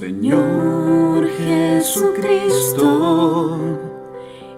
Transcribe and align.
Señor 0.00 1.28
Jesucristo, 1.28 2.88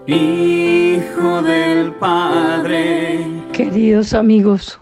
Hijo 0.07 1.41
del 1.41 1.91
Padre. 1.95 3.25
Queridos 3.51 4.13
amigos, 4.13 4.79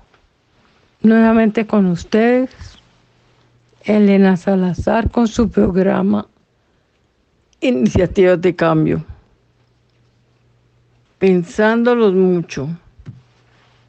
nuevamente 1.02 1.66
con 1.66 1.88
ustedes, 1.88 2.52
Elena 3.86 4.38
Salazar 4.38 5.10
con 5.10 5.28
su 5.28 5.50
programa 5.50 6.28
Iniciativas 7.60 8.40
de 8.40 8.56
Cambio. 8.56 9.04
Pensándolos 11.18 12.14
mucho, 12.14 12.70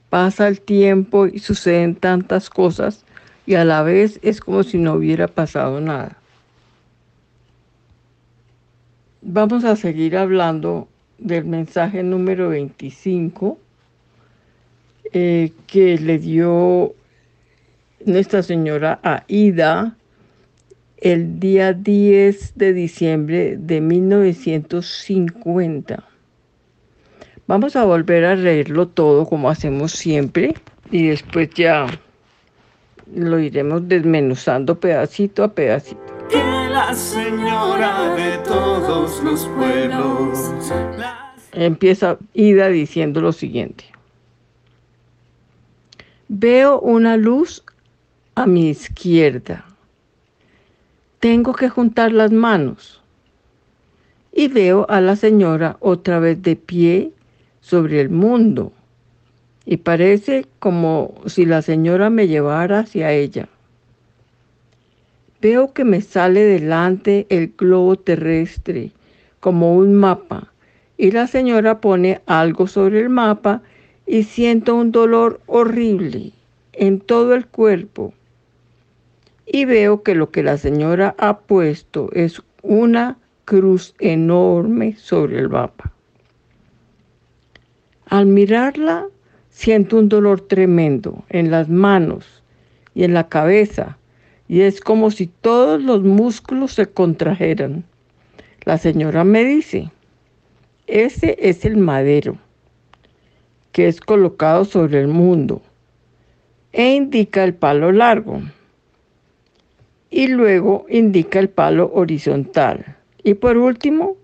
pasa 0.08 0.48
el 0.48 0.62
tiempo 0.62 1.26
y 1.26 1.38
suceden 1.38 1.94
tantas 1.96 2.48
cosas 2.48 3.04
y 3.44 3.56
a 3.56 3.66
la 3.66 3.82
vez 3.82 4.18
es 4.22 4.40
como 4.40 4.62
si 4.62 4.78
no 4.78 4.94
hubiera 4.94 5.28
pasado 5.28 5.78
nada. 5.78 6.16
Vamos 9.24 9.64
a 9.64 9.76
seguir 9.76 10.16
hablando 10.16 10.88
del 11.18 11.44
mensaje 11.44 12.02
número 12.02 12.48
25 12.48 13.56
eh, 15.12 15.52
que 15.68 15.96
le 15.96 16.18
dio 16.18 16.92
nuestra 18.04 18.42
señora 18.42 18.98
Aida 19.04 19.96
el 20.96 21.38
día 21.38 21.72
10 21.72 22.54
de 22.56 22.72
diciembre 22.72 23.56
de 23.56 23.80
1950. 23.80 26.02
Vamos 27.46 27.76
a 27.76 27.84
volver 27.84 28.24
a 28.24 28.34
leerlo 28.34 28.88
todo 28.88 29.24
como 29.26 29.50
hacemos 29.50 29.92
siempre 29.92 30.54
y 30.90 31.06
después 31.06 31.48
ya 31.50 31.86
lo 33.14 33.38
iremos 33.38 33.86
desmenuzando 33.86 34.80
pedacito 34.80 35.44
a 35.44 35.54
pedacito 35.54 36.00
la 36.86 36.94
señora 36.94 38.14
de 38.16 38.38
todos 38.38 39.22
los 39.22 39.46
pueblos. 39.56 40.52
Empieza 41.52 42.18
Ida 42.34 42.68
diciendo 42.68 43.20
lo 43.20 43.30
siguiente. 43.32 43.84
Veo 46.28 46.80
una 46.80 47.16
luz 47.16 47.62
a 48.34 48.46
mi 48.46 48.70
izquierda. 48.70 49.64
Tengo 51.20 51.52
que 51.52 51.68
juntar 51.68 52.10
las 52.10 52.32
manos. 52.32 53.00
Y 54.32 54.48
veo 54.48 54.86
a 54.88 55.00
la 55.00 55.14
señora 55.14 55.76
otra 55.78 56.18
vez 56.18 56.42
de 56.42 56.56
pie 56.56 57.12
sobre 57.60 58.00
el 58.00 58.10
mundo. 58.10 58.72
Y 59.64 59.76
parece 59.76 60.46
como 60.58 61.14
si 61.26 61.46
la 61.46 61.62
señora 61.62 62.10
me 62.10 62.26
llevara 62.26 62.80
hacia 62.80 63.12
ella. 63.12 63.48
Veo 65.42 65.72
que 65.72 65.84
me 65.84 66.00
sale 66.02 66.44
delante 66.44 67.26
el 67.28 67.54
globo 67.58 67.96
terrestre 67.96 68.92
como 69.40 69.74
un 69.74 69.92
mapa 69.92 70.52
y 70.96 71.10
la 71.10 71.26
señora 71.26 71.80
pone 71.80 72.20
algo 72.26 72.68
sobre 72.68 73.00
el 73.00 73.08
mapa 73.08 73.60
y 74.06 74.22
siento 74.22 74.76
un 74.76 74.92
dolor 74.92 75.40
horrible 75.46 76.30
en 76.72 77.00
todo 77.00 77.34
el 77.34 77.48
cuerpo. 77.48 78.14
Y 79.44 79.64
veo 79.64 80.04
que 80.04 80.14
lo 80.14 80.30
que 80.30 80.44
la 80.44 80.58
señora 80.58 81.16
ha 81.18 81.38
puesto 81.38 82.08
es 82.12 82.40
una 82.62 83.18
cruz 83.44 83.96
enorme 83.98 84.94
sobre 84.94 85.40
el 85.40 85.48
mapa. 85.48 85.92
Al 88.06 88.26
mirarla, 88.26 89.08
siento 89.50 89.98
un 89.98 90.08
dolor 90.08 90.40
tremendo 90.42 91.24
en 91.30 91.50
las 91.50 91.68
manos 91.68 92.44
y 92.94 93.02
en 93.02 93.12
la 93.12 93.28
cabeza 93.28 93.98
y 94.52 94.60
es 94.60 94.82
como 94.82 95.10
si 95.10 95.28
todos 95.28 95.82
los 95.82 96.02
músculos 96.02 96.74
se 96.74 96.84
contrajeran. 96.84 97.84
La 98.66 98.76
señora 98.76 99.24
me 99.24 99.44
dice, 99.44 99.90
ese 100.86 101.38
es 101.40 101.64
el 101.64 101.78
madero 101.78 102.36
que 103.72 103.88
es 103.88 103.98
colocado 103.98 104.66
sobre 104.66 105.00
el 105.00 105.08
mundo 105.08 105.62
e 106.70 106.94
indica 106.94 107.44
el 107.44 107.54
palo 107.54 107.92
largo 107.92 108.42
y 110.10 110.26
luego 110.26 110.84
indica 110.90 111.38
el 111.38 111.48
palo 111.48 111.90
horizontal 111.94 112.98
y 113.24 113.32
por 113.32 113.56
último 113.56 114.18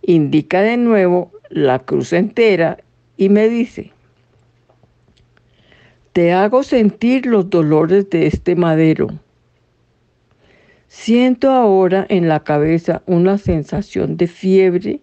indica 0.00 0.60
de 0.60 0.76
nuevo 0.76 1.32
la 1.48 1.80
cruz 1.80 2.12
entera 2.12 2.78
y 3.16 3.30
me 3.30 3.48
dice, 3.48 3.90
te 6.12 6.32
hago 6.32 6.62
sentir 6.62 7.26
los 7.26 7.50
dolores 7.50 8.08
de 8.10 8.28
este 8.28 8.54
madero 8.54 9.08
Siento 10.94 11.50
ahora 11.50 12.04
en 12.10 12.28
la 12.28 12.40
cabeza 12.40 13.02
una 13.06 13.38
sensación 13.38 14.18
de 14.18 14.28
fiebre 14.28 15.00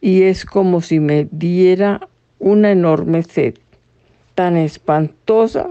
y 0.00 0.22
es 0.22 0.46
como 0.46 0.80
si 0.80 1.00
me 1.00 1.28
diera 1.30 2.08
una 2.38 2.72
enorme 2.72 3.22
sed, 3.22 3.56
tan 4.34 4.56
espantosa 4.56 5.68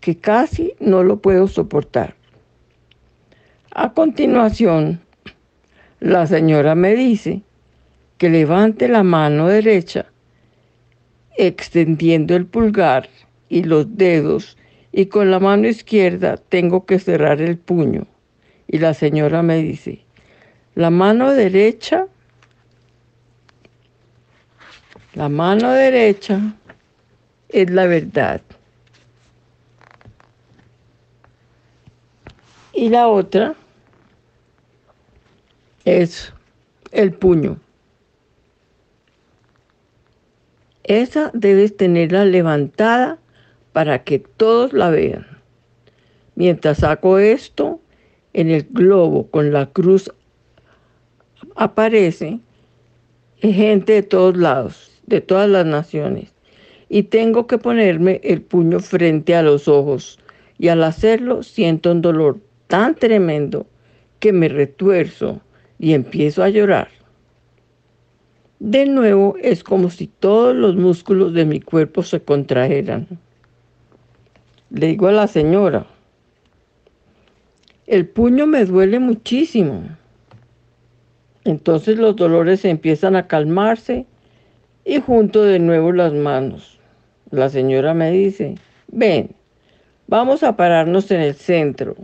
que 0.00 0.16
casi 0.16 0.74
no 0.80 1.04
lo 1.04 1.20
puedo 1.20 1.46
soportar. 1.46 2.16
A 3.70 3.92
continuación, 3.92 5.00
la 6.00 6.26
señora 6.26 6.74
me 6.74 6.96
dice 6.96 7.42
que 8.18 8.28
levante 8.28 8.88
la 8.88 9.04
mano 9.04 9.46
derecha, 9.46 10.06
extendiendo 11.38 12.34
el 12.34 12.44
pulgar 12.44 13.08
y 13.48 13.62
los 13.62 13.96
dedos, 13.96 14.58
y 14.90 15.06
con 15.06 15.30
la 15.30 15.38
mano 15.38 15.68
izquierda 15.68 16.36
tengo 16.36 16.84
que 16.86 16.98
cerrar 16.98 17.40
el 17.40 17.56
puño. 17.56 18.08
Y 18.66 18.78
la 18.78 18.94
señora 18.94 19.42
me 19.42 19.56
dice, 19.56 20.04
la 20.74 20.90
mano 20.90 21.32
derecha, 21.32 22.06
la 25.14 25.28
mano 25.28 25.70
derecha 25.70 26.40
es 27.48 27.70
la 27.70 27.86
verdad. 27.86 28.40
Y 32.72 32.88
la 32.88 33.06
otra 33.06 33.54
es 35.84 36.32
el 36.90 37.12
puño. 37.12 37.58
Esa 40.82 41.30
debes 41.32 41.76
tenerla 41.76 42.24
levantada 42.24 43.18
para 43.72 44.04
que 44.04 44.18
todos 44.18 44.72
la 44.72 44.90
vean. 44.90 45.26
Mientras 46.34 46.82
hago 46.82 47.18
esto, 47.18 47.80
en 48.34 48.50
el 48.50 48.66
globo 48.70 49.28
con 49.30 49.52
la 49.52 49.66
cruz 49.66 50.12
aparece 51.56 52.40
gente 53.38 53.94
de 53.94 54.02
todos 54.02 54.36
lados, 54.36 54.90
de 55.06 55.20
todas 55.20 55.48
las 55.48 55.64
naciones. 55.64 56.32
Y 56.88 57.04
tengo 57.04 57.46
que 57.46 57.58
ponerme 57.58 58.20
el 58.22 58.42
puño 58.42 58.80
frente 58.80 59.34
a 59.34 59.42
los 59.42 59.68
ojos. 59.68 60.18
Y 60.58 60.68
al 60.68 60.84
hacerlo 60.84 61.42
siento 61.42 61.90
un 61.90 62.02
dolor 62.02 62.38
tan 62.66 62.94
tremendo 62.94 63.66
que 64.20 64.32
me 64.32 64.48
retuerzo 64.48 65.40
y 65.78 65.92
empiezo 65.92 66.42
a 66.42 66.48
llorar. 66.48 66.88
De 68.58 68.86
nuevo 68.86 69.36
es 69.42 69.62
como 69.64 69.90
si 69.90 70.06
todos 70.06 70.54
los 70.54 70.76
músculos 70.76 71.34
de 71.34 71.44
mi 71.44 71.60
cuerpo 71.60 72.02
se 72.02 72.20
contrajeran. 72.20 73.06
Le 74.70 74.86
digo 74.86 75.08
a 75.08 75.12
la 75.12 75.26
señora, 75.26 75.86
el 77.86 78.06
puño 78.06 78.46
me 78.46 78.64
duele 78.64 78.98
muchísimo. 78.98 79.82
Entonces 81.44 81.98
los 81.98 82.16
dolores 82.16 82.64
empiezan 82.64 83.16
a 83.16 83.26
calmarse 83.26 84.06
y 84.84 85.00
junto 85.00 85.44
de 85.44 85.58
nuevo 85.58 85.92
las 85.92 86.12
manos. 86.12 86.78
La 87.30 87.48
señora 87.48 87.92
me 87.94 88.10
dice, 88.10 88.54
ven, 88.88 89.34
vamos 90.06 90.42
a 90.42 90.56
pararnos 90.56 91.10
en 91.10 91.20
el 91.20 91.34
centro. 91.34 91.96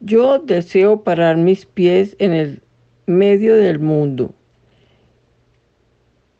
Yo 0.00 0.40
deseo 0.40 1.04
parar 1.04 1.36
mis 1.36 1.64
pies 1.66 2.16
en 2.18 2.32
el 2.32 2.62
medio 3.06 3.54
del 3.54 3.78
mundo. 3.78 4.34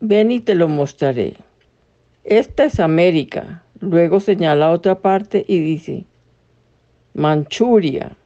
Ven 0.01 0.33
y 0.33 0.41
te 0.41 0.57
lo 0.57 0.67
mostraré. 0.69 1.37
Esta 2.25 2.65
es 2.65 2.81
América. 2.81 3.63
Luego 3.79 4.19
señala 4.19 4.71
otra 4.71 5.01
parte 5.01 5.45
y 5.47 5.61
dice, 5.61 6.07
Manchuria. 7.15 8.17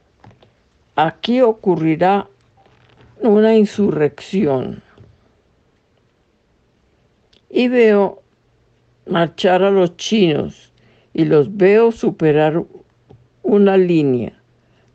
Aquí 0.95 1.41
ocurrirá 1.41 2.29
una 3.19 3.53
insurrección. 3.57 4.81
Y 7.49 7.67
veo 7.67 8.21
marchar 9.05 9.63
a 9.63 9.71
los 9.71 9.97
chinos 9.97 10.71
y 11.13 11.25
los 11.25 11.57
veo 11.57 11.91
superar 11.91 12.63
una 13.43 13.75
línea. 13.75 14.31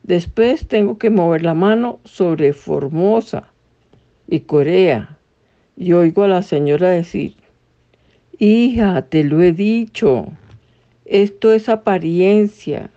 Después 0.05 0.67
tengo 0.67 0.97
que 0.97 1.11
mover 1.11 1.43
la 1.43 1.55
mano 1.55 2.01
sobre 2.05 2.55
Formosa 2.55 3.53
y 4.27 4.41
Corea 4.41 5.19
y 5.77 5.93
oigo 5.93 6.25
a 6.25 6.29
la 6.29 6.43
señora 6.43 6.89
decir, 6.89 7.35
hija, 8.39 9.03
te 9.03 9.23
lo 9.23 9.43
he 9.43 9.53
dicho, 9.53 10.29
esto 11.05 11.53
es 11.53 11.69
apariencia 11.69 12.91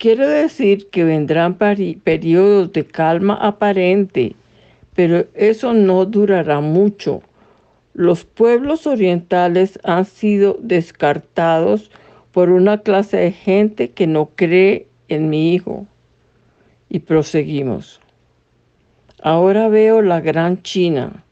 Quiero 0.00 0.26
decir 0.26 0.88
que 0.88 1.04
vendrán 1.04 1.58
periodos 1.58 2.72
de 2.72 2.86
calma 2.86 3.34
aparente, 3.34 4.34
pero 4.94 5.26
eso 5.34 5.74
no 5.74 6.06
durará 6.06 6.62
mucho. 6.62 7.20
Los 7.92 8.24
pueblos 8.24 8.86
orientales 8.86 9.78
han 9.84 10.06
sido 10.06 10.56
descartados 10.58 11.90
por 12.32 12.48
una 12.48 12.78
clase 12.78 13.18
de 13.18 13.32
gente 13.32 13.90
que 13.90 14.06
no 14.06 14.30
cree 14.36 14.86
en 15.08 15.28
mi 15.28 15.52
hijo. 15.52 15.86
Y 16.88 17.00
proseguimos. 17.00 18.00
Ahora 19.22 19.68
veo 19.68 20.00
la 20.00 20.22
gran 20.22 20.62
China 20.62 21.24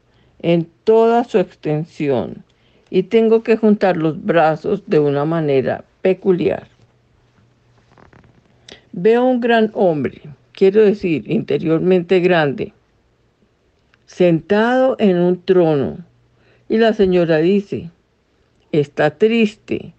en 0.43 0.69
toda 0.83 1.23
su 1.23 1.39
extensión 1.39 2.43
y 2.91 3.01
tengo 3.01 3.41
que 3.41 3.57
juntar 3.57 3.97
los 3.97 4.23
brazos 4.23 4.83
de 4.85 4.99
una 4.99 5.25
manera 5.25 5.83
peculiar. 6.03 6.67
Veo 8.91 9.23
un 9.23 9.39
gran 9.39 9.69
hombre, 9.73 10.21
quiero 10.51 10.83
decir, 10.83 11.29
interiormente 11.29 12.19
grande, 12.21 12.73
sentado 14.07 14.95
en 14.97 15.17
un 15.17 15.43
trono. 15.43 15.99
Y 16.67 16.77
la 16.77 16.93
señora 16.93 17.37
dice, 17.37 17.91
está 18.71 19.11
triste, 19.11 19.93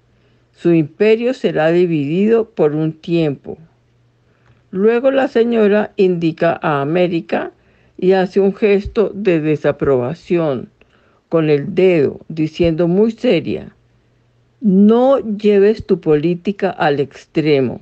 su 0.52 0.72
imperio 0.72 1.34
será 1.34 1.70
dividido 1.70 2.50
por 2.50 2.74
un 2.74 2.92
tiempo. 2.92 3.58
Luego 4.72 5.12
la 5.12 5.28
señora 5.28 5.92
indica 5.96 6.58
a 6.60 6.80
América 6.80 7.52
y 7.96 8.12
hace 8.12 8.40
un 8.40 8.54
gesto 8.54 9.12
de 9.14 9.40
desaprobación 9.40 10.68
con 11.28 11.48
el 11.48 11.76
dedo, 11.76 12.20
diciendo 12.28 12.88
muy 12.88 13.12
seria, 13.12 13.74
no 14.60 15.20
lleves 15.20 15.86
tu 15.86 16.00
política 16.00 16.70
al 16.70 16.98
extremo. 16.98 17.80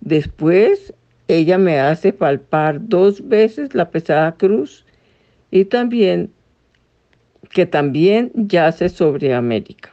Después 0.00 0.94
ella 1.28 1.58
me 1.58 1.78
hace 1.78 2.12
palpar 2.12 2.88
dos 2.88 3.28
veces 3.28 3.74
la 3.74 3.90
pesada 3.90 4.32
cruz 4.32 4.84
y 5.50 5.64
también 5.64 6.30
que 7.50 7.66
también 7.66 8.30
yace 8.34 8.88
sobre 8.88 9.34
América. 9.34 9.90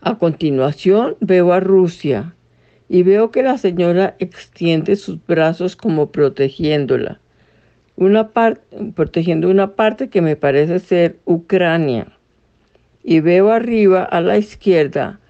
A 0.00 0.18
continuación 0.18 1.16
veo 1.20 1.52
a 1.52 1.60
Rusia 1.60 2.34
y 2.88 3.02
veo 3.02 3.30
que 3.30 3.42
la 3.42 3.58
señora 3.58 4.16
extiende 4.18 4.96
sus 4.96 5.24
brazos 5.26 5.76
como 5.76 6.10
protegiéndola 6.10 7.20
una 7.96 8.30
protegiendo 8.94 9.48
una 9.48 9.74
parte 9.74 10.08
que 10.08 10.22
me 10.22 10.36
parece 10.36 10.78
ser 10.78 11.18
Ucrania. 11.24 12.08
Y 13.04 13.20
veo 13.20 13.52
arriba 13.52 14.04
a 14.04 14.20
la 14.20 14.38
izquierda 14.38 15.20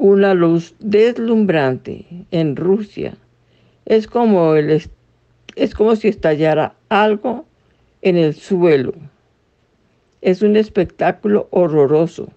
una 0.00 0.32
luz 0.32 0.74
deslumbrante 0.78 2.06
en 2.30 2.56
Rusia. 2.56 3.18
Es 3.84 4.06
como, 4.06 4.54
el, 4.54 4.82
es 5.56 5.74
como 5.74 5.94
si 5.94 6.08
estallara 6.08 6.74
algo 6.88 7.44
en 8.00 8.16
el 8.16 8.34
suelo. 8.34 8.94
Es 10.22 10.40
un 10.40 10.56
espectáculo 10.56 11.48
horroroso. 11.50 12.30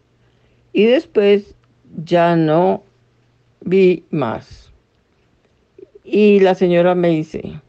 Y 0.74 0.83
después 0.83 1.56
ya 2.04 2.36
no 2.36 2.83
vi 3.62 4.04
más. 4.10 4.69
Y 6.04 6.42
la 6.42 6.56
señora 6.56 6.95
me 6.95 7.12
dice, 7.12 7.62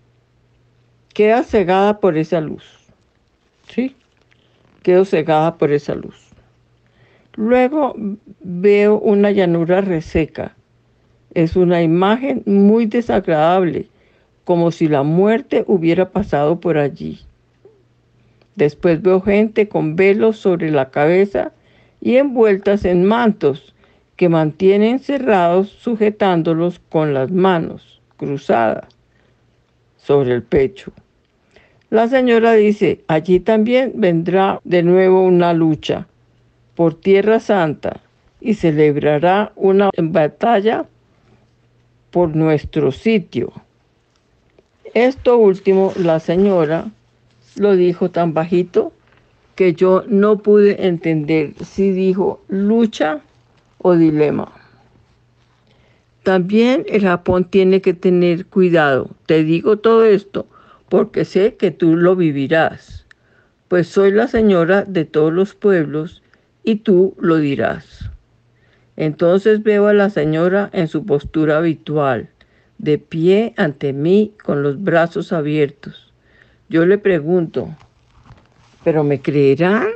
queda 1.12 1.44
cegada 1.44 2.00
por 2.00 2.18
esa 2.18 2.40
luz. 2.40 2.64
¿Sí? 3.68 3.94
Quedo 4.82 5.04
cegada 5.04 5.56
por 5.56 5.70
esa 5.70 5.94
luz. 5.94 6.23
Luego 7.36 7.94
veo 8.40 8.98
una 9.00 9.32
llanura 9.32 9.80
reseca. 9.80 10.54
Es 11.34 11.56
una 11.56 11.82
imagen 11.82 12.44
muy 12.46 12.86
desagradable, 12.86 13.88
como 14.44 14.70
si 14.70 14.86
la 14.86 15.02
muerte 15.02 15.64
hubiera 15.66 16.10
pasado 16.10 16.60
por 16.60 16.78
allí. 16.78 17.20
Después 18.54 19.02
veo 19.02 19.20
gente 19.20 19.68
con 19.68 19.96
velos 19.96 20.38
sobre 20.38 20.70
la 20.70 20.90
cabeza 20.90 21.50
y 22.00 22.16
envueltas 22.16 22.84
en 22.84 23.04
mantos 23.04 23.74
que 24.14 24.28
mantienen 24.28 25.00
cerrados 25.00 25.70
sujetándolos 25.70 26.80
con 26.88 27.14
las 27.14 27.32
manos 27.32 28.00
cruzadas 28.16 28.86
sobre 29.96 30.34
el 30.34 30.44
pecho. 30.44 30.92
La 31.90 32.06
señora 32.06 32.52
dice, 32.52 33.02
allí 33.08 33.40
también 33.40 33.92
vendrá 33.96 34.60
de 34.62 34.84
nuevo 34.84 35.24
una 35.24 35.52
lucha 35.52 36.06
por 36.74 36.94
Tierra 36.94 37.40
Santa 37.40 38.00
y 38.40 38.54
celebrará 38.54 39.52
una 39.56 39.90
batalla 39.96 40.86
por 42.10 42.36
nuestro 42.36 42.92
sitio. 42.92 43.52
Esto 44.92 45.38
último 45.38 45.92
la 45.96 46.20
señora 46.20 46.90
lo 47.56 47.74
dijo 47.74 48.10
tan 48.10 48.34
bajito 48.34 48.92
que 49.54 49.74
yo 49.74 50.04
no 50.08 50.38
pude 50.38 50.86
entender 50.86 51.54
si 51.64 51.90
dijo 51.90 52.40
lucha 52.48 53.20
o 53.78 53.94
dilema. 53.94 54.52
También 56.22 56.84
el 56.88 57.02
Japón 57.02 57.44
tiene 57.44 57.80
que 57.80 57.94
tener 57.94 58.46
cuidado. 58.46 59.10
Te 59.26 59.44
digo 59.44 59.78
todo 59.78 60.04
esto 60.04 60.46
porque 60.88 61.24
sé 61.24 61.56
que 61.56 61.70
tú 61.70 61.96
lo 61.96 62.16
vivirás, 62.16 63.06
pues 63.68 63.88
soy 63.88 64.12
la 64.12 64.28
señora 64.28 64.84
de 64.84 65.04
todos 65.04 65.32
los 65.32 65.54
pueblos 65.54 66.22
y 66.64 66.76
tú 66.76 67.14
lo 67.20 67.36
dirás. 67.36 68.10
Entonces 68.96 69.62
veo 69.62 69.86
a 69.86 69.92
la 69.92 70.10
señora 70.10 70.70
en 70.72 70.88
su 70.88 71.04
postura 71.04 71.58
habitual, 71.58 72.30
de 72.78 72.98
pie 72.98 73.54
ante 73.56 73.92
mí 73.92 74.32
con 74.42 74.62
los 74.62 74.82
brazos 74.82 75.32
abiertos. 75.32 76.12
Yo 76.68 76.86
le 76.86 76.98
pregunto, 76.98 77.68
¿pero 78.82 79.04
me 79.04 79.20
creerán? 79.20 79.88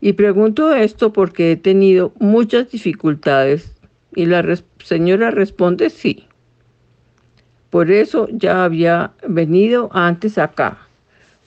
Y 0.00 0.12
pregunto 0.12 0.74
esto 0.74 1.12
porque 1.12 1.52
he 1.52 1.56
tenido 1.56 2.12
muchas 2.20 2.70
dificultades 2.70 3.74
y 4.14 4.26
la 4.26 4.44
señora 4.84 5.30
responde 5.30 5.90
sí. 5.90 6.26
Por 7.70 7.90
eso 7.90 8.28
ya 8.30 8.64
había 8.64 9.12
venido 9.26 9.90
antes 9.92 10.38
acá, 10.38 10.78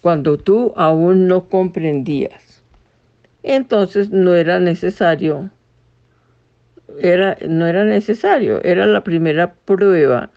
cuando 0.02 0.38
tú 0.38 0.74
aún 0.76 1.28
no 1.28 1.46
comprendías. 1.46 2.51
Entonces 3.44 4.12
no 4.12 4.36
era 4.36 4.60
necesario, 4.60 5.50
era, 7.00 7.38
no 7.48 7.66
era 7.66 7.86
necesario, 7.86 8.64
era 8.64 8.86
la 8.86 9.04
primera 9.04 9.54
prueba 9.66 10.30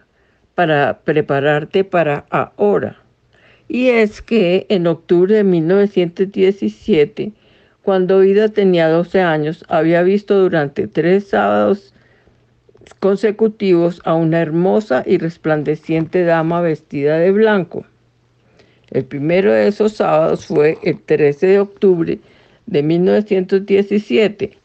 para 0.54 1.00
prepararte 1.00 1.84
para 1.84 2.24
ahora. 2.30 2.96
Y 3.68 3.88
es 3.88 4.22
que 4.22 4.66
en 4.68 4.86
octubre 4.86 5.34
de 5.34 5.44
1917, 5.44 7.32
cuando 7.82 8.24
Ida 8.24 8.48
tenía 8.48 8.88
12 8.88 9.20
años, 9.20 9.64
había 9.68 10.02
visto 10.02 10.38
durante 10.38 10.86
tres 10.86 11.28
sábados 11.28 11.92
consecutivos 13.00 14.00
a 14.04 14.14
una 14.14 14.40
hermosa 14.40 15.02
y 15.06 15.18
resplandeciente 15.18 16.24
dama 16.24 16.60
vestida 16.60 17.18
de 17.18 17.32
blanco. 17.32 17.84
El 18.90 19.04
primero 19.04 19.52
de 19.52 19.68
esos 19.68 19.94
sábados 19.94 20.46
fue 20.46 20.78
el 20.82 21.00
13 21.02 21.46
de 21.46 21.60
octubre 21.60 22.18
de 22.66 22.82
1917, 22.82 24.56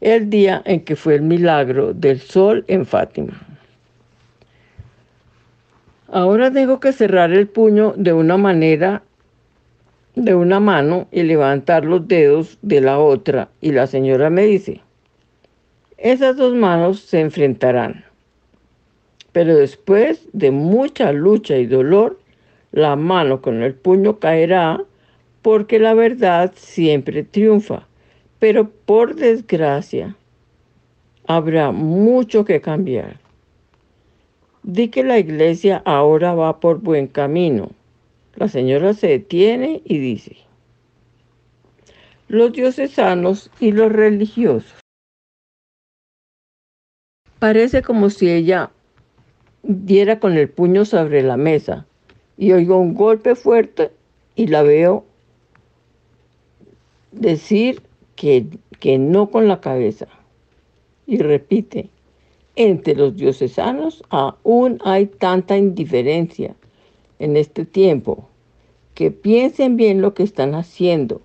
el 0.00 0.30
día 0.30 0.62
en 0.64 0.80
que 0.84 0.96
fue 0.96 1.14
el 1.14 1.22
milagro 1.22 1.94
del 1.94 2.20
sol 2.20 2.64
en 2.68 2.86
Fátima. 2.86 3.40
Ahora 6.08 6.52
tengo 6.52 6.78
que 6.78 6.92
cerrar 6.92 7.32
el 7.32 7.48
puño 7.48 7.94
de 7.96 8.12
una 8.12 8.36
manera, 8.36 9.02
de 10.14 10.34
una 10.34 10.60
mano 10.60 11.08
y 11.10 11.24
levantar 11.24 11.84
los 11.84 12.06
dedos 12.06 12.56
de 12.62 12.80
la 12.80 12.98
otra. 12.98 13.48
Y 13.60 13.72
la 13.72 13.86
señora 13.88 14.30
me 14.30 14.44
dice, 14.44 14.80
esas 15.98 16.36
dos 16.36 16.54
manos 16.54 17.00
se 17.00 17.20
enfrentarán. 17.20 18.04
Pero 19.32 19.56
después 19.56 20.28
de 20.32 20.52
mucha 20.52 21.12
lucha 21.12 21.56
y 21.56 21.66
dolor, 21.66 22.20
la 22.70 22.94
mano 22.94 23.42
con 23.42 23.62
el 23.62 23.74
puño 23.74 24.18
caerá 24.20 24.80
porque 25.44 25.78
la 25.78 25.92
verdad 25.92 26.54
siempre 26.56 27.22
triunfa. 27.22 27.86
Pero 28.38 28.70
por 28.70 29.14
desgracia, 29.14 30.16
habrá 31.26 31.70
mucho 31.70 32.46
que 32.46 32.62
cambiar. 32.62 33.20
Di 34.62 34.88
que 34.88 35.04
la 35.04 35.18
iglesia 35.18 35.82
ahora 35.84 36.32
va 36.34 36.60
por 36.60 36.80
buen 36.80 37.08
camino. 37.08 37.72
La 38.36 38.48
señora 38.48 38.94
se 38.94 39.08
detiene 39.08 39.82
y 39.84 39.98
dice, 39.98 40.38
los 42.28 42.50
dioses 42.54 42.92
sanos 42.92 43.50
y 43.60 43.72
los 43.72 43.92
religiosos 43.92 44.74
Parece 47.38 47.82
como 47.82 48.08
si 48.08 48.30
ella 48.30 48.70
diera 49.62 50.18
con 50.18 50.38
el 50.38 50.48
puño 50.48 50.86
sobre 50.86 51.22
la 51.22 51.36
mesa 51.36 51.86
y 52.38 52.52
oigo 52.52 52.78
un 52.78 52.94
golpe 52.94 53.34
fuerte 53.34 53.90
y 54.34 54.46
la 54.46 54.62
veo 54.62 55.04
decir 57.14 57.82
que, 58.16 58.46
que 58.80 58.98
no 58.98 59.30
con 59.30 59.48
la 59.48 59.60
cabeza. 59.60 60.06
Y 61.06 61.18
repite, 61.18 61.90
entre 62.56 62.94
los 62.94 63.16
diocesanos 63.16 64.02
aún 64.10 64.78
hay 64.84 65.06
tanta 65.06 65.56
indiferencia 65.56 66.54
en 67.18 67.36
este 67.36 67.64
tiempo 67.64 68.28
que 68.94 69.10
piensen 69.10 69.76
bien 69.76 70.00
lo 70.00 70.14
que 70.14 70.22
están 70.22 70.54
haciendo. 70.54 71.20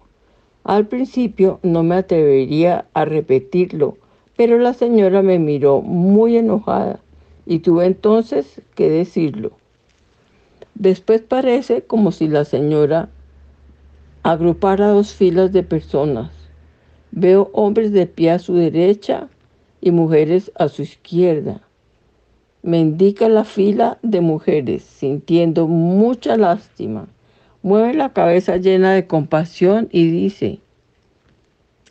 Al 0.63 0.87
principio 0.87 1.59
no 1.63 1.83
me 1.83 1.95
atrevería 1.95 2.85
a 2.93 3.05
repetirlo, 3.05 3.97
pero 4.35 4.57
la 4.57 4.73
señora 4.73 5.21
me 5.21 5.39
miró 5.39 5.81
muy 5.81 6.37
enojada 6.37 6.99
y 7.45 7.59
tuve 7.59 7.85
entonces 7.85 8.61
que 8.75 8.89
decirlo. 8.89 9.51
Después 10.75 11.21
parece 11.21 11.83
como 11.83 12.11
si 12.11 12.27
la 12.27 12.45
señora 12.45 13.09
agrupara 14.23 14.87
dos 14.87 15.13
filas 15.13 15.51
de 15.51 15.63
personas. 15.63 16.31
Veo 17.11 17.49
hombres 17.53 17.91
de 17.91 18.05
pie 18.05 18.31
a 18.31 18.39
su 18.39 18.55
derecha 18.55 19.29
y 19.81 19.91
mujeres 19.91 20.51
a 20.55 20.67
su 20.67 20.81
izquierda. 20.81 21.61
Me 22.61 22.79
indica 22.79 23.29
la 23.29 23.45
fila 23.45 23.97
de 24.01 24.21
mujeres, 24.21 24.83
sintiendo 24.83 25.67
mucha 25.67 26.35
lástima. 26.35 27.07
Mueve 27.61 27.93
la 27.93 28.13
cabeza 28.13 28.57
llena 28.57 28.93
de 28.93 29.07
compasión 29.07 29.87
y 29.91 30.09
dice, 30.11 30.59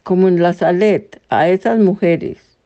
como 0.03 0.29
en 0.29 0.43
la 0.43 0.53
salet, 0.53 1.21
a 1.29 1.49
esas 1.49 1.79
mujeres, 1.79 2.57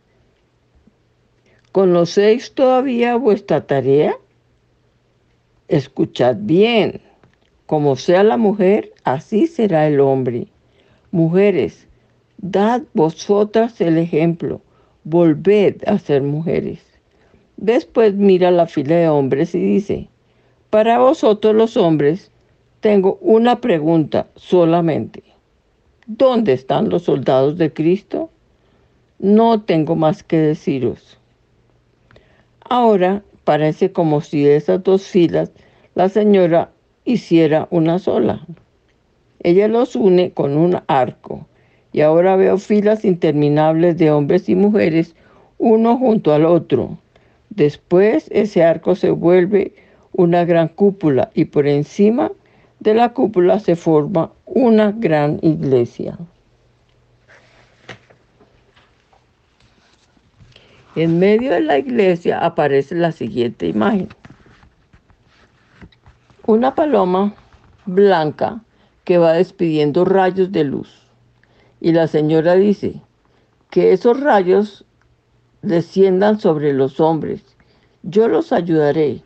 ¿conocéis 1.71 2.53
todavía 2.53 3.17
vuestra 3.17 3.67
tarea? 3.67 4.15
Escuchad 5.69 6.37
bien, 6.41 7.01
como 7.73 7.97
sea 7.97 8.23
la 8.23 8.37
mujer, 8.37 8.93
así 9.03 9.47
será 9.47 9.87
el 9.87 9.99
hombre. 9.99 10.47
Mujeres, 11.11 11.89
dad 12.37 12.83
vosotras 12.93 13.81
el 13.81 13.97
ejemplo, 13.97 14.61
volved 15.05 15.77
a 15.87 15.99
ser 15.99 16.21
mujeres. 16.21 16.81
Después 17.57 18.13
mira 18.13 18.51
la 18.51 18.67
fila 18.67 18.97
de 18.97 19.09
hombres 19.09 19.55
y 19.55 19.61
dice, 19.61 20.11
para 20.69 20.99
vosotros 20.99 21.55
los 21.55 21.79
hombres, 21.79 22.31
tengo 22.81 23.17
una 23.23 23.63
pregunta 23.63 24.27
solamente. 24.37 25.23
¿Dónde 26.07 26.53
están 26.53 26.91
los 26.91 27.05
soldados 27.05 27.57
de 27.57 27.73
Cristo? 27.73 28.29
No 29.19 29.63
tengo 29.63 29.97
más 29.97 30.23
que 30.23 30.37
deciros. 30.37 31.19
Ahora 32.69 33.23
parece 33.45 33.93
como 33.93 34.21
si 34.21 34.47
esas 34.47 34.83
dos 34.83 35.07
filas 35.07 35.53
la 35.95 36.11
señora 36.11 36.71
hiciera 37.05 37.69
una 37.71 37.99
sola. 37.99 38.47
Ella 39.43 39.69
los 39.69 39.97
une 39.97 40.33
con 40.33 40.57
un 40.57 40.81
arco 40.87 41.47
y 41.93 42.01
ahora 42.01 42.37
veo 42.37 42.59
filas 42.59 43.05
interminables 43.05 43.99
de 43.99 44.11
hombres 44.11 44.49
y 44.49 44.55
mujeres 44.55 45.15
uno 45.59 45.97
junto 45.99 46.33
al 46.33 46.45
otro. 46.45 46.99
Después 47.51 48.29
ese 48.31 48.65
arco 48.65 48.95
se 48.95 49.11
vuelve 49.11 49.75
una 50.13 50.45
gran 50.45 50.69
cúpula 50.69 51.31
y 51.35 51.47
por 51.47 51.67
encima 51.67 52.31
de 52.81 52.95
la 52.95 53.13
cúpula 53.13 53.59
se 53.61 53.77
forma 53.77 54.33
una 54.47 54.93
gran 54.93 55.39
iglesia. 55.43 56.19
En 60.95 61.19
medio 61.19 61.53
de 61.53 61.61
la 61.61 61.79
iglesia 61.79 62.39
aparece 62.45 62.95
la 62.95 63.13
siguiente 63.13 63.67
imagen. 63.67 64.09
Una 66.55 66.75
paloma 66.75 67.35
blanca 67.87 68.61
que 69.05 69.17
va 69.17 69.33
despidiendo 69.33 70.05
rayos 70.05 70.53
de 70.53 70.65
luz. 70.65 71.09
Y 71.81 71.93
la 71.93 72.09
señora 72.09 72.57
dice, 72.57 73.01
que 73.71 73.95
esos 73.95 74.21
rayos 74.21 74.85
desciendan 75.63 76.39
sobre 76.39 76.75
los 76.75 77.01
hombres. 77.01 77.43
Yo 78.03 78.29
los 78.29 78.53
ayudaré, 78.53 79.23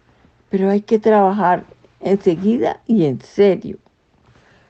pero 0.51 0.71
hay 0.71 0.83
que 0.83 1.01
trabajar 1.01 1.65
enseguida 1.99 2.81
y 2.87 3.07
en 3.07 3.21
serio. 3.21 3.79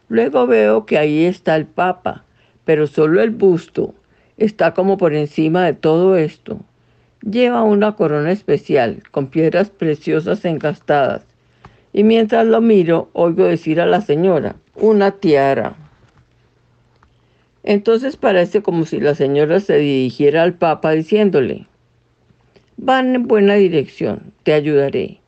Luego 0.08 0.46
veo 0.46 0.86
que 0.86 0.96
ahí 0.96 1.26
está 1.26 1.56
el 1.56 1.66
Papa, 1.66 2.24
pero 2.64 2.86
solo 2.86 3.20
el 3.20 3.32
busto 3.32 3.94
está 4.38 4.72
como 4.72 4.96
por 4.96 5.12
encima 5.12 5.66
de 5.66 5.74
todo 5.74 6.16
esto. 6.16 6.58
Lleva 7.20 7.64
una 7.64 7.96
corona 7.96 8.32
especial 8.32 9.02
con 9.10 9.26
piedras 9.26 9.68
preciosas 9.68 10.42
engastadas. 10.46 11.35
Y 11.96 12.04
mientras 12.04 12.46
lo 12.46 12.60
miro, 12.60 13.08
oigo 13.14 13.46
decir 13.46 13.80
a 13.80 13.86
la 13.86 14.02
señora, 14.02 14.56
una 14.74 15.12
tiara. 15.12 15.76
Entonces 17.62 18.18
parece 18.18 18.60
como 18.60 18.84
si 18.84 19.00
la 19.00 19.14
señora 19.14 19.60
se 19.60 19.78
dirigiera 19.78 20.42
al 20.42 20.52
Papa 20.52 20.90
diciéndole, 20.90 21.66
van 22.76 23.14
en 23.14 23.26
buena 23.26 23.54
dirección, 23.54 24.34
te 24.42 24.52
ayudaré. 24.52 25.20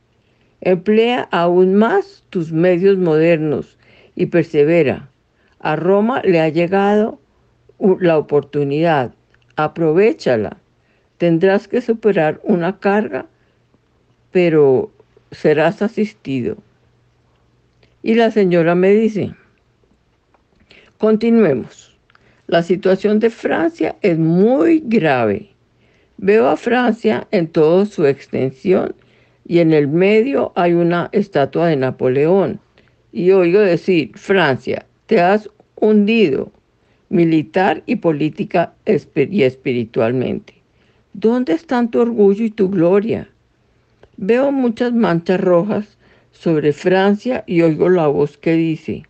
Emplea 0.61 1.27
aún 1.31 1.73
más 1.73 2.23
tus 2.29 2.51
medios 2.51 2.99
modernos 2.99 3.79
y 4.13 4.27
persevera. 4.27 5.09
A 5.57 5.75
Roma 5.75 6.21
le 6.23 6.39
ha 6.39 6.49
llegado 6.49 7.19
la 7.79 8.15
oportunidad. 8.19 9.15
Aprovechala. 9.55 10.57
Tendrás 11.17 11.67
que 11.67 11.81
superar 11.81 12.39
una 12.43 12.77
carga, 12.77 13.25
pero 14.29 14.91
serás 15.31 15.81
asistido. 15.81 16.57
Y 18.01 18.15
la 18.15 18.31
señora 18.31 18.75
me 18.75 18.91
dice, 18.91 19.33
continuemos. 20.97 21.97
La 22.47 22.63
situación 22.63 23.19
de 23.19 23.29
Francia 23.29 23.95
es 24.01 24.17
muy 24.17 24.81
grave. 24.85 25.49
Veo 26.17 26.47
a 26.47 26.57
Francia 26.57 27.27
en 27.31 27.47
toda 27.47 27.85
su 27.85 28.05
extensión 28.05 28.95
y 29.45 29.59
en 29.59 29.71
el 29.71 29.87
medio 29.87 30.51
hay 30.55 30.73
una 30.73 31.09
estatua 31.11 31.67
de 31.67 31.75
Napoleón. 31.75 32.59
Y 33.11 33.31
oigo 33.31 33.59
decir, 33.59 34.11
Francia, 34.15 34.85
te 35.05 35.21
has 35.21 35.49
hundido 35.75 36.51
militar 37.09 37.83
y 37.85 37.97
política 37.97 38.73
y 38.85 39.43
espiritualmente. 39.43 40.53
¿Dónde 41.13 41.53
están 41.53 41.89
tu 41.91 41.99
orgullo 41.99 42.45
y 42.45 42.51
tu 42.51 42.69
gloria? 42.69 43.29
Veo 44.21 44.51
muchas 44.51 44.91
manchas 44.91 45.39
rojas 45.39 45.97
sobre 46.33 46.73
Francia 46.73 47.45
y 47.47 47.61
oigo 47.61 47.87
la 47.87 48.07
voz 48.07 48.37
que 48.37 48.51
dice, 48.51 49.03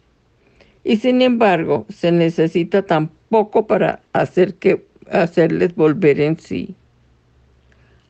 y 0.83 0.97
sin 0.97 1.23
embargo 1.23 1.87
se 1.89 2.11
necesita 2.11 2.83
tan 2.83 3.09
poco 3.29 3.65
para 3.65 4.01
hacer 4.13 4.53
que, 4.53 4.85
hacerles 5.09 5.73
volver 5.73 6.21
en 6.21 6.39
sí. 6.39 6.75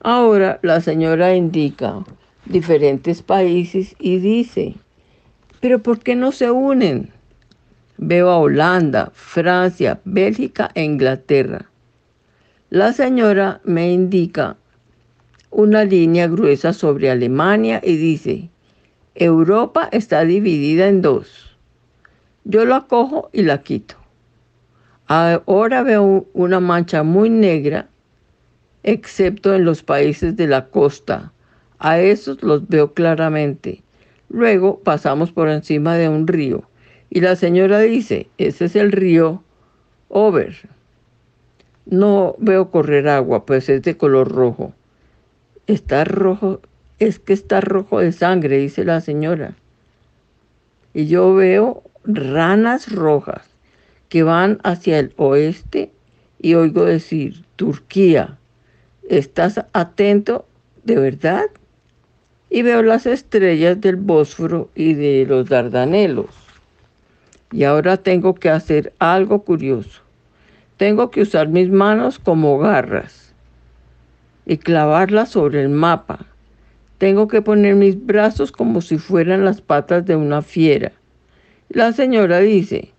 Ahora 0.01 0.59
la 0.61 0.81
señora 0.81 1.33
indica 1.33 2.03
diferentes 2.43 3.21
países 3.21 3.95
y 3.97 4.19
dice, 4.19 4.75
pero 5.61 5.79
¿por 5.79 5.99
qué 5.99 6.17
no 6.17 6.33
se 6.33 6.51
unen? 6.51 7.11
Veo 7.97 8.29
a 8.29 8.39
Holanda, 8.39 9.09
Francia, 9.13 10.01
Bélgica 10.03 10.69
e 10.75 10.83
Inglaterra. 10.83 11.69
La 12.69 12.91
señora 12.91 13.61
me 13.63 13.89
indica 13.89 14.57
una 15.51 15.83
línea 15.83 16.27
gruesa 16.27 16.73
sobre 16.73 17.09
Alemania 17.09 17.81
y 17.83 17.97
dice, 17.97 18.49
Europa 19.15 19.89
está 19.91 20.23
dividida 20.23 20.87
en 20.87 21.01
dos. 21.01 21.57
Yo 22.43 22.65
la 22.65 22.81
cojo 22.81 23.29
y 23.33 23.43
la 23.43 23.61
quito. 23.61 23.95
Ahora 25.07 25.81
veo 25.83 26.27
una 26.33 26.59
mancha 26.59 27.03
muy 27.03 27.29
negra, 27.29 27.89
excepto 28.83 29.55
en 29.55 29.65
los 29.65 29.81
países 29.83 30.35
de 30.35 30.47
la 30.47 30.67
costa, 30.67 31.33
a 31.79 31.99
esos 31.99 32.43
los 32.43 32.67
veo 32.67 32.93
claramente. 32.93 33.81
Luego 34.29 34.79
pasamos 34.79 35.31
por 35.31 35.49
encima 35.49 35.95
de 35.95 36.09
un 36.09 36.27
río 36.27 36.69
y 37.09 37.21
la 37.21 37.35
señora 37.35 37.79
dice, 37.79 38.27
ese 38.37 38.65
es 38.65 38.75
el 38.75 38.91
río 38.91 39.43
Over. 40.09 40.55
No 41.85 42.35
veo 42.39 42.69
correr 42.69 43.07
agua, 43.07 43.45
pues 43.45 43.69
es 43.69 43.81
de 43.81 43.97
color 43.97 44.31
rojo. 44.31 44.73
Está 45.69 46.03
rojo, 46.03 46.61
es 46.97 47.19
que 47.19 47.31
está 47.31 47.61
rojo 47.61 47.99
de 47.99 48.11
sangre, 48.11 48.57
dice 48.57 48.83
la 48.83 49.01
señora. 49.01 49.53
Y 50.95 51.05
yo 51.05 51.35
veo 51.35 51.83
ranas 52.03 52.91
rojas 52.91 53.47
que 54.09 54.23
van 54.23 54.57
hacia 54.63 54.97
el 54.97 55.13
oeste 55.17 55.91
y 56.41 56.55
oigo 56.55 56.85
decir, 56.85 57.45
Turquía, 57.55 58.39
¿estás 59.07 59.63
atento 59.73 60.47
de 60.85 60.95
verdad? 60.95 61.45
y 62.49 62.63
veo 62.63 62.81
las 62.81 63.05
estrellas 63.05 63.79
del 63.79 63.97
Bósforo 63.97 64.71
y 64.73 64.95
de 64.95 65.27
los 65.29 65.49
Dardanelos. 65.49 66.31
Y 67.51 67.65
ahora 67.65 67.97
tengo 67.97 68.33
que 68.33 68.49
hacer 68.49 68.91
algo 68.97 69.43
curioso. 69.43 70.01
Tengo 70.77 71.11
que 71.11 71.21
usar 71.21 71.47
mis 71.47 71.69
manos 71.69 72.17
como 72.17 72.57
garras 72.57 73.28
y 74.49 74.57
clavarlas 74.57 75.29
sobre 75.29 75.61
el 75.61 75.69
mapa. 75.69 76.25
Tengo 76.97 77.27
que 77.27 77.43
poner 77.43 77.75
mis 77.75 78.03
brazos 78.03 78.51
como 78.51 78.81
si 78.81 78.97
fueran 78.97 79.45
las 79.45 79.61
patas 79.61 80.05
de 80.07 80.15
una 80.15 80.41
fiera. 80.41 80.91
La 81.69 81.93
señora 81.93 82.39
dice, 82.39 82.91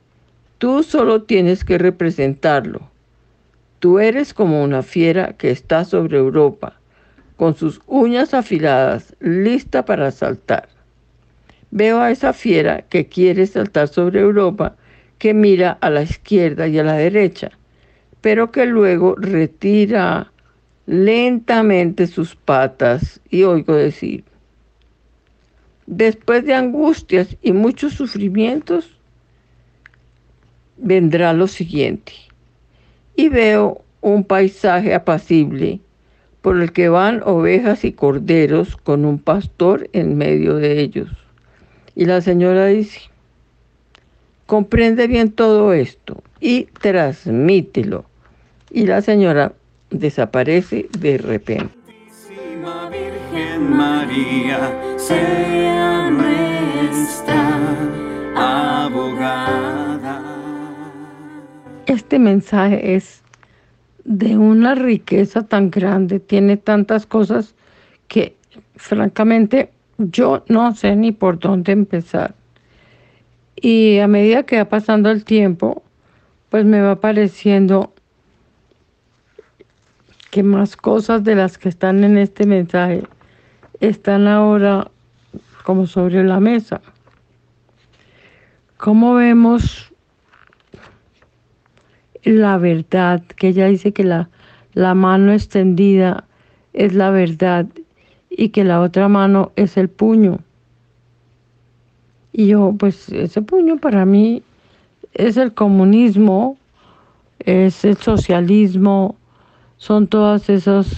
tú 0.58 0.84
solo 0.84 1.22
tienes 1.22 1.64
que 1.64 1.76
representarlo. 1.76 2.88
Tú 3.80 3.98
eres 3.98 4.32
como 4.32 4.62
una 4.62 4.82
fiera 4.82 5.32
que 5.32 5.50
está 5.50 5.84
sobre 5.84 6.18
Europa 6.18 6.76
con 7.34 7.56
sus 7.56 7.80
uñas 7.86 8.32
afiladas, 8.32 9.16
lista 9.18 9.84
para 9.84 10.12
saltar. 10.12 10.68
Veo 11.72 11.98
a 11.98 12.12
esa 12.12 12.32
fiera 12.32 12.82
que 12.82 13.06
quiere 13.06 13.46
saltar 13.46 13.88
sobre 13.88 14.20
Europa, 14.20 14.76
que 15.18 15.34
mira 15.34 15.78
a 15.80 15.90
la 15.90 16.02
izquierda 16.02 16.68
y 16.68 16.78
a 16.78 16.84
la 16.84 16.94
derecha, 16.94 17.50
pero 18.20 18.52
que 18.52 18.66
luego 18.66 19.16
retira 19.16 20.29
lentamente 20.90 22.08
sus 22.08 22.34
patas 22.34 23.20
y 23.30 23.44
oigo 23.44 23.76
decir, 23.76 24.24
después 25.86 26.44
de 26.44 26.52
angustias 26.52 27.36
y 27.42 27.52
muchos 27.52 27.92
sufrimientos, 27.92 28.90
vendrá 30.76 31.32
lo 31.32 31.46
siguiente. 31.46 32.12
Y 33.14 33.28
veo 33.28 33.84
un 34.00 34.24
paisaje 34.24 34.92
apacible 34.92 35.78
por 36.42 36.60
el 36.60 36.72
que 36.72 36.88
van 36.88 37.22
ovejas 37.24 37.84
y 37.84 37.92
corderos 37.92 38.76
con 38.76 39.04
un 39.04 39.20
pastor 39.20 39.88
en 39.92 40.18
medio 40.18 40.56
de 40.56 40.80
ellos. 40.80 41.08
Y 41.94 42.06
la 42.06 42.20
señora 42.20 42.66
dice, 42.66 42.98
comprende 44.46 45.06
bien 45.06 45.30
todo 45.30 45.72
esto 45.72 46.20
y 46.40 46.64
transmítelo. 46.64 48.06
Y 48.72 48.86
la 48.86 49.02
señora 49.02 49.52
desaparece 49.90 50.88
de 50.98 51.18
repente. 51.18 51.80
Virgen 52.90 53.76
María, 53.76 54.72
sea 54.96 56.10
nuestra 56.10 57.48
abogada. 58.84 60.22
Este 61.86 62.18
mensaje 62.18 62.94
es 62.94 63.22
de 64.04 64.36
una 64.36 64.74
riqueza 64.74 65.46
tan 65.46 65.70
grande, 65.70 66.20
tiene 66.20 66.56
tantas 66.56 67.06
cosas 67.06 67.54
que 68.08 68.36
francamente 68.76 69.70
yo 69.98 70.44
no 70.48 70.74
sé 70.74 70.96
ni 70.96 71.12
por 71.12 71.38
dónde 71.38 71.72
empezar. 71.72 72.34
Y 73.56 73.98
a 73.98 74.08
medida 74.08 74.44
que 74.44 74.56
va 74.56 74.64
pasando 74.64 75.10
el 75.10 75.24
tiempo, 75.24 75.82
pues 76.48 76.64
me 76.64 76.80
va 76.80 77.00
pareciendo 77.00 77.92
que 80.30 80.42
más 80.42 80.76
cosas 80.76 81.24
de 81.24 81.34
las 81.34 81.58
que 81.58 81.68
están 81.68 82.04
en 82.04 82.16
este 82.16 82.46
mensaje 82.46 83.02
están 83.80 84.28
ahora 84.28 84.90
como 85.64 85.86
sobre 85.86 86.22
la 86.24 86.40
mesa. 86.40 86.80
¿Cómo 88.76 89.14
vemos 89.14 89.92
la 92.22 92.58
verdad? 92.58 93.22
Que 93.36 93.48
ella 93.48 93.66
dice 93.66 93.92
que 93.92 94.04
la, 94.04 94.30
la 94.72 94.94
mano 94.94 95.32
extendida 95.32 96.24
es 96.72 96.94
la 96.94 97.10
verdad 97.10 97.66
y 98.30 98.50
que 98.50 98.64
la 98.64 98.80
otra 98.80 99.08
mano 99.08 99.52
es 99.56 99.76
el 99.76 99.88
puño. 99.88 100.38
Y 102.32 102.46
yo, 102.46 102.74
pues 102.78 103.08
ese 103.08 103.42
puño 103.42 103.78
para 103.78 104.06
mí 104.06 104.42
es 105.14 105.36
el 105.36 105.52
comunismo, 105.52 106.56
es 107.40 107.84
el 107.84 107.96
socialismo, 107.96 109.16
son 109.80 110.08
todas 110.08 110.50
esas, 110.50 110.94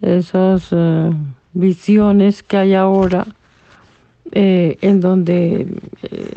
esas 0.00 0.68
eh, 0.72 1.10
visiones 1.52 2.42
que 2.42 2.56
hay 2.56 2.72
ahora 2.72 3.26
eh, 4.32 4.78
en 4.80 5.02
donde 5.02 5.66
eh, 6.02 6.36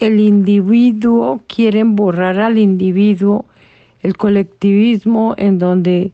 el 0.00 0.18
individuo, 0.18 1.40
quieren 1.46 1.94
borrar 1.94 2.40
al 2.40 2.58
individuo, 2.58 3.44
el 4.02 4.16
colectivismo 4.16 5.34
en 5.38 5.58
donde 5.58 6.10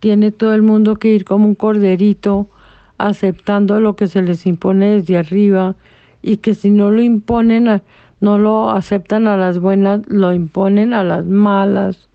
tiene 0.00 0.30
todo 0.30 0.52
el 0.52 0.60
mundo 0.60 0.96
que 0.96 1.08
ir 1.08 1.24
como 1.24 1.46
un 1.46 1.54
corderito 1.54 2.48
aceptando 2.98 3.80
lo 3.80 3.96
que 3.96 4.08
se 4.08 4.20
les 4.20 4.44
impone 4.44 4.96
desde 4.96 5.16
arriba 5.16 5.74
y 6.20 6.36
que 6.36 6.54
si 6.54 6.70
no 6.70 6.90
lo 6.90 7.00
imponen, 7.00 7.80
no 8.20 8.38
lo 8.38 8.68
aceptan 8.68 9.26
a 9.26 9.38
las 9.38 9.58
buenas, 9.58 10.02
lo 10.06 10.34
imponen 10.34 10.92
a 10.92 11.02
las 11.02 11.24
malas 11.24 12.09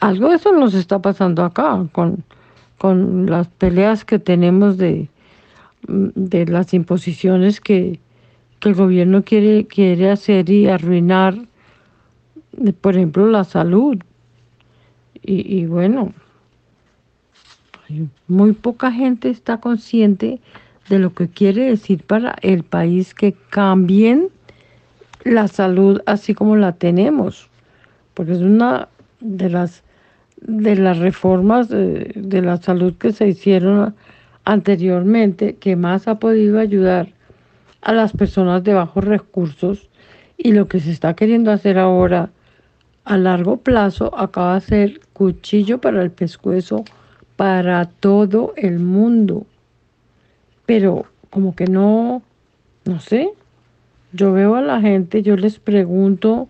algo 0.00 0.30
de 0.30 0.36
eso 0.36 0.52
nos 0.52 0.74
está 0.74 1.00
pasando 1.00 1.44
acá 1.44 1.86
con, 1.92 2.24
con 2.78 3.26
las 3.26 3.48
peleas 3.48 4.04
que 4.04 4.18
tenemos 4.18 4.78
de, 4.78 5.08
de 5.86 6.46
las 6.46 6.74
imposiciones 6.74 7.60
que, 7.60 8.00
el 8.62 8.74
gobierno 8.74 9.24
quiere, 9.24 9.66
quiere 9.66 10.10
hacer 10.10 10.50
y 10.50 10.66
arruinar, 10.66 11.34
por 12.82 12.94
ejemplo, 12.94 13.26
la 13.26 13.44
salud. 13.44 13.96
Y, 15.22 15.60
y 15.60 15.64
bueno, 15.64 16.12
muy 18.28 18.52
poca 18.52 18.92
gente 18.92 19.30
está 19.30 19.60
consciente 19.60 20.42
de 20.90 20.98
lo 20.98 21.14
que 21.14 21.28
quiere 21.28 21.70
decir 21.70 22.02
para 22.02 22.36
el 22.42 22.62
país 22.62 23.14
que 23.14 23.32
cambien 23.48 24.28
la 25.24 25.48
salud 25.48 26.02
así 26.04 26.34
como 26.34 26.54
la 26.56 26.72
tenemos, 26.72 27.48
porque 28.12 28.32
es 28.32 28.40
una 28.40 28.88
de 29.20 29.48
las 29.48 29.82
de 30.40 30.76
las 30.76 30.98
reformas 30.98 31.68
de, 31.68 32.42
la 32.42 32.56
salud 32.56 32.94
que 32.94 33.12
se 33.12 33.28
hicieron 33.28 33.94
anteriormente, 34.44 35.56
que 35.56 35.76
más 35.76 36.08
ha 36.08 36.18
podido 36.18 36.58
ayudar 36.58 37.08
a 37.82 37.92
las 37.92 38.12
personas 38.12 38.64
de 38.64 38.74
bajos 38.74 39.04
recursos 39.04 39.88
y 40.36 40.52
lo 40.52 40.68
que 40.68 40.80
se 40.80 40.90
está 40.90 41.14
queriendo 41.14 41.50
hacer 41.50 41.78
ahora 41.78 42.30
a 43.04 43.16
largo 43.16 43.58
plazo 43.58 44.16
acaba 44.18 44.54
de 44.54 44.60
ser 44.60 45.00
cuchillo 45.12 45.80
para 45.80 46.02
el 46.02 46.10
pescuezo 46.10 46.84
para 47.36 47.86
todo 47.86 48.52
el 48.56 48.78
mundo. 48.78 49.46
Pero 50.66 51.06
como 51.30 51.54
que 51.54 51.66
no, 51.66 52.22
no 52.84 53.00
sé, 53.00 53.30
yo 54.12 54.32
veo 54.32 54.56
a 54.56 54.62
la 54.62 54.80
gente, 54.80 55.22
yo 55.22 55.36
les 55.36 55.58
pregunto 55.58 56.48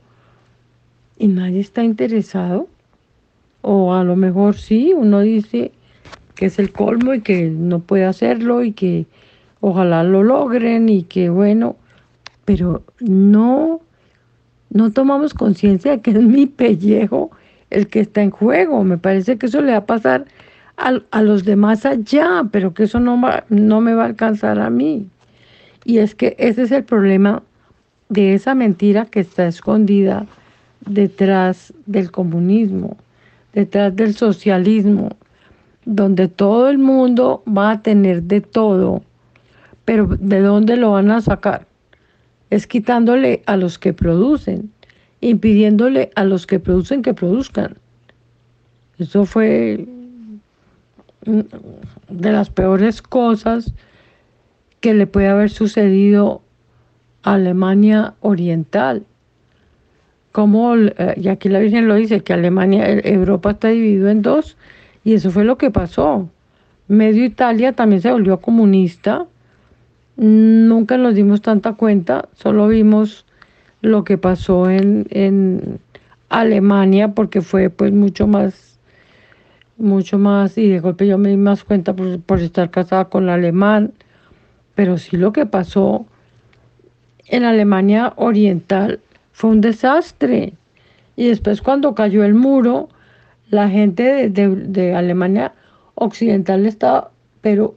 y 1.18 1.29
nadie 1.29 1.61
está 1.61 1.85
interesado. 1.85 2.68
O 3.62 3.92
a 3.94 4.05
lo 4.05 4.16
mejor 4.16 4.57
sí, 4.57 4.92
uno 4.96 5.20
dice 5.20 5.73
que 6.35 6.46
es 6.46 6.59
el 6.59 6.73
colmo 6.73 7.14
y 7.14 7.20
que 7.20 7.51
no 7.51 7.81
puede 7.81 8.07
hacerlo 8.07 8.64
y 8.64 8.73
que 8.73 9.07
ojalá 9.61 10.03
lo 10.05 10.23
logren 10.23 10.88
y 10.88 11.03
que 11.03 11.29
bueno, 11.29 11.77
pero 12.46 12.83
no, 13.01 13.81
no 14.70 14.90
tomamos 14.90 15.35
conciencia 15.35 15.92
de 15.92 16.01
que 16.01 16.12
es 16.12 16.23
mi 16.23 16.46
pellejo 16.46 17.31
el 17.68 17.88
que 17.88 18.01
está 18.01 18.23
en 18.23 18.31
juego. 18.31 18.83
Me 18.85 18.96
parece 18.96 19.37
que 19.37 19.46
eso 19.46 19.61
le 19.61 19.73
va 19.73 19.79
a 19.79 19.87
pasar 19.87 20.25
a, 20.79 20.99
a 21.11 21.23
los 21.23 21.44
demás 21.44 21.85
allá, 21.85 22.44
pero 22.51 22.73
que 22.73 22.85
eso 22.85 23.01
no, 23.01 23.20
no 23.51 23.81
me 23.83 23.94
va 23.94 24.05
a 24.05 24.07
alcanzar 24.07 24.59
a 24.59 24.70
mí. 24.70 25.09
Y 25.85 25.99
es 25.99 26.14
que 26.14 26.35
ese 26.38 26.62
es 26.62 26.73
el 26.73 26.85
problema 26.85 27.42
de 28.09 28.33
esa 28.35 28.55
mentira 28.55 29.05
que 29.05 29.20
está 29.20 29.46
escondida 29.46 30.27
detrás 30.87 31.75
del 31.85 32.11
comunismo 32.11 32.96
detrás 33.53 33.95
del 33.97 34.15
socialismo, 34.15 35.11
donde 35.85 36.29
todo 36.29 36.69
el 36.69 36.79
mundo 36.79 37.43
va 37.47 37.73
a 37.73 37.83
tener 37.83 38.23
de 38.23 38.41
todo, 38.41 39.03
pero 39.85 40.07
¿de 40.07 40.41
dónde 40.41 40.77
lo 40.77 40.93
van 40.93 41.11
a 41.11 41.21
sacar? 41.21 41.67
Es 42.51 42.67
quitándole 42.67 43.43
a 43.47 43.57
los 43.57 43.79
que 43.79 43.93
producen, 43.93 44.71
impidiéndole 45.21 46.11
a 46.15 46.25
los 46.25 46.47
que 46.47 46.59
producen 46.59 47.03
que 47.03 47.15
produzcan. 47.15 47.77
Eso 48.99 49.25
fue 49.25 49.87
de 51.25 52.33
las 52.33 52.51
peores 52.51 53.03
cosas 53.03 53.73
que 54.81 54.95
le 54.95 55.07
puede 55.07 55.29
haber 55.29 55.51
sucedido 55.51 56.43
a 57.23 57.35
Alemania 57.35 58.15
Oriental 58.21 59.05
como, 60.33 60.77
eh, 60.77 61.14
y 61.16 61.29
aquí 61.29 61.49
la 61.49 61.59
Virgen 61.59 61.88
lo 61.88 61.95
dice, 61.95 62.21
que 62.21 62.33
Alemania, 62.33 62.88
Europa 62.88 63.53
está 63.53 63.69
dividido 63.69 64.09
en 64.09 64.23
dos, 64.23 64.57
y 65.05 65.14
eso 65.14 65.31
fue 65.31 65.45
lo 65.45 65.59
que 65.59 65.71
pasó. 65.71 66.29
Medio 66.88 67.25
Italia 67.25 67.73
también 67.73 68.03
se 68.03 68.11
volvió 68.11 68.40
comunista, 68.40 69.27
nunca 70.16 70.97
nos 70.97 71.14
dimos 71.14 71.40
tanta 71.40 71.75
cuenta, 71.75 72.29
solo 72.35 72.69
vimos 72.69 73.25
lo 73.81 74.05
que 74.05 74.19
pasó 74.19 74.69
en, 74.71 75.07
en 75.11 75.79
Alemania, 76.29 77.09
porque 77.09 77.40
fue 77.40 77.71
pues 77.71 77.93
mucho 77.93 78.27
más, 78.27 78.79
mucho 79.79 80.19
más, 80.19 80.59
y 80.59 80.69
de 80.69 80.81
golpe 80.81 81.07
yo 81.07 81.19
me 81.19 81.31
di 81.31 81.37
más 81.37 81.64
cuenta 81.64 81.95
por, 81.95 82.21
por 82.21 82.40
estar 82.40 82.71
casada 82.71 83.07
con 83.07 83.25
el 83.25 83.31
alemán, 83.31 83.93
pero 84.75 84.99
sí 84.99 85.16
lo 85.16 85.33
que 85.33 85.47
pasó 85.47 86.07
en 87.27 87.45
Alemania 87.45 88.12
Oriental 88.16 89.01
fue 89.40 89.48
un 89.48 89.62
desastre. 89.62 90.53
Y 91.16 91.29
después 91.29 91.62
cuando 91.62 91.94
cayó 91.94 92.24
el 92.24 92.35
muro, 92.35 92.90
la 93.48 93.70
gente 93.70 94.29
de, 94.29 94.94
Alemania 94.94 95.55
Occidental 95.94 96.66
estaba, 96.66 97.11
pero 97.40 97.74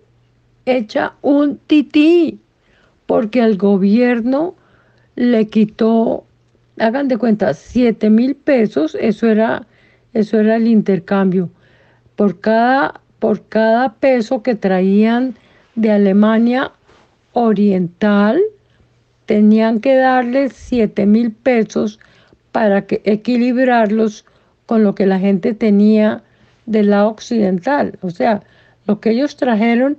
hecha 0.65 1.13
un 1.21 1.57
tití, 1.65 2.37
porque 3.05 3.39
el 3.39 3.57
gobierno 3.57 4.55
le 5.15 5.47
quitó, 5.47 6.25
hagan 6.79 7.07
de 7.07 7.17
cuenta, 7.17 7.53
7 7.53 8.09
mil 8.09 8.35
pesos, 8.35 8.97
eso 8.99 9.27
era, 9.27 9.65
eso 10.11 10.41
era 10.41 10.57
el 10.57 10.67
intercambio. 10.67 11.49
Por 12.17 12.41
cada, 12.41 12.99
por 13.19 13.47
cada 13.47 13.93
peso 13.93 14.43
que 14.43 14.55
traían 14.55 15.35
de 15.75 15.91
Alemania 15.91 16.73
Oriental, 17.31 18.41
tenían 19.25 19.79
que 19.79 19.95
darles 19.95 20.53
7 20.53 21.05
mil 21.05 21.31
pesos 21.31 21.99
para 22.51 22.85
que, 22.85 23.01
equilibrarlos 23.05 24.25
con 24.65 24.83
lo 24.83 24.95
que 24.95 25.05
la 25.05 25.19
gente 25.19 25.53
tenía 25.53 26.23
del 26.65 26.89
lado 26.91 27.09
occidental. 27.09 27.97
O 28.01 28.09
sea, 28.09 28.43
lo 28.87 28.99
que 28.99 29.11
ellos 29.11 29.35
trajeron 29.35 29.97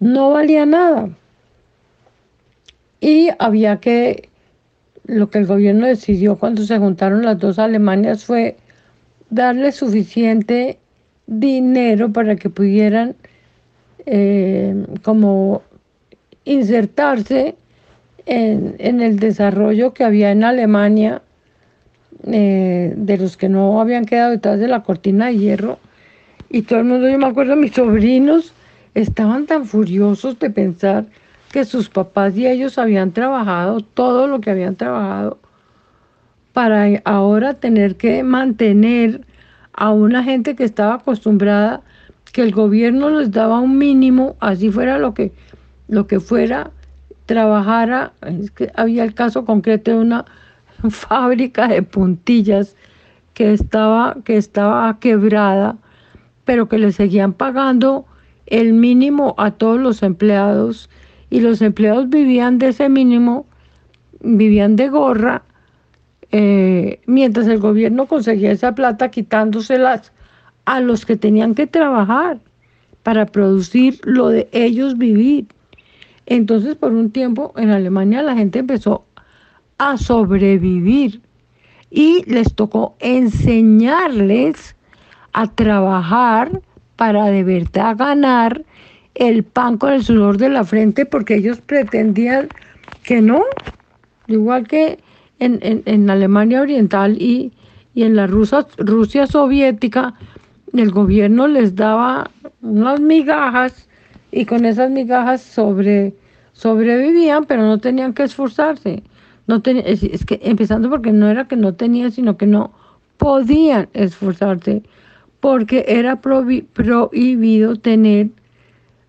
no 0.00 0.30
valía 0.30 0.66
nada. 0.66 1.10
Y 3.00 3.28
había 3.38 3.80
que, 3.80 4.28
lo 5.06 5.28
que 5.30 5.38
el 5.38 5.46
gobierno 5.46 5.86
decidió 5.86 6.36
cuando 6.36 6.62
se 6.62 6.78
juntaron 6.78 7.24
las 7.24 7.38
dos 7.38 7.58
Alemanias 7.58 8.24
fue 8.24 8.56
darle 9.30 9.72
suficiente 9.72 10.78
dinero 11.26 12.12
para 12.12 12.36
que 12.36 12.50
pudieran 12.50 13.16
eh, 14.06 14.86
como 15.02 15.62
insertarse 16.44 17.56
en, 18.26 19.00
el 19.00 19.18
desarrollo 19.18 19.92
que 19.92 20.04
había 20.04 20.30
en 20.30 20.44
Alemania 20.44 21.22
eh, 22.26 22.94
de 22.96 23.18
los 23.18 23.36
que 23.36 23.48
no 23.48 23.80
habían 23.80 24.06
quedado 24.06 24.30
detrás 24.30 24.58
de 24.58 24.68
la 24.68 24.82
cortina 24.82 25.26
de 25.26 25.38
hierro. 25.38 25.78
Y 26.50 26.62
todo 26.62 26.78
el 26.78 26.84
mundo, 26.84 27.08
yo 27.08 27.18
me 27.18 27.26
acuerdo, 27.26 27.56
mis 27.56 27.72
sobrinos 27.72 28.52
estaban 28.94 29.46
tan 29.46 29.66
furiosos 29.66 30.38
de 30.38 30.50
pensar 30.50 31.06
que 31.50 31.64
sus 31.64 31.88
papás 31.88 32.36
y 32.36 32.46
ellos 32.46 32.78
habían 32.78 33.12
trabajado 33.12 33.80
todo 33.80 34.26
lo 34.26 34.40
que 34.40 34.50
habían 34.50 34.76
trabajado 34.76 35.38
para 36.52 36.86
ahora 37.04 37.54
tener 37.54 37.96
que 37.96 38.22
mantener 38.22 39.20
a 39.72 39.90
una 39.90 40.22
gente 40.22 40.54
que 40.54 40.64
estaba 40.64 40.94
acostumbrada 40.94 41.82
que 42.32 42.42
el 42.42 42.52
gobierno 42.52 43.10
les 43.10 43.30
daba 43.30 43.60
un 43.60 43.78
mínimo, 43.78 44.36
así 44.40 44.70
fuera 44.70 44.98
lo 44.98 45.14
que, 45.14 45.32
lo 45.86 46.06
que 46.08 46.18
fuera, 46.18 46.70
trabajara, 47.26 48.12
es 48.22 48.50
que 48.50 48.70
había 48.74 49.04
el 49.04 49.14
caso 49.14 49.44
concreto 49.44 49.92
de 49.92 49.98
una 49.98 50.24
fábrica 50.90 51.68
de 51.68 51.82
puntillas 51.82 52.76
que 53.34 53.52
estaba, 53.52 54.16
que 54.24 54.36
estaba 54.36 54.98
quebrada, 55.00 55.76
pero 56.44 56.68
que 56.68 56.78
le 56.78 56.92
seguían 56.92 57.32
pagando 57.32 58.06
el 58.46 58.72
mínimo 58.72 59.34
a 59.38 59.50
todos 59.52 59.80
los 59.80 60.02
empleados 60.02 60.90
y 61.30 61.40
los 61.40 61.62
empleados 61.62 62.08
vivían 62.08 62.58
de 62.58 62.68
ese 62.68 62.88
mínimo, 62.88 63.46
vivían 64.20 64.76
de 64.76 64.88
gorra, 64.88 65.42
eh, 66.30 67.00
mientras 67.06 67.46
el 67.46 67.58
gobierno 67.58 68.06
conseguía 68.06 68.52
esa 68.52 68.74
plata 68.74 69.10
quitándoselas 69.10 70.12
a 70.64 70.80
los 70.80 71.06
que 71.06 71.16
tenían 71.16 71.54
que 71.54 71.66
trabajar 71.66 72.40
para 73.02 73.26
producir 73.26 74.00
lo 74.04 74.28
de 74.28 74.48
ellos 74.52 74.98
vivir. 74.98 75.46
Entonces, 76.26 76.74
por 76.76 76.92
un 76.92 77.10
tiempo 77.10 77.52
en 77.56 77.70
Alemania 77.70 78.22
la 78.22 78.34
gente 78.34 78.60
empezó 78.60 79.04
a 79.78 79.96
sobrevivir 79.96 81.20
y 81.90 82.24
les 82.26 82.54
tocó 82.54 82.96
enseñarles 83.00 84.74
a 85.32 85.46
trabajar 85.48 86.62
para 86.96 87.26
de 87.26 87.44
verdad 87.44 87.96
ganar 87.96 88.64
el 89.14 89.44
pan 89.44 89.78
con 89.78 89.92
el 89.92 90.02
sudor 90.02 90.38
de 90.38 90.48
la 90.48 90.64
frente 90.64 91.06
porque 91.06 91.36
ellos 91.36 91.60
pretendían 91.60 92.48
que 93.02 93.20
no, 93.20 93.44
igual 94.26 94.66
que 94.66 94.98
en, 95.38 96.10
Alemania 96.10 96.62
Oriental 96.62 97.20
y, 97.20 97.52
en 97.94 98.16
la 98.16 98.26
Rusia 98.26 99.26
soviética, 99.26 100.14
el 100.72 100.90
gobierno 100.90 101.46
les 101.46 101.76
daba 101.76 102.30
unas 102.62 103.00
migajas 103.00 103.88
y 104.34 104.46
con 104.46 104.64
esas 104.64 104.90
migajas 104.90 105.40
sobre, 105.42 106.12
sobrevivían, 106.52 107.44
pero 107.44 107.62
no 107.62 107.78
tenían 107.78 108.12
que 108.14 108.24
esforzarse. 108.24 109.02
No 109.46 109.62
es, 109.64 110.24
que 110.24 110.40
empezando 110.42 110.90
porque 110.90 111.12
no 111.12 111.28
era 111.28 111.46
que 111.46 111.56
no 111.56 111.74
tenían, 111.74 112.10
sino 112.10 112.36
que 112.36 112.46
no 112.46 112.72
podían 113.16 113.88
esforzarse, 113.92 114.82
porque 115.38 115.84
era 115.86 116.20
prohibido 116.20 117.76
tener 117.76 118.28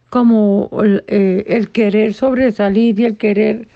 como 0.09 0.69
eh, 1.07 1.43
el 1.47 1.69
querer 1.69 2.13
sobresalir 2.13 2.99
y 2.99 3.05
el 3.05 3.17
querer 3.17 3.67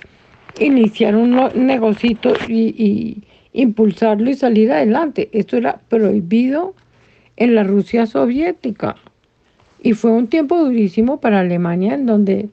iniciar 0.60 1.16
un 1.16 1.36
negocito 1.56 2.34
y, 2.48 3.24
impulsarlo 3.54 4.30
y 4.30 4.36
salir 4.36 4.72
adelante. 4.72 5.30
Esto 5.32 5.58
era 5.58 5.80
prohibido 5.90 6.76
en 7.38 7.56
la 7.56 7.64
Rusia 7.64 8.06
soviética. 8.06 8.96
Y 9.82 9.94
fue 9.94 10.12
un 10.12 10.28
tiempo 10.28 10.58
durísimo 10.58 11.20
para 11.20 11.40
Alemania 11.40 11.94
en 11.94 12.06
donde 12.06 12.50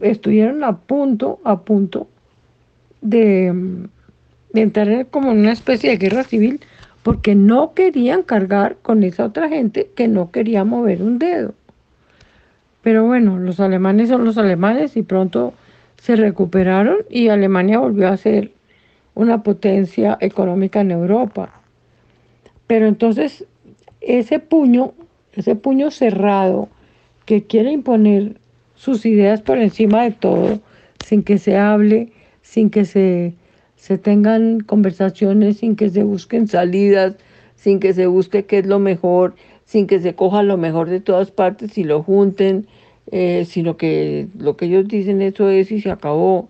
estuvieron 0.00 0.64
a 0.64 0.76
punto, 0.76 1.40
a 1.44 1.60
punto 1.60 2.08
de, 3.00 3.52
entrar 4.54 5.06
como 5.06 5.32
en 5.32 5.40
una 5.40 5.52
especie 5.52 5.90
de 5.90 5.96
guerra 5.96 6.24
civil 6.24 6.60
porque 7.02 7.34
no 7.34 7.74
querían 7.74 8.22
cargar 8.22 8.76
con 8.82 9.02
esa 9.02 9.26
otra 9.26 9.48
gente 9.48 9.90
que 9.94 10.08
no 10.08 10.30
quería 10.30 10.64
mover 10.64 11.02
un 11.02 11.18
dedo. 11.18 11.54
Pero 12.82 13.04
bueno, 13.06 13.38
los 13.38 13.60
alemanes 13.60 14.08
son 14.08 14.24
los 14.24 14.38
alemanes 14.38 14.96
y 14.96 15.02
pronto 15.02 15.54
se 16.00 16.16
recuperaron 16.16 16.98
y 17.10 17.28
Alemania 17.28 17.78
volvió 17.78 18.08
a 18.08 18.16
ser 18.16 18.52
una 19.14 19.42
potencia 19.42 20.16
económica 20.20 20.80
en 20.80 20.90
Europa. 20.90 21.60
Pero 22.66 22.86
entonces 22.86 23.44
ese 24.00 24.38
puño, 24.38 24.92
ese 25.34 25.54
puño 25.54 25.90
cerrado 25.90 26.68
que 27.26 27.44
quiere 27.44 27.72
imponer 27.72 28.36
sus 28.74 29.04
ideas 29.04 29.42
por 29.42 29.58
encima 29.58 30.04
de 30.04 30.12
todo, 30.12 30.60
sin 31.04 31.22
que 31.22 31.38
se 31.38 31.56
hable, 31.56 32.12
sin 32.42 32.70
que 32.70 32.84
se, 32.84 33.34
se 33.76 33.98
tengan 33.98 34.60
conversaciones, 34.60 35.58
sin 35.58 35.76
que 35.76 35.90
se 35.90 36.04
busquen 36.04 36.48
salidas, 36.48 37.16
sin 37.56 37.80
que 37.80 37.92
se 37.92 38.06
busque 38.06 38.44
qué 38.44 38.58
es 38.58 38.66
lo 38.66 38.78
mejor, 38.78 39.34
sin 39.64 39.86
que 39.86 40.00
se 40.00 40.14
coja 40.14 40.42
lo 40.42 40.56
mejor 40.56 40.88
de 40.88 41.00
todas 41.00 41.30
partes 41.30 41.76
y 41.76 41.84
lo 41.84 42.02
junten, 42.02 42.66
eh, 43.10 43.44
sino 43.46 43.76
que 43.76 44.28
lo 44.38 44.56
que 44.56 44.66
ellos 44.66 44.88
dicen 44.88 45.20
eso 45.20 45.50
es 45.50 45.70
y 45.70 45.80
se 45.80 45.90
acabó. 45.90 46.48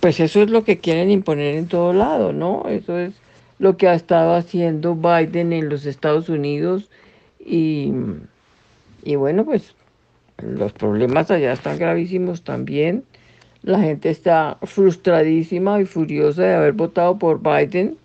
Pues 0.00 0.18
eso 0.20 0.42
es 0.42 0.50
lo 0.50 0.64
que 0.64 0.78
quieren 0.78 1.10
imponer 1.10 1.56
en 1.56 1.68
todo 1.68 1.92
lado, 1.92 2.32
¿no? 2.32 2.64
Eso 2.68 2.98
es 2.98 3.14
lo 3.58 3.76
que 3.76 3.88
ha 3.88 3.94
estado 3.94 4.34
haciendo 4.34 4.94
Biden 4.94 5.52
en 5.52 5.68
los 5.68 5.86
Estados 5.86 6.28
Unidos 6.28 6.88
y, 7.44 7.92
y 9.02 9.16
bueno, 9.16 9.44
pues 9.44 9.74
los 10.42 10.72
problemas 10.72 11.30
allá 11.30 11.52
están 11.52 11.78
gravísimos 11.78 12.42
también. 12.42 13.04
La 13.62 13.80
gente 13.80 14.10
está 14.10 14.58
frustradísima 14.62 15.80
y 15.80 15.84
furiosa 15.84 16.42
de 16.42 16.54
haber 16.54 16.72
votado 16.72 17.18
por 17.18 17.42
Biden, 17.42 17.96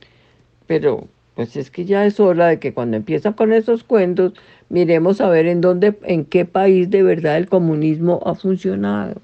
pero 0.66 1.08
pues 1.36 1.56
es 1.56 1.70
que 1.70 1.86
ya 1.86 2.06
es 2.06 2.20
hora 2.20 2.48
de 2.48 2.60
que 2.60 2.74
cuando 2.74 2.98
empiezan 2.98 3.34
con 3.34 3.54
esos 3.54 3.84
cuentos, 3.84 4.34
miremos 4.70 5.22
a 5.22 5.30
ver 5.30 5.48
en 5.48 5.62
dónde, 5.62 5.98
en 6.04 6.26
qué 6.26 6.46
país 6.46 6.89
de 6.89 7.04
verdad 7.04 7.38
el 7.38 7.48
comunismo 7.48 8.22
ha 8.26 8.36
funcionado. 8.36 9.22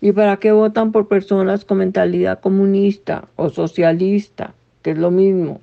¿Y 0.00 0.12
para 0.12 0.36
qué 0.36 0.52
votan 0.52 0.92
por 0.92 1.08
personas 1.08 1.64
con 1.64 1.78
mentalidad 1.78 2.40
comunista 2.40 3.28
o 3.34 3.50
socialista, 3.50 4.54
es 4.90 4.98
lo 4.98 5.10
mismo? 5.10 5.60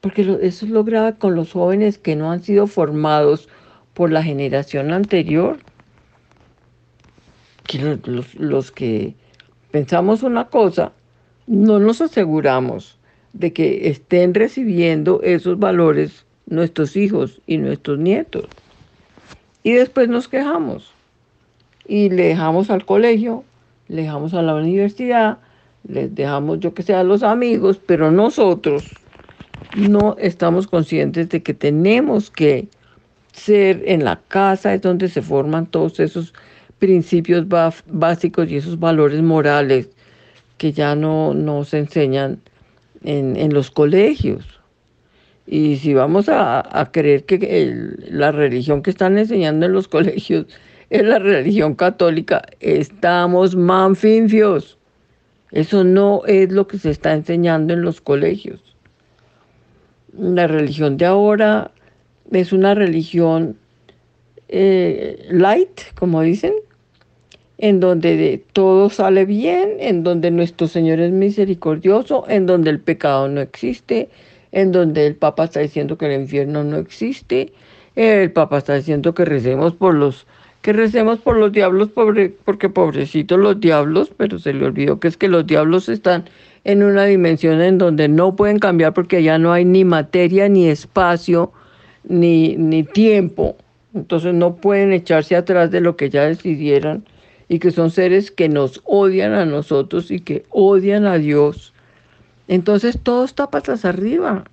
Porque 0.00 0.22
eso 0.42 0.64
es 0.64 0.70
lo 0.70 0.84
con 1.18 1.34
los 1.34 1.52
jóvenes 1.52 1.98
que 1.98 2.16
no 2.16 2.30
han 2.30 2.42
sido 2.42 2.66
formados 2.66 3.48
por 3.94 4.12
la 4.12 4.22
generación 4.22 4.92
anterior. 4.92 5.58
Que 7.64 7.98
los 8.38 8.70
que 8.70 9.14
pensamos 9.70 10.22
una 10.22 10.46
cosa 10.46 10.92
no 11.46 11.78
nos 11.78 12.00
aseguramos 12.00 12.98
de 13.32 13.52
que 13.52 13.88
estén 13.88 14.34
recibiendo 14.34 15.20
esos 15.22 15.58
valores 15.58 16.24
nuestros 16.46 16.96
hijos 16.96 17.40
y 17.46 17.58
nuestros 17.58 17.98
nietos. 17.98 18.46
Y 19.62 19.72
después 19.72 20.08
nos 20.08 20.28
quejamos 20.28 20.92
y 21.86 22.10
le 22.10 22.28
dejamos 22.28 22.70
al 22.70 22.84
colegio, 22.84 23.44
le 23.88 24.02
dejamos 24.02 24.34
a 24.34 24.42
la 24.42 24.54
universidad, 24.54 25.38
les 25.86 26.14
dejamos 26.14 26.60
yo 26.60 26.74
que 26.74 26.82
sea 26.82 27.00
a 27.00 27.04
los 27.04 27.22
amigos, 27.22 27.80
pero 27.84 28.10
nosotros 28.10 28.84
no 29.76 30.16
estamos 30.18 30.66
conscientes 30.66 31.28
de 31.28 31.42
que 31.42 31.54
tenemos 31.54 32.30
que 32.30 32.68
ser 33.32 33.82
en 33.86 34.04
la 34.04 34.20
casa, 34.28 34.74
es 34.74 34.82
donde 34.82 35.08
se 35.08 35.22
forman 35.22 35.66
todos 35.66 36.00
esos 36.00 36.34
principios 36.78 37.46
básicos 37.86 38.50
y 38.50 38.56
esos 38.56 38.78
valores 38.78 39.22
morales 39.22 39.88
que 40.58 40.72
ya 40.72 40.94
no, 40.94 41.34
nos 41.34 41.68
se 41.68 41.78
enseñan 41.78 42.40
en, 43.04 43.52
los 43.54 43.70
colegios. 43.70 44.44
Y 45.46 45.76
si 45.76 45.94
vamos 45.94 46.28
a, 46.28 46.90
creer 46.92 47.24
que 47.24 47.96
la 48.10 48.32
religión 48.32 48.82
que 48.82 48.90
están 48.90 49.18
enseñando 49.18 49.66
en 49.66 49.72
los 49.72 49.88
colegios 49.96 50.46
es 50.90 51.02
la 51.04 51.18
religión 51.18 51.74
católica, 51.74 52.42
estamos 52.60 53.54
manfinfios. 53.54 54.77
Eso 55.52 55.84
no 55.84 56.22
es 56.26 56.52
lo 56.52 56.66
que 56.66 56.78
se 56.78 56.90
está 56.90 57.12
enseñando 57.12 57.74
en 57.74 57.82
los 57.82 58.00
colegios. 58.00 58.60
la 60.16 60.46
religión 60.46 60.96
de 60.96 61.06
ahora 61.06 61.70
es 62.32 62.52
una 62.52 62.74
religión 62.74 63.56
eh, 64.48 65.26
light, 65.30 65.80
como 65.94 66.22
dicen, 66.22 66.54
en 67.58 67.80
donde 67.80 68.44
todo 68.52 68.88
sale 68.88 69.24
bien, 69.24 69.76
en 69.80 70.02
donde 70.04 70.30
nuestro 70.30 70.68
Señor 70.68 71.00
es 71.00 71.12
misericordioso, 71.12 72.24
en 72.28 72.46
donde 72.46 72.70
el 72.70 72.80
pecado 72.80 73.28
no 73.28 73.40
existe, 73.40 74.08
en 74.52 74.72
donde 74.72 75.06
el 75.06 75.16
Papa 75.16 75.44
está 75.44 75.60
diciendo 75.60 75.98
que 75.98 76.06
el 76.06 76.20
infierno 76.20 76.64
no 76.64 76.78
existe, 76.78 77.52
el 77.96 78.32
Papa 78.32 78.58
está 78.58 78.74
diciendo 78.74 79.12
que 79.12 79.24
recemos 79.24 79.74
por 79.74 79.94
los 79.94 80.26
que 80.68 80.74
recemos 80.74 81.18
por 81.20 81.38
los 81.38 81.50
diablos, 81.50 81.88
porque 81.88 82.68
pobrecitos 82.68 83.38
los 83.38 83.58
diablos, 83.58 84.12
pero 84.14 84.38
se 84.38 84.52
le 84.52 84.66
olvidó 84.66 85.00
que 85.00 85.08
es 85.08 85.16
que 85.16 85.26
los 85.26 85.46
diablos 85.46 85.88
están 85.88 86.28
en 86.64 86.82
una 86.82 87.06
dimensión 87.06 87.62
en 87.62 87.78
donde 87.78 88.06
no 88.06 88.36
pueden 88.36 88.58
cambiar 88.58 88.92
porque 88.92 89.22
ya 89.22 89.38
no 89.38 89.50
hay 89.50 89.64
ni 89.64 89.86
materia, 89.86 90.46
ni 90.50 90.68
espacio, 90.68 91.52
ni, 92.04 92.54
ni 92.58 92.82
tiempo. 92.82 93.56
Entonces 93.94 94.34
no 94.34 94.56
pueden 94.56 94.92
echarse 94.92 95.36
atrás 95.36 95.70
de 95.70 95.80
lo 95.80 95.96
que 95.96 96.10
ya 96.10 96.26
decidieron 96.26 97.02
y 97.48 97.60
que 97.60 97.70
son 97.70 97.90
seres 97.90 98.30
que 98.30 98.50
nos 98.50 98.82
odian 98.84 99.32
a 99.32 99.46
nosotros 99.46 100.10
y 100.10 100.20
que 100.20 100.44
odian 100.50 101.06
a 101.06 101.16
Dios. 101.16 101.72
Entonces 102.46 102.98
todo 103.02 103.24
está 103.24 103.48
patas 103.48 103.86
arriba. 103.86 104.44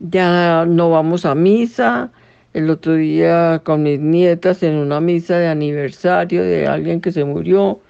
Ya 0.00 0.64
no 0.64 0.88
vamos 0.88 1.26
a 1.26 1.34
misa. 1.34 2.12
El 2.54 2.70
otro 2.70 2.94
día 2.94 3.60
con 3.64 3.82
mis 3.82 4.00
nietas 4.00 4.62
en 4.62 4.76
una 4.76 5.00
misa 5.00 5.38
de 5.38 5.48
aniversario 5.48 6.42
de 6.42 6.66
alguien 6.66 7.00
que 7.00 7.12
se 7.12 7.24
murió, 7.24 7.80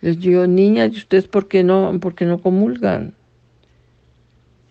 les 0.00 0.18
digo, 0.20 0.46
niñas, 0.46 0.92
¿y 0.94 0.98
ustedes 0.98 1.28
por 1.28 1.48
qué 1.48 1.62
no, 1.62 1.98
por 2.00 2.14
qué 2.14 2.24
no 2.24 2.40
comulgan? 2.40 3.14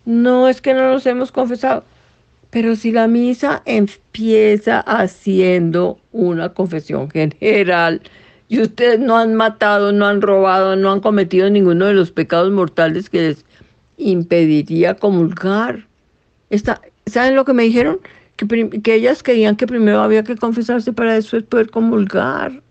No 0.06 0.48
es 0.48 0.62
que 0.62 0.74
no 0.74 0.92
nos 0.92 1.06
hemos 1.06 1.32
confesado. 1.32 1.84
Pero 2.50 2.76
si 2.76 2.92
la 2.92 3.08
misa 3.08 3.62
empieza 3.66 4.80
haciendo 4.80 6.00
una 6.12 6.50
confesión 6.50 7.10
general 7.10 8.02
y 8.48 8.62
ustedes 8.62 9.00
no 9.00 9.18
han 9.18 9.36
matado, 9.36 9.92
no 9.92 10.06
han 10.06 10.22
robado, 10.22 10.76
no 10.76 10.92
han 10.92 11.02
cometido 11.02 11.50
ninguno 11.50 11.86
de 11.86 11.94
los 11.94 12.12
pecados 12.12 12.52
mortales 12.52 13.10
que 13.10 13.22
les 13.22 13.46
impediría 13.98 14.96
comulgar. 14.96 15.86
¿Saben 17.08 17.36
lo 17.36 17.46
que 17.46 17.54
me 17.54 17.64
dijeron? 17.64 18.00
Que, 18.36 18.94
ellas 18.94 19.24
creían 19.24 19.56
que 19.56 19.68
primero 19.68 20.02
había 20.02 20.24
que 20.24 20.36
confesarse 20.36 20.92
para 20.92 21.14
después 21.14 21.44
poder 21.44 21.70
comulgar. 21.70 22.62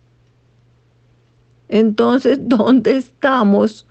Entonces, 1.69 2.39
¿dónde 2.43 2.97
estamos? 2.97 3.87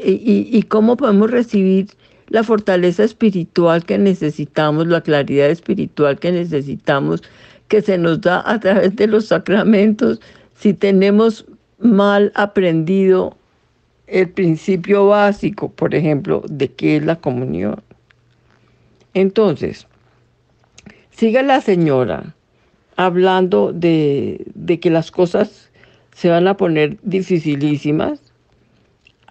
y 0.00 0.62
cómo 0.68 0.96
podemos 0.96 1.28
recibir 1.28 1.88
la 2.28 2.44
fortaleza 2.44 3.04
espiritual 3.04 3.84
que 3.84 3.98
necesitamos, 3.98 4.86
la 4.86 5.00
claridad 5.00 5.50
espiritual 5.50 6.18
que 6.18 6.32
necesitamos, 6.32 7.22
que 7.68 7.82
se 7.82 7.98
nos 7.98 8.20
da 8.20 8.42
a 8.46 8.60
través 8.60 8.96
de 8.96 9.06
los 9.06 9.26
sacramentos, 9.26 10.20
si 10.54 10.74
tenemos 10.74 11.46
mal 11.78 12.32
aprendido 12.34 13.36
el 14.06 14.28
principio 14.30 15.08
básico, 15.08 15.70
por 15.70 15.94
ejemplo, 15.94 16.42
de 16.48 16.68
qué 16.68 16.96
es 16.96 17.04
la 17.04 17.16
comunión. 17.16 17.82
Entonces, 19.14 19.86
sigue 21.18 21.42
la 21.42 21.60
señora 21.60 22.34
hablando 22.96 23.72
de, 23.72 24.46
de 24.54 24.80
que 24.80 24.88
las 24.88 25.10
cosas 25.10 25.70
se 26.14 26.30
van 26.30 26.48
a 26.48 26.56
poner 26.56 26.96
dificilísimas. 27.02 28.20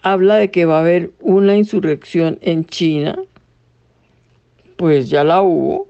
Habla 0.03 0.35
de 0.35 0.51
que 0.51 0.65
va 0.65 0.77
a 0.77 0.81
haber 0.81 1.11
una 1.19 1.57
insurrección 1.57 2.37
en 2.41 2.65
China. 2.65 3.17
Pues 4.75 5.09
ya 5.09 5.23
la 5.23 5.41
hubo. 5.41 5.87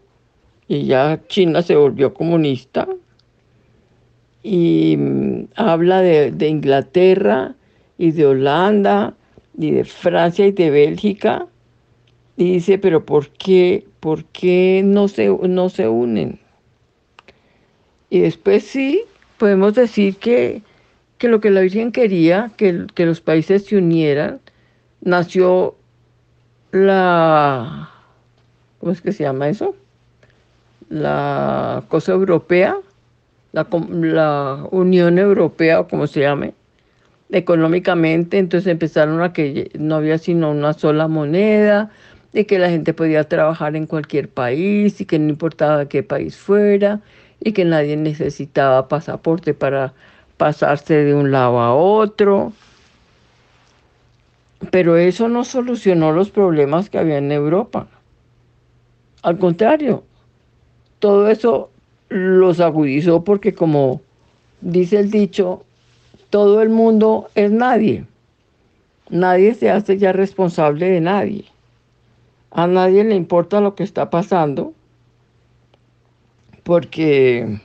Y 0.70 0.86
ya 0.86 1.20
China 1.28 1.62
se 1.62 1.76
volvió 1.76 2.14
comunista 2.14 2.88
y 4.48 4.96
mm, 4.98 5.48
habla 5.56 6.02
de, 6.02 6.48
Inglaterra 6.48 7.56
y 7.98 8.12
de 8.12 8.26
Holanda 8.26 9.14
y 9.58 9.72
de 9.72 9.84
Francia 9.84 10.48
y 10.48 10.52
de 10.52 10.70
Bélgica 10.70 11.48
dice, 12.46 12.78
pero 12.78 13.06
¿por 13.06 13.30
qué, 13.30 13.86
por 14.00 14.26
qué 14.26 14.82
no, 14.86 15.08
se, 15.08 15.28
no 15.28 15.70
se 15.70 15.88
unen? 15.88 16.40
Y 18.10 18.20
después 18.20 18.64
sí, 18.64 19.04
podemos 19.38 19.74
decir 19.74 20.18
que, 20.18 20.62
que 21.18 21.28
lo 21.28 21.42
que 21.42 21.50
la 21.50 21.62
Virgen 21.62 21.92
quería, 21.92 22.52
que, 22.58 22.88
que 22.94 23.06
los 23.06 23.22
países 23.22 23.66
se 23.66 23.78
unieran, 23.78 24.40
nació 25.02 25.76
la, 26.72 27.90
¿cómo 28.80 28.92
es 28.92 29.02
que 29.02 29.12
se 29.12 29.24
llama 29.24 29.50
eso? 29.50 29.76
La 30.90 31.84
cosa 31.90 32.14
europea, 32.14 32.78
la, 33.52 34.68
Unión 34.72 35.18
Europea 35.18 35.80
o 35.82 35.88
como 35.88 36.08
se 36.08 36.22
llame, 36.22 36.54
económicamente, 37.30 38.38
entonces 38.38 38.72
empezaron 38.72 39.22
a 39.22 39.34
que 39.34 39.72
no 39.78 39.96
había 39.96 40.18
sino 40.18 40.52
una 40.52 40.74
sola 40.74 41.08
moneda, 41.08 41.92
de 42.34 42.46
que 42.46 42.60
la 42.60 42.70
gente 42.70 42.94
podía 42.94 43.24
trabajar 43.28 43.76
en 43.76 43.88
cualquier 43.88 44.30
país 44.30 45.00
y 45.02 45.06
que 45.06 45.20
no 45.20 45.30
importaba 45.30 45.88
qué 45.88 46.04
país 46.04 46.38
fuera 46.38 47.02
y 47.40 47.54
que 47.54 47.66
nadie 47.66 47.98
necesitaba 47.98 48.88
pasaporte 48.88 49.54
para 49.54 49.94
pasarse 50.38 50.94
de 50.94 51.14
un 51.14 51.32
lado 51.32 51.60
a 51.60 51.74
otro. 51.74 52.54
Pero 54.72 54.98
eso 54.98 55.28
no 55.28 55.44
solucionó 55.44 56.12
los 56.12 56.30
problemas 56.30 56.90
que 56.90 56.98
había 56.98 57.18
en 57.18 57.32
Europa. 57.32 57.88
Al 59.22 59.38
contrario, 59.38 60.04
todo 61.00 61.30
eso 61.30 61.70
los 62.10 62.60
agudizó 62.60 63.24
porque 63.24 63.54
como 63.54 64.02
dice 64.62 65.00
el 65.00 65.12
dicho, 65.12 65.64
todo 66.30 66.62
el 66.62 66.70
mundo 66.70 67.30
es 67.36 67.52
nadie. 67.52 68.06
Nadie 69.10 69.54
se 69.54 69.70
hace 69.70 69.98
ya 69.98 70.12
responsable 70.12 70.90
de 70.90 71.02
nadie. 71.02 71.46
A 72.52 72.68
nadie 72.68 73.04
le 73.04 73.16
importa 73.16 73.62
lo 73.62 73.76
que 73.76 73.84
está 73.84 74.10
pasando 74.10 74.74
porque, 76.64 77.60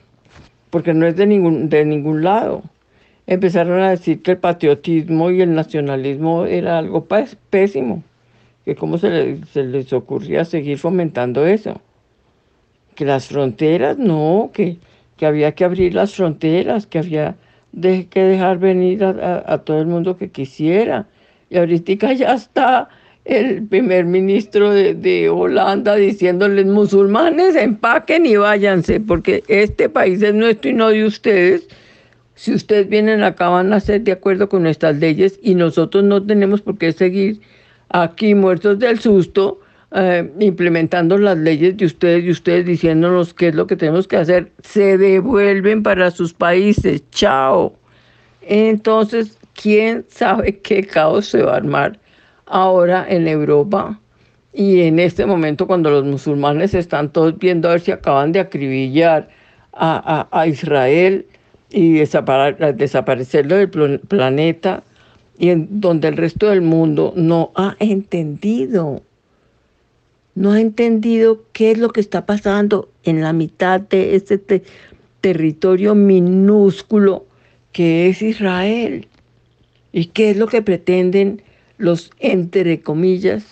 porque 0.71 0.95
no 0.95 1.07
es 1.07 1.17
de 1.17 1.27
ningún, 1.27 1.69
de 1.69 1.85
ningún 1.85 2.23
lado. 2.23 2.63
Empezaron 3.27 3.81
a 3.81 3.91
decir 3.91 4.23
que 4.23 4.33
el 4.33 4.39
patriotismo 4.39 5.31
y 5.31 5.41
el 5.41 5.55
nacionalismo 5.55 6.45
era 6.47 6.79
algo 6.79 7.07
pésimo, 7.51 8.03
que 8.65 8.75
cómo 8.75 8.99
se, 8.99 9.39
les 9.55 9.93
ocurría 9.93 10.45
seguir 10.45 10.79
fomentando 10.79 11.47
eso 11.47 11.81
que 12.95 13.05
las 13.05 13.29
fronteras, 13.29 13.99
no, 13.99 14.51
que, 14.53 14.79
que 15.17 15.27
había 15.27 15.53
que 15.53 15.65
abrir 15.65 15.95
las 15.95 16.15
fronteras, 16.15 16.87
que 16.87 16.99
había 16.99 17.37
que 17.81 18.23
dejar 18.23 18.59
venir 18.59 19.03
a, 19.05 19.59
todo 19.59 19.81
el 19.81 19.87
mundo 19.87 20.17
que 20.17 20.31
quisiera. 20.31 21.07
Y 21.49 21.59
ahorita 21.59 22.13
ya 22.13 22.35
está 22.35 22.89
el 23.25 23.67
primer 23.69 24.05
ministro 24.05 24.73
de, 24.73 25.29
Holanda 25.29 25.95
diciéndoles 25.95 26.67
musulmanes 26.67 27.55
empaquen 27.55 28.27
y 28.27 28.37
váyanse, 28.37 29.01
porque 29.01 29.45
este 29.49 29.89
país 29.89 30.23
es 30.23 30.35
nuestro 30.35 30.71
y 30.71 30.75
no 30.75 30.89
de 30.89 31.05
ustedes. 31.05 31.69
Si 32.35 32.53
ustedes 32.53 32.89
vienen 32.89 33.23
acá 33.23 33.49
van 33.49 33.73
a 33.73 33.81
ser 33.81 34.01
de 34.03 34.13
acuerdo 34.13 34.49
con 34.49 34.65
nuestras 34.65 34.97
leyes 34.97 35.39
y 35.43 35.55
nosotros 35.55 36.03
no 36.03 36.25
tenemos 36.25 36.63
por 36.63 36.79
qué 36.79 36.93
seguir 36.93 37.41
aquí 37.91 38.35
muertos 38.35 38.79
del 38.79 38.99
susto 38.99 39.61
eh, 39.95 40.29
implementando 40.41 41.19
las 41.19 41.37
leyes 41.37 41.77
de 41.77 41.85
ustedes 41.85 42.25
y 42.25 42.31
ustedes 42.31 42.65
diciéndonos 42.65 43.35
qué 43.35 43.49
es 43.49 43.55
lo 43.55 43.67
que 43.67 43.77
tenemos 43.77 44.09
que 44.09 44.17
hacer, 44.17 44.51
se 44.63 44.97
devuelven 44.97 45.83
para 45.83 46.11
sus 46.11 46.33
países. 46.33 47.03
Chao. 47.11 47.77
Entonces, 48.41 49.39
¿quién 49.53 50.05
sabe 50.09 50.59
qué 50.59 50.83
caos 50.85 51.27
se 51.27 51.43
va 51.43 51.53
a 51.53 51.57
armar 51.57 52.02
ahora 52.47 53.07
en 53.09 53.29
Europa? 53.29 53.99
Y 54.53 54.83
en 54.83 54.99
este 54.99 55.25
momento, 55.27 55.67
cuando 55.67 55.91
los 55.91 56.05
musulmanes 56.05 56.75
están 56.75 57.11
todos 57.13 57.39
viendo 57.39 57.69
a 57.69 57.73
ver 57.73 57.81
si 57.81 57.91
acaban 57.91 58.33
de 58.33 58.41
acribillar 58.41 59.29
a, 59.73 60.47
Israel 60.47 61.27
y 61.71 61.95
desaparecerlo 61.95 63.57
del 63.57 64.01
planeta, 64.01 64.83
y 65.39 65.49
en 65.49 65.81
donde 65.81 66.09
el 66.09 66.17
resto 66.17 66.49
del 66.49 66.61
mundo 66.61 67.15
no 67.17 67.53
ha 67.55 67.75
entendido 67.79 69.03
no 70.35 70.53
ha 70.53 70.61
entendido 70.61 71.43
qué 71.53 71.73
es 71.73 71.79
lo 71.79 71.91
que 71.91 72.01
está 72.01 72.25
pasando 72.25 72.89
en 73.05 73.21
la 73.21 73.33
mitad 73.33 73.81
de 73.81 74.15
este 74.15 74.63
territorio 75.21 75.95
minúsculo 75.95 77.27
que 77.73 78.09
es 78.09 78.23
Israel 78.23 79.09
y 79.93 80.07
qué 80.07 80.31
es 80.31 80.37
lo 80.37 80.47
que 80.47 80.63
pretenden 80.63 81.43
los, 81.83 82.11
entre 82.21 82.81
comillas, 82.81 83.45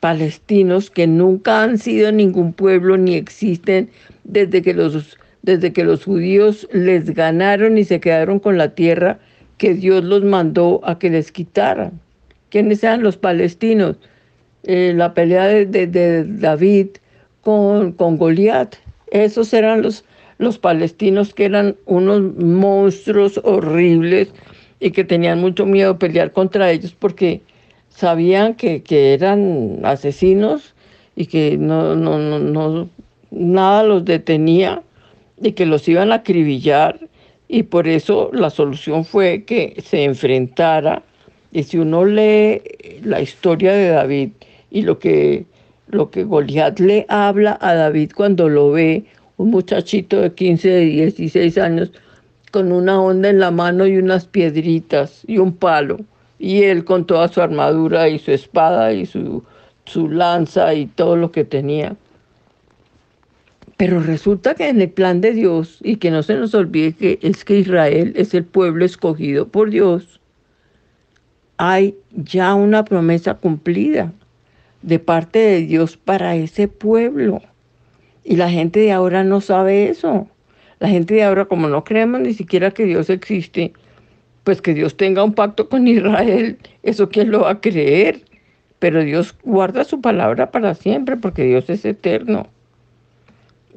palestinos 0.00 0.90
que 0.90 1.06
nunca 1.06 1.62
han 1.62 1.78
sido 1.78 2.12
ningún 2.12 2.52
pueblo 2.52 2.96
ni 2.96 3.14
existen 3.14 3.90
desde 4.24 4.62
que 4.62 4.74
los, 4.74 5.18
desde 5.42 5.72
que 5.72 5.84
los 5.84 6.04
judíos 6.04 6.68
les 6.72 7.12
ganaron 7.14 7.78
y 7.78 7.84
se 7.84 8.00
quedaron 8.00 8.38
con 8.38 8.56
la 8.56 8.74
tierra 8.74 9.18
que 9.58 9.74
Dios 9.74 10.04
los 10.04 10.24
mandó 10.24 10.80
a 10.84 10.98
que 10.98 11.10
les 11.10 11.32
quitaran. 11.32 12.00
¿Quiénes 12.50 12.80
sean 12.80 13.02
los 13.02 13.16
palestinos? 13.16 13.96
eh, 14.64 14.92
la 14.94 15.14
pelea 15.14 15.46
de, 15.46 16.24
David 16.24 16.88
con, 17.42 17.92
con 17.92 18.16
Goliat. 18.16 18.76
Esos 19.10 19.52
eran 19.52 19.82
los, 19.82 20.04
los 20.38 20.58
palestinos 20.58 21.34
que 21.34 21.46
eran 21.46 21.76
unos 21.86 22.34
monstruos 22.36 23.40
horribles 23.44 24.28
y 24.80 24.90
que 24.90 25.04
tenían 25.04 25.40
mucho 25.40 25.66
miedo 25.66 25.98
pelear 25.98 26.32
contra 26.32 26.70
ellos 26.70 26.94
porque 26.98 27.40
sabían 27.88 28.54
que, 28.54 28.82
eran 28.88 29.80
asesinos 29.84 30.74
y 31.16 31.26
que 31.26 31.56
no, 31.58 31.96
no, 31.96 32.18
no, 32.18 32.88
nada 33.30 33.82
los 33.82 34.04
detenía 34.04 34.82
y 35.42 35.52
que 35.52 35.66
los 35.66 35.88
iban 35.88 36.12
a 36.12 36.16
acribillar. 36.16 37.00
Y 37.48 37.64
por 37.64 37.88
eso 37.88 38.30
la 38.32 38.50
solución 38.50 39.04
fue 39.04 39.44
que 39.44 39.82
se 39.84 40.04
enfrentara. 40.04 41.02
Y 41.50 41.62
si 41.62 41.78
uno 41.78 42.04
lee 42.04 42.60
la 43.02 43.20
historia 43.20 43.72
de 43.72 43.88
David 43.88 44.30
y 44.70 44.82
lo 44.82 44.98
que 44.98 45.46
lo 45.90 46.10
que 46.10 46.24
Goliat 46.24 46.78
le 46.80 47.06
habla 47.08 47.58
a 47.60 47.74
David 47.74 48.12
cuando 48.14 48.48
lo 48.48 48.70
ve, 48.72 49.04
un 49.38 49.50
muchachito 49.50 50.20
de 50.20 50.32
15, 50.32 50.68
de 50.68 50.84
16 50.84 51.58
años, 51.58 51.90
con 52.58 52.72
una 52.72 53.00
onda 53.00 53.28
en 53.28 53.38
la 53.38 53.52
mano 53.52 53.86
y 53.86 53.98
unas 53.98 54.26
piedritas 54.26 55.22
y 55.28 55.38
un 55.38 55.52
palo, 55.54 55.98
y 56.40 56.64
él 56.64 56.84
con 56.84 57.06
toda 57.06 57.28
su 57.28 57.40
armadura 57.40 58.08
y 58.08 58.18
su 58.18 58.32
espada 58.32 58.92
y 58.92 59.06
su, 59.06 59.44
su 59.84 60.08
lanza 60.08 60.74
y 60.74 60.86
todo 60.86 61.14
lo 61.14 61.30
que 61.30 61.44
tenía. 61.44 61.94
Pero 63.76 64.00
resulta 64.00 64.56
que 64.56 64.70
en 64.70 64.80
el 64.80 64.90
plan 64.90 65.20
de 65.20 65.34
Dios, 65.34 65.78
y 65.84 65.98
que 65.98 66.10
no 66.10 66.24
se 66.24 66.34
nos 66.34 66.52
olvide 66.52 66.94
que 66.94 67.20
es 67.22 67.44
que 67.44 67.60
Israel 67.60 68.12
es 68.16 68.34
el 68.34 68.42
pueblo 68.42 68.84
escogido 68.84 69.46
por 69.46 69.70
Dios, 69.70 70.20
hay 71.58 71.94
ya 72.10 72.56
una 72.56 72.84
promesa 72.84 73.34
cumplida 73.34 74.12
de 74.82 74.98
parte 74.98 75.38
de 75.38 75.60
Dios 75.60 75.96
para 75.96 76.34
ese 76.34 76.66
pueblo. 76.66 77.40
Y 78.24 78.34
la 78.34 78.50
gente 78.50 78.80
de 78.80 78.90
ahora 78.90 79.22
no 79.22 79.40
sabe 79.40 79.90
eso. 79.90 80.26
La 80.80 80.88
gente 80.88 81.14
de 81.14 81.24
ahora, 81.24 81.46
como 81.46 81.68
no 81.68 81.84
creemos 81.84 82.20
ni 82.20 82.34
siquiera 82.34 82.70
que 82.70 82.84
Dios 82.84 83.10
existe, 83.10 83.72
pues 84.44 84.62
que 84.62 84.74
Dios 84.74 84.96
tenga 84.96 85.24
un 85.24 85.34
pacto 85.34 85.68
con 85.68 85.86
Israel, 85.88 86.58
eso 86.82 87.08
quién 87.08 87.30
lo 87.30 87.42
va 87.42 87.50
a 87.50 87.60
creer. 87.60 88.20
Pero 88.78 89.02
Dios 89.02 89.34
guarda 89.42 89.82
su 89.84 90.00
palabra 90.00 90.52
para 90.52 90.74
siempre 90.74 91.16
porque 91.16 91.42
Dios 91.42 91.68
es 91.68 91.84
eterno. 91.84 92.46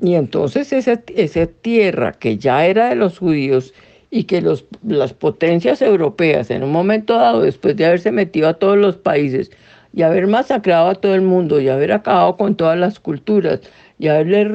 Y 0.01 0.15
entonces 0.15 0.71
esa, 0.73 1.01
esa 1.15 1.47
tierra 1.47 2.13
que 2.13 2.37
ya 2.37 2.65
era 2.65 2.89
de 2.89 2.95
los 2.95 3.19
judíos 3.19 3.73
y 4.11 4.25
que 4.25 4.41
los, 4.41 4.65
las 4.85 5.13
potencias 5.13 5.81
europeas 5.81 6.51
en 6.51 6.63
un 6.63 6.71
momento 6.71 7.15
dado, 7.17 7.41
después 7.41 7.75
de 7.77 7.85
haberse 7.85 8.11
metido 8.11 8.49
a 8.49 8.55
todos 8.55 8.77
los 8.77 8.97
países 8.97 9.51
y 9.93 10.03
haber 10.03 10.27
masacrado 10.27 10.89
a 10.89 10.95
todo 10.95 11.15
el 11.15 11.21
mundo 11.21 11.59
y 11.59 11.69
haber 11.69 11.91
acabado 11.91 12.37
con 12.37 12.55
todas 12.55 12.77
las 12.77 12.99
culturas 12.99 13.61
y 13.99 14.07
haberle 14.07 14.45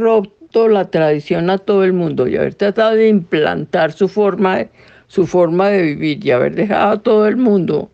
la 0.69 0.91
tradición 0.91 1.51
a 1.51 1.59
todo 1.59 1.85
el 1.85 1.93
mundo 1.93 2.27
y 2.27 2.37
haber 2.37 2.55
tratado 2.55 2.95
de 2.95 3.09
implantar 3.09 3.93
su 3.93 4.09
forma 4.09 4.57
de, 4.57 4.69
su 5.07 5.27
forma 5.27 5.69
de 5.69 5.83
vivir 5.83 6.25
y 6.25 6.31
haber 6.31 6.55
dejado 6.55 6.93
a 6.93 7.03
todo 7.03 7.27
el 7.27 7.37
mundo 7.37 7.91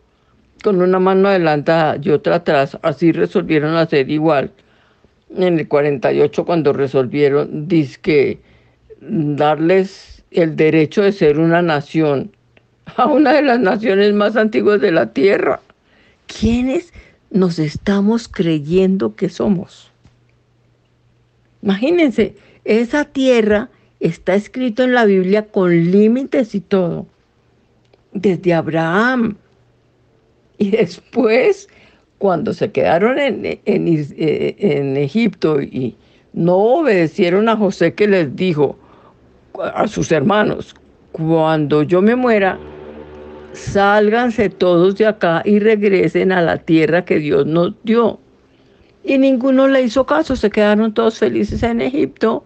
con 0.62 0.80
una 0.80 1.00
mano 1.00 1.28
adelantada 1.28 1.98
y 2.00 2.10
otra 2.10 2.36
atrás, 2.36 2.78
así 2.82 3.10
resolvieron 3.10 3.76
hacer 3.76 4.10
igual 4.10 4.52
en 5.36 5.58
el 5.58 5.68
48 5.68 6.44
cuando 6.44 6.72
resolvieron 6.72 7.68
que 8.00 8.38
darles 9.00 10.22
el 10.30 10.56
derecho 10.56 11.02
de 11.02 11.12
ser 11.12 11.38
una 11.38 11.62
nación 11.62 12.30
a 12.96 13.06
una 13.06 13.32
de 13.32 13.42
las 13.42 13.58
naciones 13.58 14.12
más 14.14 14.36
antiguas 14.36 14.80
de 14.80 14.92
la 14.92 15.12
tierra. 15.12 15.60
¿Quiénes 16.26 16.92
nos 17.30 17.58
estamos 17.58 18.28
creyendo 18.28 19.16
que 19.16 19.28
somos? 19.28 19.90
Imagínense, 21.62 22.34
esa 22.64 23.04
tierra 23.04 23.70
está 24.00 24.34
escrito 24.34 24.82
en 24.82 24.94
la 24.94 25.04
Biblia 25.04 25.46
con 25.46 25.70
límites 25.90 26.54
y 26.54 26.60
todo. 26.60 27.06
Desde 28.12 28.54
Abraham. 28.54 29.36
Y 30.58 30.70
después 30.72 31.68
cuando 32.22 32.52
se 32.52 32.70
quedaron 32.70 33.18
en, 33.18 33.44
eh, 33.44 33.60
en, 33.66 34.96
Egipto 34.96 35.60
y 35.60 35.96
no 36.32 36.56
obedecieron 36.56 37.48
a 37.48 37.56
José 37.56 37.94
que 37.94 38.06
les 38.06 38.36
dijo 38.36 38.78
a 39.60 39.88
sus 39.88 40.12
hermanos, 40.12 40.76
cuando 41.10 41.82
yo 41.82 42.00
me 42.00 42.14
muera, 42.14 42.60
sálganse 43.54 44.50
todos 44.50 44.96
de 44.98 45.06
acá 45.06 45.42
y 45.44 45.58
regresen 45.58 46.30
a 46.30 46.42
la 46.42 46.58
tierra 46.58 47.04
que 47.04 47.18
Dios 47.18 47.44
nos 47.44 47.74
dio. 47.82 48.20
Y 49.02 49.18
ninguno 49.18 49.66
le 49.66 49.82
hizo 49.82 50.06
caso, 50.06 50.36
se 50.36 50.48
quedaron 50.48 50.94
todos 50.94 51.18
felices 51.18 51.64
en 51.64 51.80
Egipto. 51.80 52.44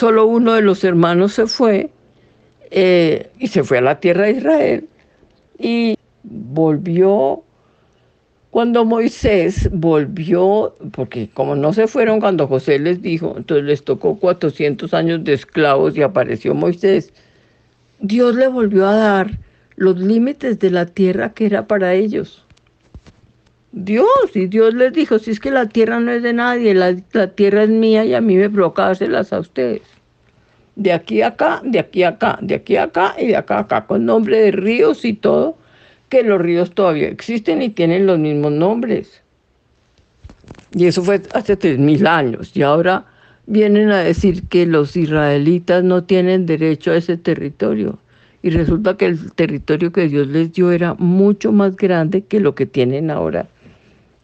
Solo 0.00 0.24
uno 0.24 0.54
de 0.54 0.62
los 0.62 0.82
hermanos 0.82 1.34
se 1.34 1.46
fue 1.46 1.90
eh, 2.70 3.28
y 3.38 3.48
se 3.48 3.62
fue 3.62 3.76
a 3.76 3.82
la 3.82 4.00
tierra 4.00 4.24
de 4.24 4.30
Israel 4.30 4.88
y 5.58 5.94
volvió 6.22 7.42
cuando 8.48 8.86
Moisés 8.86 9.68
volvió, 9.70 10.74
porque 10.92 11.28
como 11.34 11.54
no 11.54 11.74
se 11.74 11.86
fueron 11.86 12.18
cuando 12.18 12.48
José 12.48 12.78
les 12.78 13.02
dijo, 13.02 13.34
entonces 13.36 13.66
les 13.66 13.84
tocó 13.84 14.18
400 14.18 14.94
años 14.94 15.22
de 15.22 15.34
esclavos 15.34 15.94
y 15.98 16.00
apareció 16.00 16.54
Moisés, 16.54 17.12
Dios 17.98 18.34
le 18.36 18.48
volvió 18.48 18.88
a 18.88 18.96
dar 18.96 19.38
los 19.76 19.98
límites 19.98 20.58
de 20.60 20.70
la 20.70 20.86
tierra 20.86 21.34
que 21.34 21.44
era 21.44 21.66
para 21.66 21.92
ellos. 21.92 22.46
Dios, 23.72 24.06
y 24.34 24.46
Dios 24.46 24.74
les 24.74 24.92
dijo, 24.92 25.18
si 25.18 25.30
es 25.30 25.38
que 25.38 25.52
la 25.52 25.68
tierra 25.68 26.00
no 26.00 26.10
es 26.10 26.22
de 26.22 26.32
nadie, 26.32 26.74
la, 26.74 26.96
tierra 27.28 27.62
es 27.62 27.70
mía 27.70 28.04
y 28.04 28.14
a 28.14 28.20
mí 28.20 28.34
me 28.36 28.50
provoca 28.50 28.86
dárselas 28.86 29.32
a 29.32 29.38
ustedes. 29.38 29.82
De 30.74 30.92
aquí 30.92 31.22
a 31.22 31.28
acá, 31.28 31.60
de 31.64 31.78
aquí 31.78 32.02
a 32.02 32.08
acá, 32.10 32.38
de 32.42 32.56
aquí 32.56 32.76
a 32.76 32.84
acá 32.84 33.14
y 33.18 33.28
de 33.28 33.36
acá 33.36 33.58
a 33.58 33.60
acá, 33.60 33.86
con 33.86 34.06
nombre 34.06 34.40
de 34.40 34.50
ríos 34.50 35.04
y 35.04 35.12
todo, 35.12 35.56
que 36.08 36.24
los 36.24 36.40
ríos 36.40 36.72
todavía 36.72 37.08
existen 37.08 37.62
y 37.62 37.68
tienen 37.68 38.06
los 38.06 38.18
mismos 38.18 38.52
nombres. 38.52 39.22
Y 40.72 40.86
eso 40.86 41.02
fue 41.04 41.22
hace 41.32 41.56
tres 41.56 41.78
mil 41.78 42.06
años. 42.06 42.50
Y 42.54 42.62
ahora 42.62 43.04
vienen 43.46 43.90
a 43.90 43.98
decir 43.98 44.44
que 44.48 44.66
los 44.66 44.96
israelitas 44.96 45.84
no 45.84 46.02
tienen 46.04 46.46
derecho 46.46 46.90
a 46.90 46.96
ese 46.96 47.16
territorio. 47.16 47.98
Y 48.42 48.50
resulta 48.50 48.96
que 48.96 49.06
el 49.06 49.32
territorio 49.32 49.92
que 49.92 50.08
Dios 50.08 50.26
les 50.28 50.52
dio 50.52 50.72
era 50.72 50.94
mucho 50.94 51.52
más 51.52 51.76
grande 51.76 52.22
que 52.22 52.40
lo 52.40 52.54
que 52.54 52.66
tienen 52.66 53.10
ahora. 53.10 53.46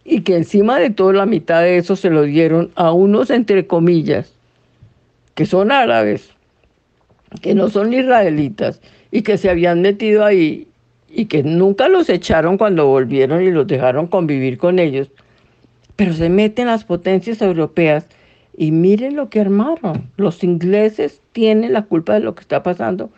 Y 0.08 0.20
que 0.20 0.36
encima 0.36 0.78
de 0.78 0.90
toda 0.90 1.12
la 1.12 1.26
mitad 1.26 1.62
de 1.62 1.78
eso 1.78 1.96
se 1.96 2.10
lo 2.10 2.22
dieron 2.22 2.70
a 2.76 2.92
unos, 2.92 3.30
entre 3.30 3.66
comillas, 3.66 4.32
que 5.34 5.46
son 5.46 5.72
árabes, 5.72 6.30
que 7.42 7.54
no 7.54 7.68
son 7.68 7.92
israelitas, 7.92 8.80
y 9.10 9.22
que 9.22 9.38
se 9.38 9.50
habían 9.50 9.82
metido 9.82 10.24
ahí 10.24 10.68
y 11.08 11.26
que 11.26 11.42
nunca 11.42 11.88
los 11.88 12.08
echaron 12.08 12.58
cuando 12.58 12.86
volvieron 12.86 13.42
y 13.42 13.50
los 13.50 13.66
dejaron 13.66 14.06
convivir 14.06 14.58
con 14.58 14.78
ellos, 14.78 15.10
pero 15.96 16.12
se 16.12 16.28
meten 16.28 16.66
las 16.66 16.84
potencias 16.84 17.40
europeas 17.40 18.06
y 18.56 18.70
miren 18.70 19.16
lo 19.16 19.30
que 19.30 19.40
armaron. 19.40 20.10
Los 20.16 20.44
ingleses 20.44 21.20
tienen 21.32 21.72
la 21.72 21.82
culpa 21.82 22.14
de 22.14 22.20
lo 22.20 22.34
que 22.34 22.42
está 22.42 22.62
pasando 22.62 23.10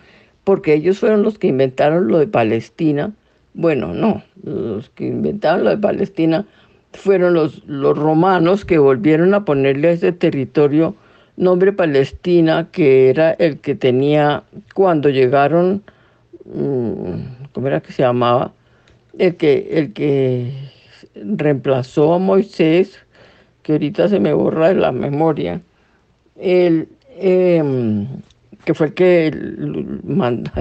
porque 0.45 0.75
ellos 0.75 1.01
fueron 1.01 1.23
los 1.23 1.39
que 1.39 1.49
inventaron 1.49 2.09
lo 2.09 2.19
de 2.19 2.27
Palestina. 2.27 3.13
Bueno, 3.55 3.93
no, 3.93 4.23
los 4.45 4.89
que 4.91 5.07
inventaron 5.09 5.65
lo 5.65 5.71
de 5.71 5.79
Palestina 5.79 6.47
fueron 6.93 7.35
los, 7.35 7.65
los 7.67 7.97
romanos 7.97 8.65
que 8.65 8.79
volvieron 8.79 9.35
a 9.35 9.45
ponerle 9.45 9.89
a 9.89 9.93
ese 9.93 10.13
territorio 10.13 10.95
nombre 11.37 11.73
Palestina, 11.73 12.69
que 12.73 13.11
era 13.11 13.33
el 13.33 13.59
que 13.59 13.75
tenía 13.75 14.43
cuando 14.75 15.09
llegaron 15.09 15.83
mm, 16.45 17.39
¿cómo 17.53 17.67
era 17.67 17.81
que 17.81 17.93
se 17.93 18.03
llamaba? 18.03 18.53
El 19.19 19.37
que, 19.37 19.69
el 19.73 19.93
que 19.93 20.53
reemplazó 21.15 22.15
a 22.15 22.19
Moisés, 22.19 22.99
que 23.63 23.73
ahorita 23.73 24.09
se 24.09 24.21
me 24.21 24.33
borra 24.33 24.69
de 24.69 24.75
la 24.77 24.93
memoria, 24.93 25.61
el, 26.37 26.89
em, 27.17 28.07
que 28.65 28.75
fue 28.75 28.87
el 28.89 28.95
que 28.95 29.99
mandó, 30.05 30.53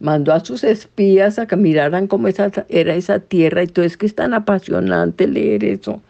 mandó, 0.00 0.32
a 0.32 0.40
sus 0.40 0.64
espías 0.64 1.38
a 1.38 1.46
que 1.46 1.56
miraran 1.56 2.06
cómo 2.06 2.28
esa, 2.28 2.50
era 2.68 2.94
esa 2.94 3.20
tierra, 3.20 3.62
y 3.62 3.66
todo 3.66 3.84
es 3.84 3.96
que 3.96 4.06
es 4.06 4.14
tan 4.14 4.34
apasionante 4.34 5.26
leer 5.26 5.64
eso 5.64 6.02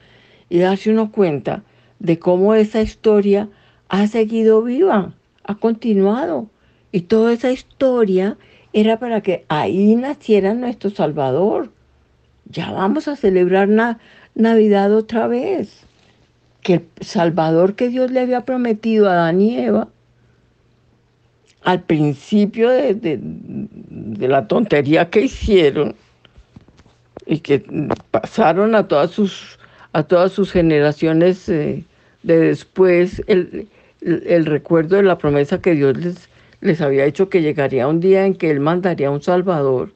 y 0.48 0.58
darse 0.58 0.90
uno 0.90 1.10
cuenta 1.10 1.62
de 1.98 2.18
cómo 2.18 2.54
esa 2.54 2.80
historia 2.82 3.48
ha 3.88 4.06
seguido 4.06 4.62
viva, 4.62 5.12
ha 5.44 5.54
continuado, 5.56 6.48
y 6.92 7.02
toda 7.02 7.32
esa 7.32 7.50
historia 7.50 8.36
era 8.72 8.98
para 8.98 9.20
que 9.20 9.44
ahí 9.48 9.96
naciera 9.96 10.54
nuestro 10.54 10.90
Salvador. 10.90 11.70
Ya 12.48 12.70
vamos 12.72 13.08
a 13.08 13.16
celebrar 13.16 13.68
Navidad 14.34 14.92
otra 14.92 15.26
vez. 15.26 15.84
Que 16.62 16.74
el 16.74 16.86
Salvador 17.00 17.74
que 17.74 17.88
Dios 17.88 18.10
le 18.10 18.20
había 18.20 18.42
prometido 18.42 19.08
a 19.08 19.12
Adán 19.12 19.40
y 19.40 19.58
Eva, 19.58 19.88
al 21.66 21.82
principio 21.82 22.70
de, 22.70 23.18
la 24.20 24.46
tontería 24.46 25.10
que 25.10 25.22
hicieron 25.22 25.96
y 27.26 27.40
que 27.40 27.58
pasaron 28.12 28.76
a 28.76 28.86
todas 28.86 29.10
sus 29.10 29.58
a 29.92 30.04
todas 30.04 30.30
sus 30.30 30.52
generaciones 30.52 31.48
eh, 31.48 31.82
de 32.22 32.38
después 32.38 33.20
el, 33.26 33.66
recuerdo 34.46 34.96
de 34.96 35.02
la 35.02 35.18
promesa 35.18 35.60
que 35.60 35.74
Dios 35.74 35.96
les, 35.96 36.28
les 36.60 36.80
había 36.80 37.04
hecho 37.04 37.28
que 37.28 37.42
llegaría 37.42 37.88
un 37.88 37.98
día 37.98 38.24
en 38.24 38.34
que 38.34 38.50
Él 38.50 38.60
mandaría 38.60 39.10
un 39.10 39.22
Salvador. 39.22 39.90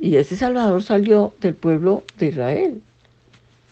Y 0.00 0.16
ese 0.16 0.36
Salvador 0.36 0.82
salió 0.82 1.34
del 1.40 1.54
pueblo 1.54 2.04
de 2.18 2.28
Israel. 2.28 2.80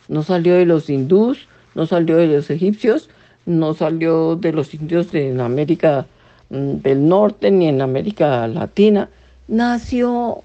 No 0.09 0.23
salió 0.25 0.57
de 0.57 0.67
los 0.67 0.91
hindús, 0.91 1.49
no 1.75 1.87
salió 1.87 2.17
de 2.17 2.27
los 2.27 2.51
egipcios, 2.51 3.09
no 3.47 3.73
salió 3.73 4.37
de 4.37 4.53
los 4.53 4.75
indios 4.75 5.15
en 5.15 5.41
América 5.41 6.07
del 6.51 7.09
Norte 7.09 7.51
ni 7.51 7.69
en 7.69 7.81
América 7.81 8.47
Latina. 8.49 9.09
Nació 9.49 10.43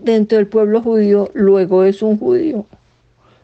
dentro 0.00 0.38
del 0.38 0.46
pueblo 0.46 0.80
judío, 0.80 1.30
luego 1.34 1.84
es 1.84 2.00
un 2.02 2.18
judío. 2.18 2.64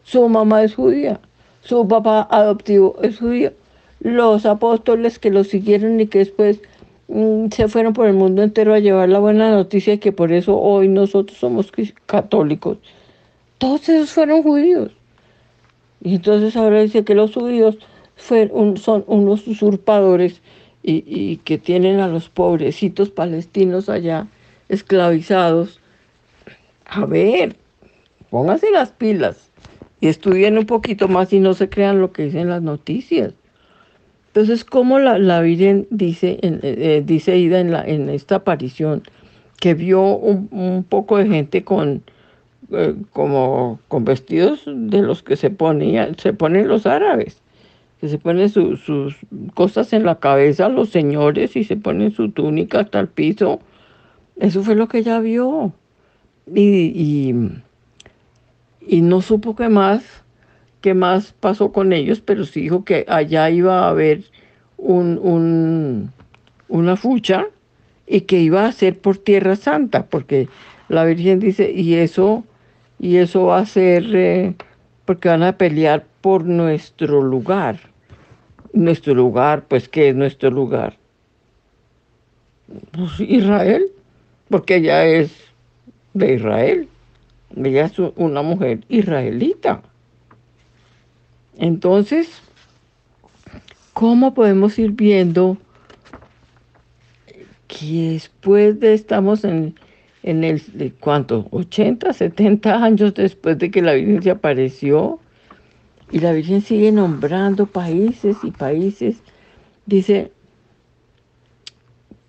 Su 0.03 0.27
mamá 0.27 0.63
es 0.63 0.73
judía, 0.73 1.19
su 1.61 1.87
papá 1.87 2.27
adoptivo 2.31 2.95
es 3.03 3.19
judío. 3.19 3.51
Los 3.99 4.45
apóstoles 4.45 5.19
que 5.19 5.29
lo 5.29 5.43
siguieron 5.43 5.99
y 5.99 6.07
que 6.07 6.19
después 6.19 6.61
mm, 7.09 7.47
se 7.51 7.67
fueron 7.67 7.93
por 7.93 8.07
el 8.07 8.13
mundo 8.13 8.41
entero 8.41 8.73
a 8.73 8.79
llevar 8.79 9.09
la 9.09 9.19
buena 9.19 9.51
noticia 9.51 9.99
que 9.99 10.13
por 10.13 10.31
eso 10.31 10.57
hoy 10.57 10.87
nosotros 10.87 11.37
somos 11.37 11.69
católicos. 12.05 12.77
Todos 13.57 13.89
esos 13.89 14.11
fueron 14.11 14.41
judíos. 14.41 14.91
Y 16.01 16.15
entonces 16.15 16.55
ahora 16.55 16.81
dice 16.81 17.03
que 17.03 17.13
los 17.13 17.33
judíos 17.33 17.77
son 18.15 19.03
unos 19.07 19.47
usurpadores 19.47 20.41
y, 20.81 21.03
y, 21.05 21.37
que 21.37 21.57
tienen 21.57 21.99
a 21.99 22.07
los 22.07 22.29
pobrecitos 22.29 23.09
palestinos 23.09 23.89
allá 23.89 24.27
esclavizados. 24.69 25.79
A 26.85 27.05
ver, 27.05 27.55
pónganse 28.29 28.71
las 28.71 28.91
pilas 28.91 29.49
y 30.01 30.07
estudien 30.07 30.57
un 30.57 30.65
poquito 30.65 31.07
más 31.07 31.33
y 31.33 31.39
no 31.39 31.53
se 31.53 31.69
crean 31.69 31.99
lo 31.99 32.11
que 32.11 32.23
dicen 32.23 32.49
las 32.49 32.61
noticias. 32.61 33.33
Entonces, 34.27 34.63
como 34.63 34.99
la, 34.99 35.17
la 35.17 35.41
Virgen 35.41 35.87
dice, 35.89 36.37
en, 36.41 36.55
eh, 36.55 36.75
eh, 36.77 37.03
dice 37.05 37.37
Ida 37.37 37.59
en, 37.59 37.71
la, 37.71 37.83
en 37.83 38.09
esta 38.09 38.35
aparición, 38.35 39.03
que 39.59 39.73
vio 39.73 40.01
un, 40.01 40.47
un 40.51 40.83
poco 40.83 41.17
de 41.17 41.27
gente 41.27 41.63
con, 41.63 42.03
eh, 42.71 42.95
como 43.11 43.79
con 43.87 44.05
vestidos 44.05 44.63
de 44.65 45.01
los 45.01 45.23
que 45.23 45.35
se 45.35 45.49
ponían, 45.49 46.15
se 46.17 46.33
ponen 46.33 46.67
los 46.67 46.85
árabes, 46.85 47.41
que 47.99 48.07
se 48.07 48.17
ponen 48.17 48.49
sus 48.49 48.81
cosas 49.53 49.91
en 49.93 50.05
la 50.05 50.19
cabeza 50.19 50.69
los 50.69 50.89
señores 50.89 51.55
y 51.55 51.63
se 51.63 51.75
ponen 51.77 52.11
su 52.11 52.31
túnica 52.31 52.79
hasta 52.79 52.99
el 52.99 53.07
piso. 53.07 53.59
Eso 54.37 54.63
fue 54.63 54.75
lo 54.75 54.87
que 54.87 54.99
ella 54.99 55.19
vio. 55.19 55.73
Y, 56.53 57.33
y, 58.87 59.01
no 59.01 59.21
supo 59.21 59.55
qué 59.55 59.69
más, 59.69 60.03
qué 60.81 60.93
más 60.93 61.33
pasó 61.33 61.71
con 61.71 61.93
ellos, 61.93 62.21
pero 62.21 62.45
sí 62.45 62.61
dijo 62.61 62.83
que 62.83 63.05
allá 63.07 63.49
iba 63.49 63.85
a 63.85 63.89
haber 63.89 64.23
un, 64.77 65.19
un, 65.21 66.11
una 66.69 66.95
fucha 66.95 67.45
y 68.07 68.21
que 68.21 68.39
iba 68.39 68.65
a 68.65 68.71
ser 68.71 68.97
por 68.97 69.17
Tierra 69.17 69.55
Santa, 69.55 70.07
porque 70.07 70.47
la 70.87 71.05
Virgen 71.05 71.39
dice, 71.39 71.71
y 71.71 71.95
eso 71.95 72.43
y 72.99 73.17
eso 73.17 73.45
va 73.45 73.59
a 73.59 73.65
ser 73.65 74.03
eh, 74.13 74.53
porque 75.05 75.29
van 75.29 75.43
a 75.43 75.57
pelear 75.57 76.05
por 76.21 76.45
nuestro 76.45 77.21
lugar. 77.21 77.79
Nuestro 78.73 79.13
lugar, 79.13 79.65
pues, 79.67 79.89
¿qué 79.89 80.09
es 80.09 80.15
nuestro 80.15 80.51
lugar? 80.51 80.97
Pues 82.91 83.19
Israel, 83.19 83.87
porque 84.49 84.75
ella 84.75 85.05
es 85.05 85.31
de 86.13 86.35
Israel. 86.35 86.87
Ella 87.55 87.85
es 87.85 87.97
una 88.15 88.43
mujer 88.43 88.81
israelita. 88.89 89.81
Entonces, 91.57 92.29
¿cómo 93.93 94.33
podemos 94.33 94.77
ir 94.77 94.91
viendo 94.91 95.57
que 97.67 98.11
después 98.11 98.79
de 98.79 98.93
estamos 98.93 99.43
en 99.43 99.75
en 100.23 100.43
el, 100.43 100.61
¿cuánto? 100.99 101.47
80, 101.51 102.13
70 102.13 102.83
años 102.83 103.13
después 103.13 103.57
de 103.57 103.71
que 103.71 103.81
la 103.81 103.93
Virgen 103.93 104.21
se 104.21 104.31
apareció. 104.31 105.19
Y 106.11 106.19
la 106.19 106.31
Virgen 106.31 106.61
sigue 106.61 106.91
nombrando 106.91 107.65
países 107.65 108.37
y 108.43 108.51
países. 108.51 109.21
Dice 109.85 110.31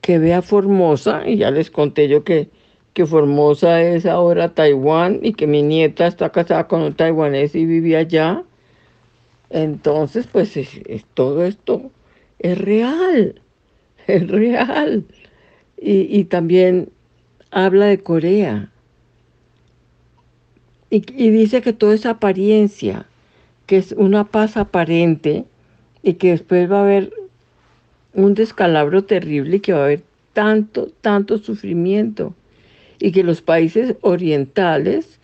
que 0.00 0.18
vea 0.18 0.42
Formosa, 0.42 1.26
y 1.26 1.38
ya 1.38 1.50
les 1.50 1.70
conté 1.70 2.08
yo 2.08 2.24
que, 2.24 2.50
que 2.94 3.06
Formosa 3.06 3.82
es 3.82 4.06
ahora 4.06 4.54
Taiwán 4.54 5.20
y 5.22 5.34
que 5.34 5.46
mi 5.46 5.62
nieta 5.62 6.06
está 6.06 6.30
casada 6.30 6.66
con 6.68 6.82
un 6.82 6.94
taiwanés 6.94 7.54
y 7.54 7.66
vive 7.66 7.96
allá. 7.96 8.44
Entonces, 9.50 10.26
pues 10.26 10.58
todo 11.14 11.44
esto 11.44 11.90
es 12.38 12.58
real, 12.58 13.40
es 14.06 14.28
real. 14.28 15.04
Y, 15.80 16.18
y 16.18 16.24
también 16.24 16.90
habla 17.50 17.86
de 17.86 18.02
Corea 18.02 18.70
y, 20.90 21.30
dice 21.30 21.62
que 21.62 21.72
toda 21.72 21.94
esa 21.94 22.10
apariencia, 22.10 23.06
que 23.70 23.76
es 23.76 23.92
una 23.92 24.24
paz 24.24 24.56
aparente 24.56 25.44
y 26.02 26.14
que 26.14 26.32
después 26.32 26.68
va 26.68 26.80
a 26.80 26.82
haber 26.82 27.12
un 28.14 28.34
descalabro 28.34 29.04
terrible 29.04 29.58
y 29.58 29.60
que 29.60 29.72
va 29.72 29.82
a 29.82 29.84
haber 29.84 30.02
tanto, 30.32 30.88
tanto 31.00 31.38
sufrimiento 31.38 32.34
y 32.98 33.12
que 33.12 33.22
los 33.22 33.42
países 33.42 33.94
orientales 34.00 35.20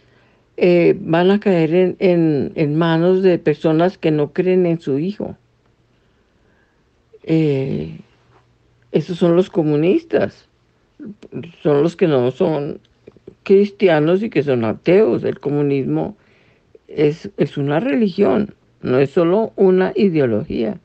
eh, 0.58 0.96
van 1.00 1.32
a 1.32 1.40
caer 1.40 1.96
en, 1.98 2.76
manos 2.76 3.24
de 3.24 3.40
personas 3.40 3.98
que 3.98 4.12
no 4.12 4.32
creen 4.32 4.64
en 4.64 4.80
su 4.80 5.00
hijo. 5.00 5.36
Eh, 7.24 7.98
esos 8.92 9.18
son 9.18 9.34
los 9.34 9.50
comunistas 9.50 10.46
son 11.64 11.82
los 11.82 11.96
que 11.96 12.06
no 12.06 12.30
son 12.30 12.78
cristianos 13.42 14.22
y 14.22 14.30
que 14.30 14.44
son 14.44 14.64
ateos. 14.64 15.24
El 15.24 15.40
comunismo 15.40 16.16
es, 16.88 17.30
es 17.36 17.56
una 17.56 17.80
religión, 17.80 18.54
no 18.82 18.98
es 18.98 19.10
solo 19.10 19.52
una 19.56 19.92
ideología, 19.94 20.78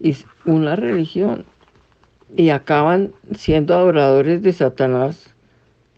es 0.00 0.24
una 0.44 0.76
religión. 0.76 1.44
Y 2.36 2.50
acaban 2.50 3.12
siendo 3.34 3.74
adoradores 3.74 4.42
de 4.42 4.52
Satanás, 4.52 5.34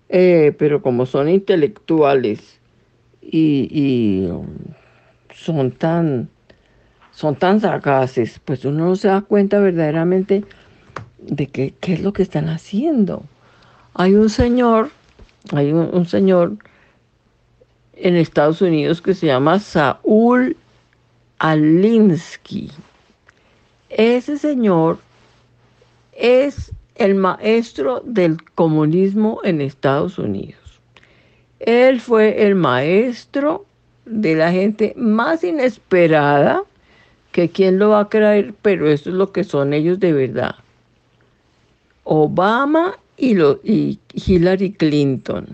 eh, 0.09 0.55
pero 0.59 0.81
como 0.81 1.07
son 1.07 1.29
intelectuales 1.29 2.61
y, 3.21 3.69
y 3.71 4.29
son 5.35 5.73
tan 5.73 6.29
son 7.21 7.37
tan 7.37 7.61
sagaces, 7.61 8.41
pues 8.45 8.65
uno 8.65 8.87
no 8.87 8.97
se 8.97 9.09
da 9.09 9.21
cuenta 9.21 9.59
verdaderamente 9.59 10.45
de 11.19 11.49
qué, 11.49 11.75
qué 11.79 11.93
es 11.93 12.01
lo 12.01 12.13
que 12.15 12.23
están 12.23 12.49
haciendo. 12.49 13.25
Hay 13.93 14.15
un 14.15 14.31
señor, 14.31 14.91
hay 15.53 15.73
un, 15.73 16.07
señor 16.07 16.57
en 18.01 18.17
Estados 18.17 18.61
Unidos 18.63 19.01
que 19.01 19.15
se 19.15 19.27
llama 19.27 19.59
Saúl 19.59 20.57
Alinsky. 21.39 22.71
Ese 23.89 24.39
señor 24.39 24.99
es 26.13 26.73
el 26.97 27.15
maestro 27.15 28.03
del 28.05 28.43
comunismo 28.55 29.41
en 29.43 29.61
Estados 29.61 30.19
Unidos. 30.19 30.81
Él 31.61 32.01
fue 32.01 32.47
el 32.47 32.55
maestro 32.55 33.67
de 34.07 34.35
la 34.35 34.51
gente 34.51 34.95
más 34.97 35.45
inesperada 35.45 36.63
que 37.33 37.49
quien 37.49 37.79
lo 37.79 37.91
va 37.91 38.01
a 38.01 38.09
creer, 38.09 38.55
pero 38.63 38.89
eso 38.89 39.11
es 39.11 39.17
lo 39.17 39.33
que 39.33 39.45
son 39.45 39.73
ellos 39.73 40.01
de 40.01 40.13
verdad. 40.13 40.57
Obama 42.05 42.99
y, 43.17 43.35
lo, 43.35 43.61
y 43.63 43.99
Hillary 44.15 44.73
Clinton. 44.73 45.47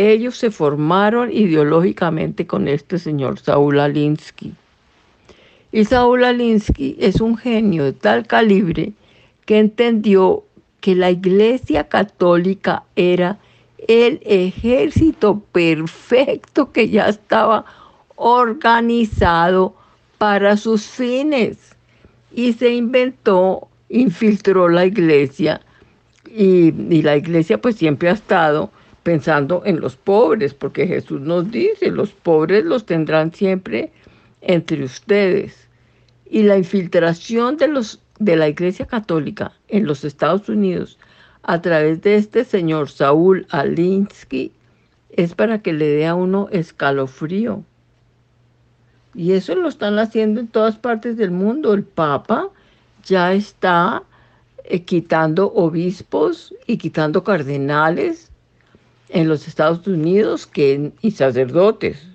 Ellos 0.00 0.36
se 0.36 0.52
formaron 0.52 1.32
ideológicamente 1.32 2.46
con 2.46 2.68
este 2.68 3.00
señor 3.00 3.40
Saúl 3.40 3.80
Alinsky. 3.80 4.54
Y 5.72 5.84
Saúl 5.86 6.22
Alinsky 6.22 6.96
es 7.00 7.20
un 7.20 7.36
genio 7.36 7.82
de 7.82 7.94
tal 7.94 8.24
calibre 8.24 8.92
que 9.44 9.58
entendió 9.58 10.44
que 10.80 10.94
la 10.94 11.10
Iglesia 11.10 11.88
Católica 11.88 12.84
era 12.94 13.38
el 13.88 14.20
ejército 14.24 15.40
perfecto 15.50 16.70
que 16.70 16.90
ya 16.90 17.08
estaba 17.08 17.64
organizado 18.14 19.74
para 20.16 20.56
sus 20.56 20.86
fines. 20.86 21.74
Y 22.32 22.52
se 22.52 22.72
inventó, 22.72 23.66
infiltró 23.88 24.68
la 24.68 24.86
iglesia 24.86 25.60
y, 26.30 26.70
la 27.02 27.16
iglesia 27.16 27.60
pues 27.60 27.74
siempre 27.74 28.10
ha 28.10 28.12
estado 28.12 28.70
pensando 29.02 29.62
en 29.64 29.80
los 29.80 29.96
pobres, 29.96 30.54
porque 30.54 30.86
Jesús 30.86 31.20
nos 31.20 31.50
dice, 31.50 31.90
los 31.90 32.10
pobres 32.10 32.64
los 32.64 32.84
tendrán 32.84 33.32
siempre 33.32 33.92
entre 34.40 34.84
ustedes. 34.84 35.68
Y 36.30 36.42
la 36.42 36.58
infiltración 36.58 37.56
de, 37.56 37.68
los, 37.68 38.00
de 38.18 38.36
la 38.36 38.48
Iglesia 38.48 38.86
Católica 38.86 39.52
en 39.68 39.86
los 39.86 40.04
Estados 40.04 40.48
Unidos 40.48 40.98
a 41.42 41.62
través 41.62 42.02
de 42.02 42.16
este 42.16 42.44
señor 42.44 42.90
Saúl 42.90 43.46
Alinsky 43.48 44.52
es 45.10 45.34
para 45.34 45.62
que 45.62 45.72
le 45.72 45.88
dé 45.88 46.06
a 46.06 46.14
uno 46.14 46.48
escalofrío. 46.50 47.64
Y 49.14 49.32
eso 49.32 49.54
lo 49.54 49.68
están 49.68 49.98
haciendo 49.98 50.40
en 50.40 50.48
todas 50.48 50.76
partes 50.76 51.16
del 51.16 51.30
mundo. 51.30 51.72
El 51.72 51.84
Papa 51.84 52.50
ya 53.04 53.32
está 53.32 54.02
eh, 54.64 54.82
quitando 54.82 55.50
obispos 55.52 56.54
y 56.66 56.76
quitando 56.76 57.24
cardenales 57.24 58.30
en 59.10 59.28
los 59.28 59.48
Estados 59.48 59.86
Unidos 59.86 60.46
que, 60.46 60.92
y 61.00 61.10
sacerdotes. 61.12 62.06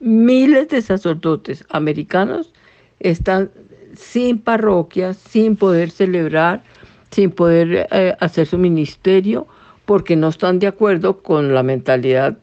Miles 0.00 0.68
de 0.68 0.80
sacerdotes 0.82 1.64
americanos 1.70 2.52
están 3.00 3.50
sin 3.96 4.38
parroquias, 4.38 5.16
sin 5.16 5.56
poder 5.56 5.90
celebrar, 5.90 6.62
sin 7.10 7.30
poder 7.30 7.88
eh, 7.90 8.14
hacer 8.20 8.46
su 8.46 8.58
ministerio, 8.58 9.46
porque 9.84 10.16
no 10.16 10.28
están 10.28 10.58
de 10.58 10.66
acuerdo 10.66 11.22
con 11.22 11.54
la 11.54 11.62
mentalidad 11.62 12.38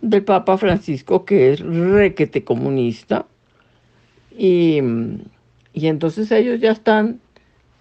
del 0.00 0.22
Papa 0.22 0.56
Francisco, 0.58 1.24
que 1.24 1.52
es 1.52 1.60
requete 1.60 2.44
comunista. 2.44 3.26
Y, 4.36 4.78
entonces 5.74 6.30
ellos 6.30 6.60
ya 6.60 6.72
están 6.72 7.20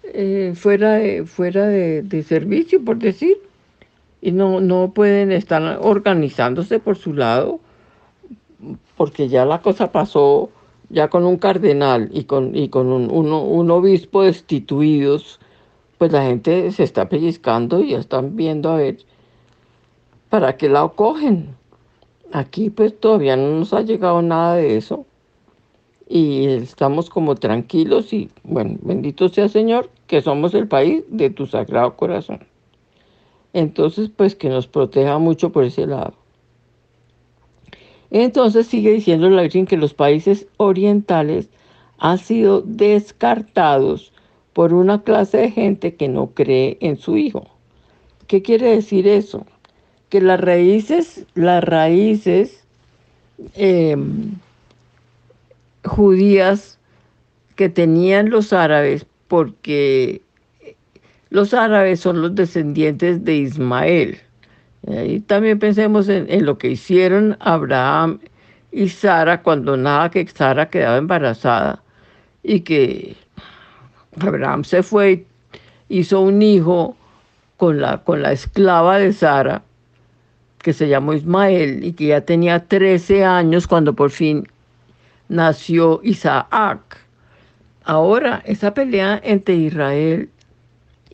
eh, 0.03 0.53
fuera, 0.56 0.93
de, 0.93 1.26
fuera 1.26 1.68
de, 1.68 2.24
servicio, 2.24 2.84
por 2.84 2.97
decir, 2.97 3.38
y 4.26 4.32
no, 4.32 4.60
no 4.60 4.92
pueden 4.92 5.32
estar 5.32 5.78
organizándose 5.84 6.80
por 6.80 6.98
su 6.98 7.14
lado, 7.14 7.60
porque 8.98 9.28
ya 9.28 9.46
la 9.46 9.62
cosa 9.62 9.92
pasó 9.92 10.50
ya 10.90 11.10
con 11.10 11.26
un 11.26 11.38
cardenal 11.38 12.10
y 12.12 12.24
con, 12.24 12.56
y 12.56 12.70
con 12.70 12.88
un, 12.88 13.12
un, 13.12 13.70
obispo 13.72 14.24
destituidos, 14.24 15.40
pues 16.00 16.12
la 16.12 16.24
gente 16.24 16.72
se 16.72 16.82
está 16.82 17.08
pellizcando 17.08 17.82
y 17.82 17.92
ya 17.92 18.00
están 18.00 18.36
viendo 18.36 18.72
a 18.72 18.78
ver 18.78 18.98
para 20.32 20.58
qué 20.58 20.70
la 20.70 20.88
cogen. 20.88 21.56
Aquí 22.32 22.72
pues 22.72 23.00
todavía 23.00 23.38
no 23.38 23.60
nos 23.60 23.74
ha 23.74 23.82
llegado 23.82 24.24
nada 24.24 24.56
de 24.56 24.76
eso 24.76 25.06
y 26.10 26.48
estamos 26.48 27.12
como 27.12 27.36
tranquilos 27.36 28.12
y 28.12 28.32
bueno, 28.44 28.80
bendito 28.82 29.30
sea 29.30 29.50
Señor 29.50 29.92
que 30.08 30.24
somos 30.24 30.56
el 30.56 30.68
país 30.68 31.04
de 31.10 31.30
tu 31.30 31.46
sagrado 31.46 31.96
corazón. 31.96 32.40
Entonces 33.56 34.10
pues 34.14 34.36
que 34.36 34.49
nos 34.49 34.68
proteja 34.68 35.18
mucho 35.18 35.49
por 35.49 35.64
ese 35.64 35.88
lado. 35.88 36.14
Entonces 38.12 38.68
sigue 38.68 38.91
diciendo 38.91 39.30
la 39.30 39.43
Virgen 39.43 39.66
que 39.66 39.78
los 39.78 39.93
países 39.93 40.45
orientales 40.58 41.47
han 41.97 42.18
sido 42.18 42.62
descartados 42.62 44.12
por 44.51 44.74
una 44.74 45.03
clase 45.03 45.38
de 45.38 45.51
gente 45.51 45.95
que 45.95 46.10
no 46.10 46.32
cree 46.32 46.78
en 46.82 46.97
su 46.97 47.16
hijo. 47.16 47.47
¿Qué 48.28 48.41
quiere 48.41 48.72
decir 48.72 49.08
eso? 49.08 49.45
Que 50.10 50.20
las 50.20 50.41
raíces, 50.41 51.26
las 51.34 51.64
raíces 51.64 52.62
em, 53.53 54.34
judías 55.86 56.78
que 57.56 57.70
tenían 57.70 58.30
los 58.32 58.51
árabes, 58.51 59.06
porque 59.30 60.25
los 61.36 61.54
árabes 61.54 62.00
son 62.00 62.22
los 62.22 62.34
descendientes 62.34 63.26
de 63.26 63.36
Ismael, 63.36 64.18
y 64.88 65.20
también 65.20 65.60
pensemos 65.60 66.08
en, 66.08 66.46
lo 66.46 66.58
que 66.58 66.70
hicieron 66.70 67.36
Abraham 67.42 68.20
y 68.72 68.88
Sara 68.88 69.42
cuando 69.42 69.76
nada 69.76 70.10
que 70.10 70.26
Sara 70.28 70.70
quedaba 70.70 70.96
embarazada 70.96 71.84
y 72.42 72.62
que 72.62 73.18
Abraham 74.22 74.64
se 74.64 74.82
fue 74.82 75.26
y 75.90 76.00
hizo 76.00 76.22
un 76.22 76.42
hijo 76.42 76.96
con 77.58 77.82
la, 77.82 77.98
con 77.98 78.22
la 78.22 78.32
esclava 78.32 78.98
de 79.00 79.12
Sara 79.12 79.62
que 80.60 80.72
se 80.72 80.88
llamó 80.88 81.14
Ismael 81.14 81.84
y 81.84 81.92
que 81.92 82.08
ya 82.08 82.22
tenía 82.22 82.66
13 82.66 83.26
años 83.26 83.68
cuando 83.68 83.94
por 83.94 84.10
fin 84.10 84.48
nació 85.28 86.00
Isaac. 86.02 86.80
Ahora, 87.84 88.42
esa 88.46 88.74
pelea 88.74 89.20
entre 89.22 89.56
Israel 89.56 90.30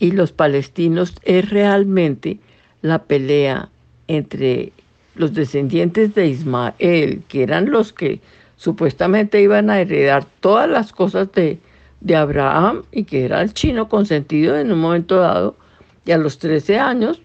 y 0.02 0.10
los 0.10 0.32
palestinos 0.32 1.14
es 1.22 1.48
realmente 1.52 2.40
la 2.82 3.04
pelea 3.04 3.70
entre 4.08 4.74
los 5.14 5.36
descendientes 5.36 6.16
de 6.16 6.26
Ismael, 6.26 7.22
que 7.28 7.44
eran 7.44 7.70
los 7.70 7.94
que 7.94 8.20
supuestamente 8.58 9.40
iban 9.40 9.70
a 9.70 9.80
heredar 9.80 10.26
todas 10.40 10.68
las 10.68 10.92
cosas 10.92 11.32
de, 11.34 11.60
de 12.00 12.16
Abraham 12.16 12.82
y 12.92 13.04
que 13.04 13.26
era 13.26 13.44
el 13.44 13.54
chino 13.54 13.90
consentido 13.90 14.58
en 14.58 14.72
un 14.72 14.80
momento 14.80 15.18
dado, 15.18 15.56
y 16.04 16.14
a 16.14 16.18
los 16.18 16.40
13 16.40 16.80
años 16.80 17.22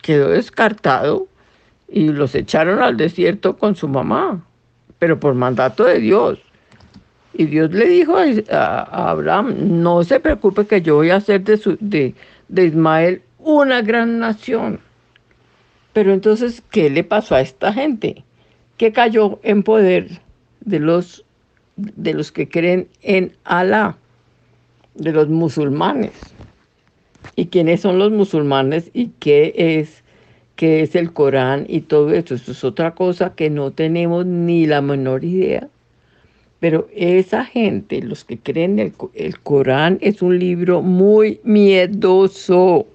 quedó 0.00 0.30
descartado 0.30 1.26
y 1.86 2.08
los 2.08 2.34
echaron 2.34 2.80
al 2.80 2.96
desierto 2.96 3.58
con 3.58 3.76
su 3.76 3.88
mamá, 3.88 4.42
pero 4.98 5.20
por 5.20 5.34
mandato 5.34 5.84
de 5.84 5.98
Dios. 5.98 6.38
Y 7.32 7.46
Dios 7.46 7.70
le 7.72 7.86
dijo 7.86 8.16
a, 8.50 9.10
Abraham, 9.10 9.82
no 9.82 10.02
se 10.02 10.20
preocupe 10.20 10.66
que 10.66 10.82
yo 10.82 10.96
voy 10.96 11.10
a 11.10 11.16
hacer 11.16 11.42
de, 11.44 11.56
su, 11.56 11.76
de, 11.80 12.14
de 12.48 12.66
Ismael 12.66 13.22
una 13.38 13.82
gran 13.82 14.18
nación. 14.18 14.80
Pero 15.92 16.12
entonces, 16.12 16.62
¿qué 16.70 16.90
le 16.90 17.04
pasó 17.04 17.34
a 17.34 17.40
esta 17.40 17.72
gente? 17.72 18.24
Que 18.76 18.92
cayó 18.92 19.40
en 19.42 19.62
poder 19.62 20.20
de 20.60 20.78
los, 20.78 21.24
de 21.76 22.14
los 22.14 22.32
que 22.32 22.48
creen 22.48 22.88
en 23.02 23.32
Alá, 23.44 23.96
de 24.94 25.12
los 25.12 25.28
musulmanes. 25.28 26.12
¿Y 27.36 27.46
quiénes 27.46 27.80
son 27.80 27.98
los 27.98 28.10
musulmanes 28.12 28.90
y 28.92 29.08
qué 29.18 29.52
es, 29.56 30.02
qué 30.56 30.82
es 30.82 30.94
el 30.94 31.12
Corán 31.12 31.66
y 31.68 31.82
todo 31.82 32.12
esto? 32.12 32.34
Esto 32.34 32.52
es 32.52 32.64
otra 32.64 32.94
cosa 32.94 33.34
que 33.34 33.50
no 33.50 33.70
tenemos 33.70 34.26
ni 34.26 34.66
la 34.66 34.80
menor 34.80 35.24
idea. 35.24 35.68
Pero 36.60 36.88
esa 36.94 37.44
gente, 37.44 38.02
los 38.02 38.24
que 38.24 38.38
creen 38.38 38.78
el, 38.78 38.92
el 39.14 39.40
Corán, 39.40 39.98
es 40.00 40.22
un 40.22 40.38
libro 40.38 40.82
muy 40.82 41.40
miedoso 41.42 42.86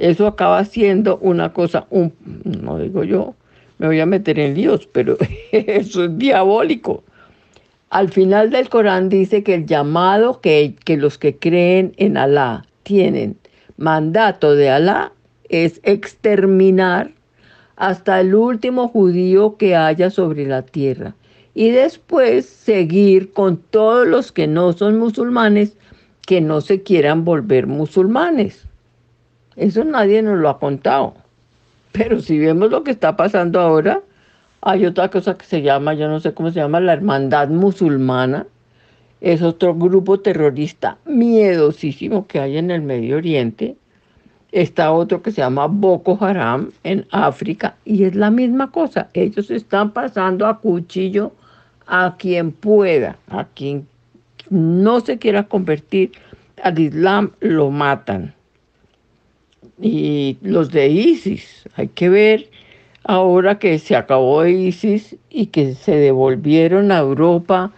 eso 0.00 0.26
acaba 0.26 0.64
siendo 0.64 1.18
una 1.18 1.52
cosa, 1.52 1.86
un, 1.90 2.14
no 2.44 2.78
digo 2.78 3.04
yo, 3.04 3.34
me 3.76 3.86
voy 3.86 4.00
a 4.00 4.06
meter 4.06 4.38
en 4.38 4.54
líos, 4.54 4.88
pero 4.90 5.18
eso 5.52 6.04
es 6.04 6.18
diabólico. 6.18 7.04
Al 7.90 8.08
final 8.08 8.48
del 8.48 8.70
Corán 8.70 9.10
dice 9.10 9.42
que 9.42 9.54
el 9.54 9.66
llamado 9.66 10.40
que, 10.40 10.74
que 10.86 10.96
los 10.96 11.18
que 11.18 11.36
creen 11.36 11.92
en 11.98 12.16
Alá 12.16 12.64
tienen, 12.82 13.36
mandato 13.76 14.54
de 14.54 14.70
Alá, 14.70 15.12
es 15.50 15.80
exterminar 15.82 17.10
hasta 17.76 18.20
el 18.20 18.34
último 18.34 18.88
judío 18.88 19.58
que 19.58 19.76
haya 19.76 20.08
sobre 20.08 20.46
la 20.46 20.62
tierra 20.62 21.14
y 21.54 21.70
después 21.70 22.46
seguir 22.46 23.32
con 23.32 23.56
todos 23.56 24.06
los 24.06 24.32
que 24.32 24.46
no 24.46 24.72
son 24.72 24.98
musulmanes 24.98 25.76
que 26.26 26.40
no 26.40 26.60
se 26.60 26.82
quieran 26.82 27.24
volver 27.24 27.66
musulmanes. 27.66 28.66
Eso 29.56 29.84
nadie 29.84 30.22
nos 30.22 30.38
lo 30.38 30.48
ha 30.48 30.58
contado. 30.58 31.14
Pero 31.92 32.20
si 32.20 32.38
vemos 32.38 32.70
lo 32.70 32.84
que 32.84 32.92
está 32.92 33.16
pasando 33.16 33.60
ahora, 33.60 34.00
hay 34.60 34.86
otra 34.86 35.08
cosa 35.10 35.36
que 35.36 35.44
se 35.44 35.62
llama, 35.62 35.94
yo 35.94 36.08
no 36.08 36.20
sé 36.20 36.32
cómo 36.32 36.50
se 36.50 36.60
llama, 36.60 36.80
la 36.80 36.92
Hermandad 36.92 37.48
Musulmana. 37.48 38.46
Es 39.20 39.42
otro 39.42 39.74
grupo 39.74 40.20
terrorista 40.20 40.98
miedosísimo 41.04 42.26
que 42.26 42.40
hay 42.40 42.58
en 42.58 42.70
el 42.70 42.82
Medio 42.82 43.16
Oriente. 43.16 43.76
Está 44.52 44.92
otro 44.92 45.22
que 45.22 45.30
se 45.30 45.42
llama 45.42 45.66
Boko 45.66 46.16
Haram 46.20 46.70
en 46.84 47.06
África 47.10 47.76
y 47.84 48.04
es 48.04 48.14
la 48.14 48.30
misma 48.30 48.70
cosa. 48.70 49.08
Ellos 49.14 49.50
están 49.50 49.90
pasando 49.90 50.46
a 50.46 50.58
cuchillo 50.58 51.32
a 51.90 52.16
quien 52.16 52.52
pueda, 52.52 53.18
a 53.28 53.44
quien 53.44 53.86
no 54.48 55.00
se 55.00 55.18
quiera 55.18 55.42
convertir 55.42 56.12
al 56.62 56.78
Islam, 56.78 57.32
lo 57.40 57.70
matan 57.70 58.32
y 59.82 60.38
los 60.42 60.70
de 60.70 60.88
ISIS. 60.88 61.64
Hay 61.74 61.88
que 61.88 62.08
ver 62.08 62.48
ahora 63.04 63.58
que 63.58 63.78
se 63.80 63.96
acabó 63.96 64.46
ISIS 64.46 65.16
y 65.30 65.46
que 65.46 65.74
se 65.74 65.96
devolvieron 65.96 66.92
a 66.92 66.98
Europa 66.98 67.72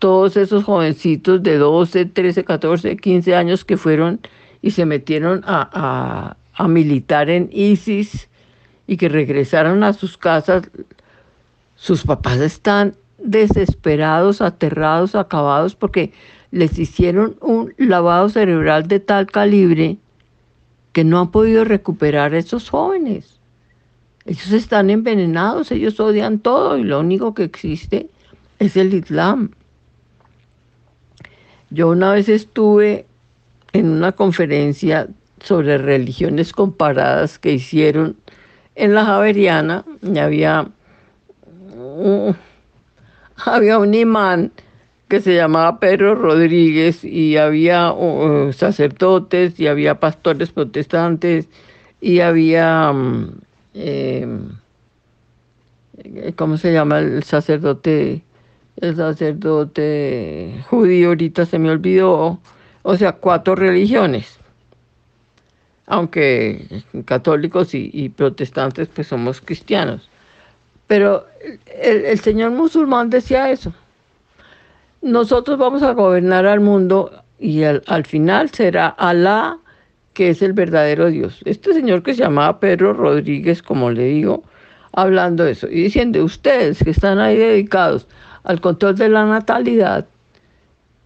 todos 0.00 0.36
esos 0.36 0.64
jovencitos 0.64 1.42
de 1.44 1.56
12, 1.56 2.06
13, 2.06 2.44
14, 2.44 2.96
15 2.96 3.36
años 3.36 3.64
que 3.64 3.76
fueron 3.76 4.20
y 4.60 4.72
se 4.72 4.86
metieron 4.86 5.42
a, 5.46 6.36
a 6.54 6.68
militar 6.68 7.30
en 7.30 7.48
ISIS 7.52 8.28
y 8.88 8.96
que 8.96 9.08
regresaron 9.08 9.84
a 9.84 9.92
sus 9.92 10.18
casas, 10.18 10.68
sus 11.76 12.02
papás 12.02 12.40
están 12.40 12.96
desesperados, 13.22 14.40
aterrados, 14.40 15.14
acabados, 15.14 15.74
porque 15.74 16.12
les 16.50 16.78
hicieron 16.78 17.36
un 17.40 17.74
lavado 17.78 18.28
cerebral 18.28 18.86
de 18.88 19.00
tal 19.00 19.26
calibre 19.26 19.96
que 20.92 21.04
no 21.04 21.18
han 21.18 21.30
podido 21.30 21.64
recuperar 21.64 22.34
a 22.34 22.38
esos 22.38 22.68
jóvenes. 22.68 23.38
Ellos 24.24 24.52
están 24.52 24.90
envenenados, 24.90 25.72
ellos 25.72 25.98
odian 25.98 26.38
todo 26.38 26.76
y 26.76 26.84
lo 26.84 27.00
único 27.00 27.34
que 27.34 27.44
existe 27.44 28.08
es 28.58 28.76
el 28.76 28.94
Islam. 28.94 29.50
Yo 31.70 31.88
una 31.88 32.12
vez 32.12 32.28
estuve 32.28 33.06
en 33.72 33.88
una 33.88 34.12
conferencia 34.12 35.08
sobre 35.40 35.78
religiones 35.78 36.52
comparadas 36.52 37.38
que 37.38 37.54
hicieron 37.54 38.16
en 38.74 38.94
la 38.94 39.04
Javeriana 39.04 39.84
y 40.02 40.18
había 40.18 40.68
había 43.46 43.78
un 43.78 43.94
imán 43.94 44.52
que 45.08 45.20
se 45.20 45.34
llamaba 45.34 45.78
Pedro 45.78 46.14
Rodríguez 46.14 47.04
y 47.04 47.36
había 47.36 47.92
uh, 47.92 48.52
sacerdotes 48.52 49.60
y 49.60 49.66
había 49.66 50.00
pastores 50.00 50.50
protestantes 50.50 51.48
y 52.00 52.20
había, 52.20 52.92
mm, 52.92 53.40
em, 53.74 54.48
¿cómo 56.36 56.56
se 56.56 56.72
llama 56.72 57.00
el 57.00 57.22
sacerdote? 57.24 58.22
El 58.76 58.96
sacerdote 58.96 60.64
judío, 60.70 61.08
ahorita 61.08 61.44
se 61.44 61.58
me 61.58 61.70
olvidó, 61.70 62.40
o 62.82 62.96
sea, 62.96 63.12
cuatro 63.12 63.54
religiones 63.54 64.38
aunque 65.86 66.84
católicos 67.04 67.74
y, 67.74 68.08
protestantes 68.08 68.88
pues 68.88 69.08
somos 69.08 69.40
cristianos. 69.40 70.08
Pero 70.92 71.24
el, 71.80 72.20
señor 72.20 72.50
musulmán 72.50 73.08
decía 73.08 73.50
eso. 73.50 73.72
Nosotros 75.00 75.56
vamos 75.56 75.82
a 75.82 75.94
gobernar 75.94 76.44
al 76.44 76.60
mundo 76.60 77.10
y 77.38 77.62
al, 77.62 77.82
al, 77.86 78.04
final 78.04 78.50
será 78.50 78.88
Alá 78.88 79.56
que 80.12 80.28
es 80.28 80.42
el 80.42 80.52
verdadero 80.52 81.06
Dios. 81.06 81.40
Este 81.46 81.72
señor 81.72 82.02
que 82.02 82.12
se 82.12 82.24
llamaba 82.24 82.60
Pedro 82.60 82.92
Rodríguez, 82.92 83.62
como 83.62 83.90
le 83.90 84.04
digo, 84.04 84.42
hablando 84.92 85.46
eso 85.46 85.66
y 85.66 85.84
diciendo, 85.84 86.22
ustedes 86.22 86.84
que 86.84 86.90
están 86.90 87.20
ahí 87.20 87.38
dedicados 87.38 88.06
al 88.44 88.60
control 88.60 88.96
de 88.96 89.08
la 89.08 89.24
natalidad, 89.24 90.06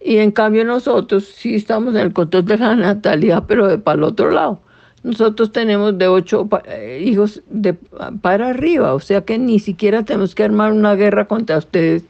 y 0.01 0.17
en 0.17 0.31
cambio 0.31 0.65
nosotros 0.65 1.23
sí 1.23 1.55
estamos 1.55 1.95
en 1.95 2.01
el 2.01 2.11
control 2.11 2.43
de 2.43 2.57
la 2.57 2.75
natalidad, 2.75 3.45
pero 3.47 3.69
de 3.69 3.77
para 3.77 3.99
el 3.99 4.03
otro 4.03 4.31
lado. 4.31 4.59
Nosotros 5.07 5.53
tenemos 5.53 5.97
de 5.97 6.09
ocho 6.09 6.49
eh, 6.65 7.01
hijos 7.01 7.41
de 7.49 7.75
para 8.21 8.49
arriba, 8.49 8.93
o 8.93 8.99
sea 8.99 9.21
que 9.21 9.37
ni 9.37 9.57
siquiera 9.57 10.03
tenemos 10.03 10.35
que 10.35 10.43
armar 10.43 10.73
una 10.73 10.95
guerra 10.95 11.29
contra 11.29 11.57
ustedes, 11.59 12.03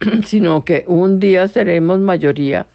sino 0.24 0.64
que 0.64 0.84
un 0.86 1.20
día 1.20 1.48
seremos 1.48 1.98
mayoría, 1.98 2.66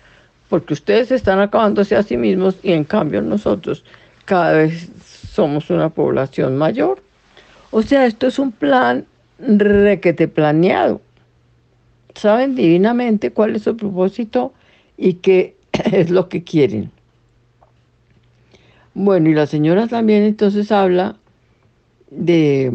porque 0.49 0.76
ustedes 0.76 1.09
están 1.11 1.39
acabándose 1.39 1.95
a 1.95 2.03
sí 2.03 2.16
mismos 2.16 2.57
y 2.61 2.74
en 2.74 2.84
cambio 2.84 3.24
nosotros 3.24 3.84
cada 4.26 4.53
vez 4.53 4.88
somos 5.03 5.72
una 5.72 5.89
población 5.89 6.57
mayor. 6.57 7.01
O 7.72 7.82
sea, 7.82 8.05
esto 8.05 8.28
es 8.28 8.38
un 8.38 8.51
plan 8.51 9.07
requete 9.39 10.28
planeado. 10.28 11.01
Saben 12.13 12.53
divinamente 12.53 13.32
cuál 13.32 13.55
es 13.55 13.63
su 13.63 13.76
propósito 13.76 14.53
y 14.95 15.16
qué 15.16 15.55
es 15.91 16.11
lo 16.11 16.30
que 16.30 16.43
quieren. 16.43 16.91
Bueno, 18.96 19.30
y 19.30 19.34
la 19.34 19.46
señora 19.46 19.88
también 19.88 20.24
entonces 20.24 20.72
habla 20.72 21.18
de, 22.10 22.72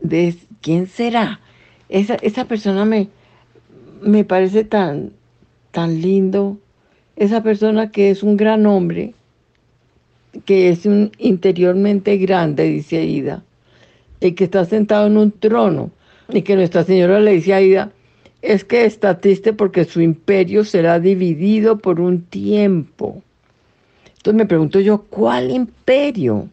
de 0.00 0.34
quién 0.62 0.86
será. 0.86 1.40
Esa, 1.90 2.14
esa 2.16 2.46
persona 2.46 2.86
me, 2.86 3.08
me 4.00 4.24
parece 4.24 4.64
tan, 4.64 5.12
tan 5.72 6.00
lindo. 6.00 6.58
Esa 7.16 7.42
persona 7.42 7.90
que 7.90 8.10
es 8.10 8.22
un 8.22 8.38
gran 8.38 8.64
hombre, 8.64 9.12
que 10.46 10.70
es 10.70 10.86
un 10.86 11.12
interiormente 11.18 12.16
grande, 12.16 12.64
dice 12.64 12.96
Aida, 12.96 13.44
y 14.20 14.32
que 14.32 14.44
está 14.44 14.64
sentado 14.64 15.06
en 15.06 15.18
un 15.18 15.32
trono, 15.32 15.90
y 16.30 16.40
que 16.42 16.56
Nuestra 16.56 16.84
Señora 16.84 17.20
le 17.20 17.32
dice 17.32 17.52
a 17.52 17.56
Aida, 17.58 17.92
es 18.40 18.64
que 18.64 18.86
está 18.86 19.20
triste 19.20 19.52
porque 19.52 19.84
su 19.84 20.00
imperio 20.00 20.64
será 20.64 20.98
dividido 20.98 21.76
por 21.76 22.00
un 22.00 22.22
tiempo. 22.22 23.22
Entonces 24.20 24.36
me 24.36 24.44
pregunto 24.44 24.80
yo, 24.80 24.98
¿cuál 25.08 25.50
imperio? 25.50 26.46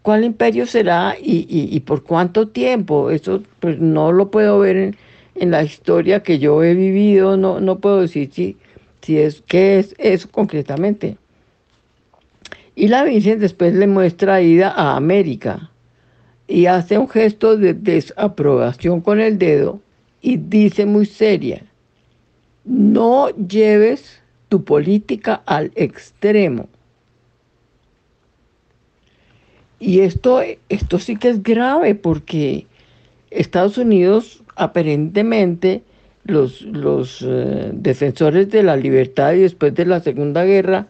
¿Cuál 0.00 0.24
imperio 0.24 0.64
será 0.66 1.14
y, 1.20 1.78
por 1.80 2.02
cuánto 2.04 2.48
tiempo? 2.48 3.10
Eso 3.10 3.42
pues 3.60 3.78
no 3.78 4.12
lo 4.12 4.30
puedo 4.30 4.58
ver 4.60 4.94
en, 5.34 5.50
la 5.50 5.62
historia 5.62 6.22
que 6.22 6.38
yo 6.38 6.64
he 6.64 6.74
vivido, 6.74 7.36
no, 7.36 7.60
no 7.60 7.80
puedo 7.80 8.00
decir 8.00 8.30
si, 8.32 8.56
si 9.02 9.18
es 9.18 9.42
qué 9.46 9.78
es 9.78 9.94
eso 9.98 10.26
concretamente. 10.30 11.18
Y 12.74 12.88
la 12.88 13.04
Virgen 13.04 13.40
después 13.40 13.74
le 13.74 13.86
muestra 13.86 14.40
ida 14.40 14.70
a 14.70 14.96
América 14.96 15.70
y 16.48 16.64
hace 16.64 16.96
un 16.96 17.10
gesto 17.10 17.58
de 17.58 17.74
desaprobación 17.74 19.02
con 19.02 19.20
el 19.20 19.36
dedo 19.36 19.80
y 20.22 20.38
dice 20.38 20.86
muy 20.86 21.04
seria, 21.04 21.62
no 22.64 23.28
lleves 23.36 24.18
tu 24.48 24.64
política 24.64 25.42
al 25.44 25.72
extremo. 25.74 26.68
Y 29.84 30.02
esto, 30.02 30.40
esto 30.68 31.00
sí 31.00 31.16
que 31.16 31.28
es 31.28 31.42
grave 31.42 31.96
porque 31.96 32.68
Estados 33.32 33.78
Unidos 33.78 34.40
aparentemente 34.54 35.82
los, 36.22 36.62
los 36.62 37.20
eh, 37.26 37.70
defensores 37.72 38.48
de 38.50 38.62
la 38.62 38.76
libertad 38.76 39.32
y 39.32 39.40
después 39.40 39.74
de 39.74 39.84
la 39.86 39.98
Segunda 39.98 40.44
Guerra 40.44 40.86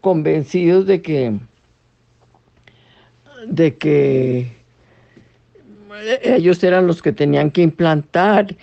convencidos 0.00 0.86
de 0.86 1.02
que 1.02 1.38
de 3.46 3.76
que 3.76 4.50
ellos 6.24 6.64
eran 6.64 6.88
los 6.88 7.00
que 7.00 7.12
tenían 7.12 7.52
que 7.52 7.62
implantar 7.62 8.56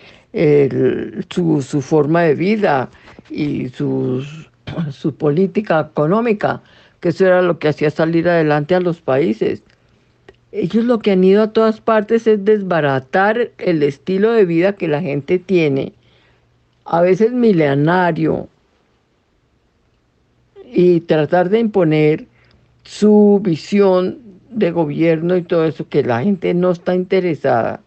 su, 1.29 1.61
su, 1.61 1.81
forma 1.81 2.23
de 2.23 2.35
vida 2.35 2.89
y 3.29 3.69
su 3.69 5.15
política 5.17 5.87
económica 5.89 6.61
que 6.99 7.09
eso 7.09 7.25
era 7.25 7.41
lo 7.41 7.59
que 7.59 7.69
hacía 7.69 7.89
salir 7.89 8.27
adelante 8.27 8.75
a 8.75 8.79
los 8.79 9.01
países. 9.01 9.63
Ellos 10.51 10.85
lo 10.85 10.99
que 10.99 11.11
han 11.11 11.23
ido 11.23 11.43
a 11.43 11.53
todas 11.53 11.79
partes 11.79 12.25
es 12.25 12.43
desbaratar 12.43 13.51
el 13.59 13.83
estilo 13.83 14.31
de 14.31 14.45
vida 14.45 14.73
que 14.73 14.87
la 14.87 15.01
gente 15.01 15.37
tiene, 15.37 15.93
a 16.85 17.01
veces 17.01 17.31
milenario, 17.31 18.47
y 20.71 21.01
tratar 21.01 21.49
de 21.49 21.59
imponer 21.59 22.27
su 22.83 23.39
visión 23.43 24.19
de 24.49 24.71
gobierno 24.71 25.37
y 25.37 25.43
todo 25.43 25.65
eso, 25.65 25.87
que 25.87 26.03
la 26.03 26.23
gente 26.23 26.53
no 26.53 26.71
está 26.71 26.95
interesada, 26.95 27.81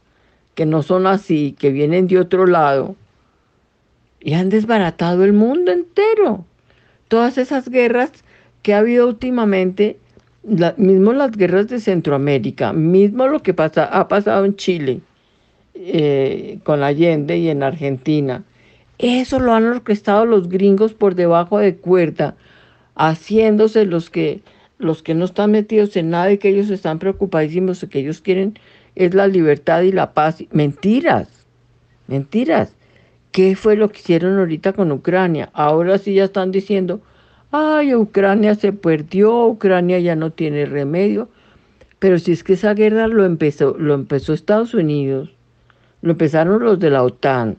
que 0.55 0.67
no 0.67 0.83
son 0.83 1.07
así, 1.07 1.57
que 1.59 1.71
vienen 1.71 2.07
de 2.07 2.19
otro 2.19 2.47
lado, 2.47 2.95
y 4.21 4.35
han 4.35 4.51
desbaratado 4.51 5.25
el 5.25 5.33
mundo 5.33 5.73
entero. 5.73 6.45
Todas 7.09 7.39
esas 7.39 7.69
guerras 7.69 8.13
que 8.63 8.75
ha 8.75 8.79
habido 8.79 9.09
últimamente, 9.09 9.99
mismo 10.43 11.13
las 11.13 11.33
guerras 11.33 11.69
de 11.69 11.81
Centroamérica, 11.81 12.73
mismo 12.73 13.27
lo 13.29 13.43
que 13.43 13.55
pasa, 13.55 13.85
ha 13.85 14.09
pasado 14.09 14.45
en 14.45 14.57
Chile 14.57 15.01
eh, 15.75 16.59
con 16.65 16.83
Allende 16.83 17.39
y 17.39 17.49
en 17.49 17.63
Argentina, 17.63 18.45
eso 18.99 19.41
lo 19.41 19.53
han 19.53 19.65
orquestado 19.65 20.27
los 20.27 20.49
gringos 20.49 20.95
por 20.95 21.15
debajo 21.15 21.59
de 21.59 21.77
cuerda, 21.77 22.37
haciéndose 22.95 23.85
los 23.85 24.11
que, 24.11 24.43
los 24.79 25.03
que 25.03 25.15
no 25.15 25.25
están 25.25 25.51
metidos 25.51 25.97
en 25.97 26.11
nada 26.11 26.33
y 26.33 26.39
que 26.39 26.51
ellos 26.51 26.71
están 26.71 26.99
preocupadísimos, 26.99 27.85
que 27.91 28.01
ellos 28.01 28.21
quieren 28.21 28.59
es 28.95 29.15
la 29.15 29.27
libertad 29.27 29.83
y 29.83 29.93
la 29.93 30.13
paz. 30.13 30.45
Mentiras, 30.51 31.29
mentiras. 32.07 32.75
¿Qué 33.31 33.57
fue 33.57 33.77
lo 33.77 33.91
que 33.91 33.99
hicieron 34.01 34.39
ahorita 34.39 34.75
con 34.75 34.93
Ucrania? 34.93 35.49
Ahora 35.55 35.97
sí 35.99 36.15
ya 36.15 36.25
están 36.25 36.53
diciendo, 36.53 37.01
ay, 37.53 37.95
Ucrania 37.95 38.55
se 38.55 38.73
perdió, 38.73 39.47
Ucrania 39.47 40.01
ya 40.01 40.17
no 40.17 40.33
tiene 40.33 40.67
remedio. 40.67 41.29
Pero 41.99 42.19
si 42.19 42.33
es 42.33 42.43
que 42.43 42.55
esa 42.55 42.75
guerra 42.75 43.07
lo 43.07 43.25
empezó, 43.25 43.77
lo 43.79 43.95
empezó 43.95 44.33
Estados 44.33 44.75
Unidos, 44.75 45.31
lo 46.01 46.13
empezaron 46.13 46.61
los 46.65 46.81
de 46.81 46.91
la 46.91 47.05
OTAN, 47.05 47.57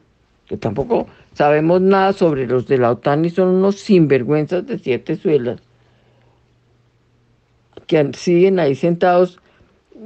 que 0.48 0.58
tampoco 0.58 1.08
sabemos 1.34 1.80
nada 1.80 2.12
sobre 2.12 2.46
los 2.46 2.68
de 2.68 2.78
la 2.78 2.92
OTAN 2.92 3.24
y 3.24 3.30
son 3.30 3.48
unos 3.48 3.80
sinvergüenzas 3.80 4.68
de 4.68 4.80
siete 4.80 5.16
suelas, 5.16 5.62
que 7.88 8.12
siguen 8.16 8.60
ahí 8.60 8.76
sentados 8.76 9.40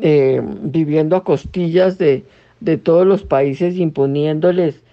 eh, 0.01 0.39
viviendo 0.61 1.15
a 1.15 1.23
costillas 1.23 1.97
de, 1.97 2.23
de 2.59 2.77
todos 2.77 3.07
los 3.07 3.23
países, 3.23 3.75
imponiéndoles 3.75 4.83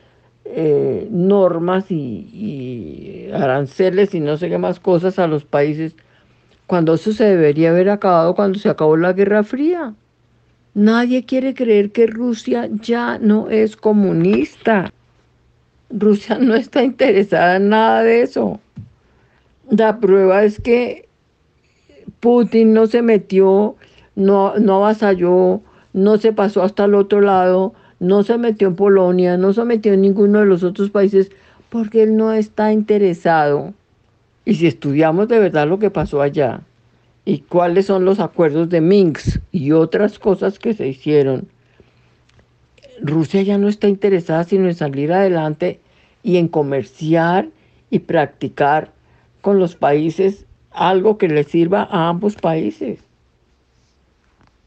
eh, 0.44 1.08
normas 1.10 1.90
y, 1.90 3.28
aranceles 3.32 4.14
y 4.14 4.20
no 4.20 4.36
sé 4.36 4.48
qué 4.48 4.58
más 4.58 4.78
cosas 4.78 5.18
a 5.18 5.26
los 5.26 5.44
países, 5.44 5.96
cuando 6.66 6.94
eso 6.94 7.12
se 7.12 7.24
debería 7.24 7.70
haber 7.70 7.90
acabado 7.90 8.34
cuando 8.34 8.58
se 8.58 8.68
acabó 8.68 8.96
la 8.96 9.12
Guerra 9.12 9.42
Fría. 9.42 9.94
Nadie 10.74 11.24
quiere 11.24 11.54
creer 11.54 11.92
que 11.92 12.06
Rusia 12.06 12.68
ya 12.82 13.18
no 13.18 13.48
es 13.48 13.76
comunista. 13.76 14.92
Rusia 15.90 16.38
no 16.38 16.54
está 16.54 16.82
interesada 16.82 17.56
en 17.56 17.68
nada 17.68 18.02
de 18.02 18.22
eso. 18.22 18.60
La 19.70 19.98
prueba 19.98 20.44
es 20.44 20.60
que 20.60 21.08
Putin 22.20 22.72
no 22.74 22.86
se 22.86 23.02
metió, 23.02 23.76
no, 24.14 24.58
no 24.58 24.76
avasalló, 24.76 25.62
no 25.92 26.16
se 26.18 26.32
pasó 26.32 26.62
hasta 26.62 26.84
el 26.84 26.94
otro 26.94 27.20
lado, 27.20 27.74
no 28.00 28.22
se 28.22 28.38
metió 28.38 28.68
en 28.68 28.76
Polonia, 28.76 29.36
no 29.36 29.52
se 29.52 29.64
metió 29.64 29.92
en 29.92 30.02
ninguno 30.02 30.40
de 30.40 30.46
los 30.46 30.62
otros 30.62 30.90
países 30.90 31.30
porque 31.68 32.02
él 32.02 32.16
no 32.16 32.32
está 32.32 32.72
interesado. 32.72 33.74
Y 34.44 34.54
si 34.56 34.66
estudiamos 34.66 35.28
de 35.28 35.38
verdad 35.38 35.66
lo 35.66 35.78
que 35.78 35.90
pasó 35.90 36.20
allá 36.20 36.60
y 37.24 37.40
cuáles 37.40 37.86
son 37.86 38.04
los 38.04 38.20
acuerdos 38.20 38.68
de 38.68 38.80
Minsk 38.80 39.40
y 39.52 39.72
otras 39.72 40.18
cosas 40.18 40.58
que 40.58 40.74
se 40.74 40.86
hicieron, 40.86 41.48
Rusia 43.00 43.42
ya 43.42 43.58
no 43.58 43.68
está 43.68 43.88
interesada 43.88 44.44
sino 44.44 44.68
en 44.68 44.74
salir 44.74 45.12
adelante 45.12 45.80
y 46.22 46.36
en 46.36 46.48
comerciar 46.48 47.48
y 47.90 48.00
practicar 48.00 48.92
con 49.40 49.58
los 49.58 49.76
países 49.76 50.46
algo 50.70 51.18
que 51.18 51.28
le 51.28 51.44
sirva 51.44 51.88
a 51.90 52.08
ambos 52.08 52.34
países. 52.34 52.98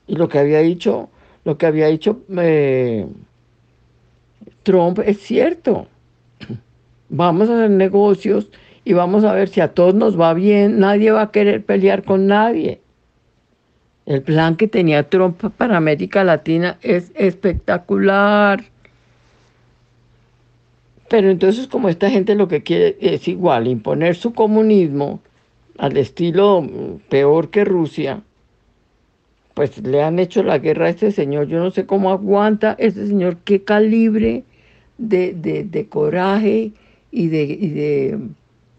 Y 0.07 0.15
lo 0.15 0.29
que 0.29 0.39
había 0.39 0.59
dicho, 0.59 1.09
lo 1.47 1.57
que 1.57 1.65
había 1.65 1.87
dicho 1.87 2.23
eh, 2.39 3.07
Trump 4.63 4.99
es 4.99 5.21
cierto. 5.21 5.87
Vamos 7.07 7.49
a 7.49 7.55
hacer 7.55 7.69
negocios 7.69 8.49
y 8.83 8.91
vamos 8.91 9.23
a 9.23 9.31
ver 9.31 9.47
si 9.47 9.61
a 9.61 9.69
todos 9.69 9.95
nos 9.95 10.19
va 10.19 10.33
bien. 10.33 10.77
Nadie 10.79 11.09
va 11.11 11.21
a 11.21 11.31
querer 11.31 11.63
pelear 11.63 12.03
con 12.03 12.27
nadie. 12.27 12.81
El 14.05 14.23
plan 14.23 14.57
que 14.57 14.67
tenía 14.67 15.07
Trump 15.07 15.41
para 15.55 15.77
América 15.77 16.25
Latina 16.25 16.79
es 16.81 17.13
espectacular. 17.15 18.65
Pero 21.07 21.29
entonces 21.29 21.67
como 21.67 21.87
esta 21.87 22.09
gente 22.09 22.35
lo 22.35 22.49
que 22.49 22.61
quiere 22.61 22.97
es 22.99 23.25
igual, 23.29 23.67
imponer 23.67 24.17
su 24.17 24.33
comunismo 24.33 25.21
al 25.77 25.95
estilo 25.95 26.61
mm, 26.63 27.07
peor 27.07 27.51
que 27.51 27.63
Rusia, 27.63 28.21
pues 29.57 29.75
le 29.79 30.03
han 30.03 30.19
hecho 30.19 30.43
la 30.43 30.59
guerra 30.59 30.85
a 30.85 30.89
este 30.89 31.11
señor. 31.11 31.47
Yo 31.47 31.57
no 31.57 31.71
sé 31.71 31.87
cómo 31.87 32.11
aguanta 32.11 32.75
ese 32.77 33.07
señor, 33.07 33.37
qué 33.37 33.63
calibre 33.63 34.43
de, 34.99 35.87
coraje 35.89 36.73
y 37.09 37.27
de, 37.29 37.47
de 37.47 38.19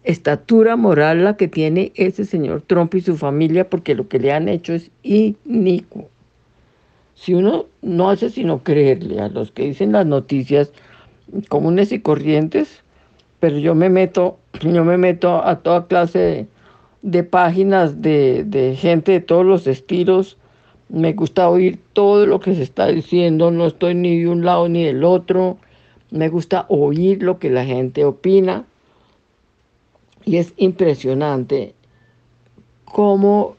estatura 0.05 0.77
moral 0.77 1.25
la 1.25 1.35
que 1.35 1.49
tiene 1.49 1.91
ese 1.95 2.23
señor 2.23 2.61
Trump 2.65 2.95
y 2.95 3.01
su 3.01 3.17
familia, 3.17 3.69
porque 3.69 3.93
lo 3.93 4.07
que 4.07 4.19
le 4.19 4.31
han 4.31 4.47
hecho 4.47 4.71
es 4.71 4.89
inicuo. 5.03 6.07
Si 7.13 7.33
uno 7.33 7.65
no 7.81 8.09
hace 8.09 8.29
sino 8.29 8.63
creerle 8.63 9.19
a 9.19 9.27
los 9.27 9.51
que 9.51 9.63
dicen 9.63 9.91
las 9.91 10.05
noticias 10.05 10.71
comunes 11.49 11.91
y 11.91 11.99
corrientes, 11.99 12.85
pero 13.41 13.57
yo 13.57 13.75
me 13.75 13.89
meto, 13.89 14.39
yo 14.61 14.85
me 14.85 14.97
meto 14.97 15.45
a 15.45 15.59
toda 15.59 15.87
clase 15.87 16.47
de, 17.01 17.23
páginas 17.25 18.01
de, 18.01 18.45
de 18.45 18.77
gente 18.77 19.11
de 19.11 19.19
todos 19.19 19.45
los 19.45 19.67
estilos. 19.67 20.37
Me 20.89 21.13
gusta 21.13 21.49
oír 21.49 21.79
todo 21.93 22.25
lo 22.25 22.39
que 22.39 22.55
se 22.55 22.63
está 22.63 22.87
diciendo, 22.87 23.51
no 23.51 23.67
estoy 23.67 23.95
ni 23.95 24.19
de 24.19 24.27
un 24.27 24.43
lado 24.43 24.67
ni 24.67 24.83
del 24.83 25.03
otro. 25.03 25.57
Me 26.11 26.29
gusta 26.29 26.65
oír 26.69 27.21
lo 27.21 27.37
que 27.37 27.49
la 27.49 27.63
gente 27.63 28.05
opina 28.05 28.65
y 30.25 30.37
es 30.37 30.53
impresionante 30.57 31.73
cómo 32.85 33.55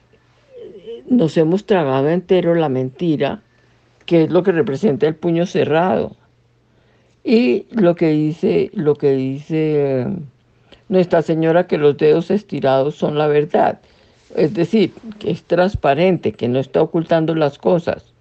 nos 1.09 1.37
hemos 1.37 1.67
tragado 1.67 2.09
entero 2.09 2.55
la 2.55 2.69
mentira, 2.69 3.43
que 4.07 4.25
es 4.25 4.31
lo 4.31 4.43
que 4.43 4.53
representa 4.53 5.07
el 5.07 5.15
puño 5.15 5.47
cerrado. 5.47 6.17
Y 7.25 7.67
lo 7.71 7.97
que 7.97 8.11
dice, 8.11 8.71
lo 8.73 8.95
que 8.95 9.13
dice 9.13 10.07
Nuestra 10.89 11.23
Señora, 11.23 11.67
que 11.67 11.79
los 11.79 11.97
dedos 11.97 12.31
estirados 12.31 12.95
son 12.95 13.19
la 13.19 13.27
verdad. 13.27 13.81
Es 14.37 14.55
decir, 14.55 14.93
que 15.19 15.31
es 15.31 15.43
transparente, 15.43 16.33
que 16.33 16.49
no 16.49 16.59
está 16.59 16.83
ocultando 16.83 17.35
las 17.35 17.59
cosas. 17.59 18.13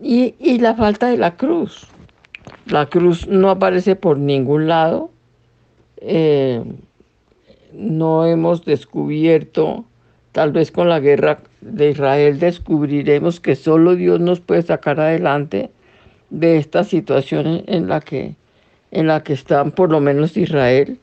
Y, 0.00 0.34
y 0.38 0.58
la 0.58 0.74
falta 0.74 1.08
de 1.08 1.18
la 1.18 1.36
cruz. 1.36 1.86
La 2.66 2.86
cruz 2.86 3.28
no 3.28 3.50
aparece 3.50 3.96
por 3.96 4.18
ningún 4.18 4.66
lado. 4.66 5.10
Eh, 5.98 6.62
no 7.72 8.26
hemos 8.26 8.64
descubierto, 8.64 9.84
tal 10.32 10.52
vez 10.52 10.70
con 10.70 10.88
la 10.88 11.00
guerra 11.00 11.40
de 11.60 11.90
Israel 11.90 12.38
descubriremos 12.38 13.40
que 13.40 13.56
solo 13.56 13.94
Dios 13.94 14.20
nos 14.20 14.40
puede 14.40 14.62
sacar 14.62 15.00
adelante 15.00 15.70
de 16.30 16.56
esta 16.58 16.84
situación 16.84 17.62
en 17.66 17.88
la 17.88 18.00
que, 18.00 18.34
en 18.90 19.06
la 19.06 19.22
que 19.22 19.32
están 19.34 19.70
por 19.70 19.90
lo 19.90 20.00
menos 20.00 20.36
Israel. 20.36 20.98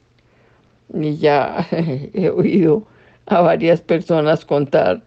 Y 0.94 1.18
ya 1.18 1.68
he 1.72 2.30
oído 2.30 2.84
a 3.30 3.42
varias 3.42 3.82
personas 3.82 4.46
contar 4.46 5.02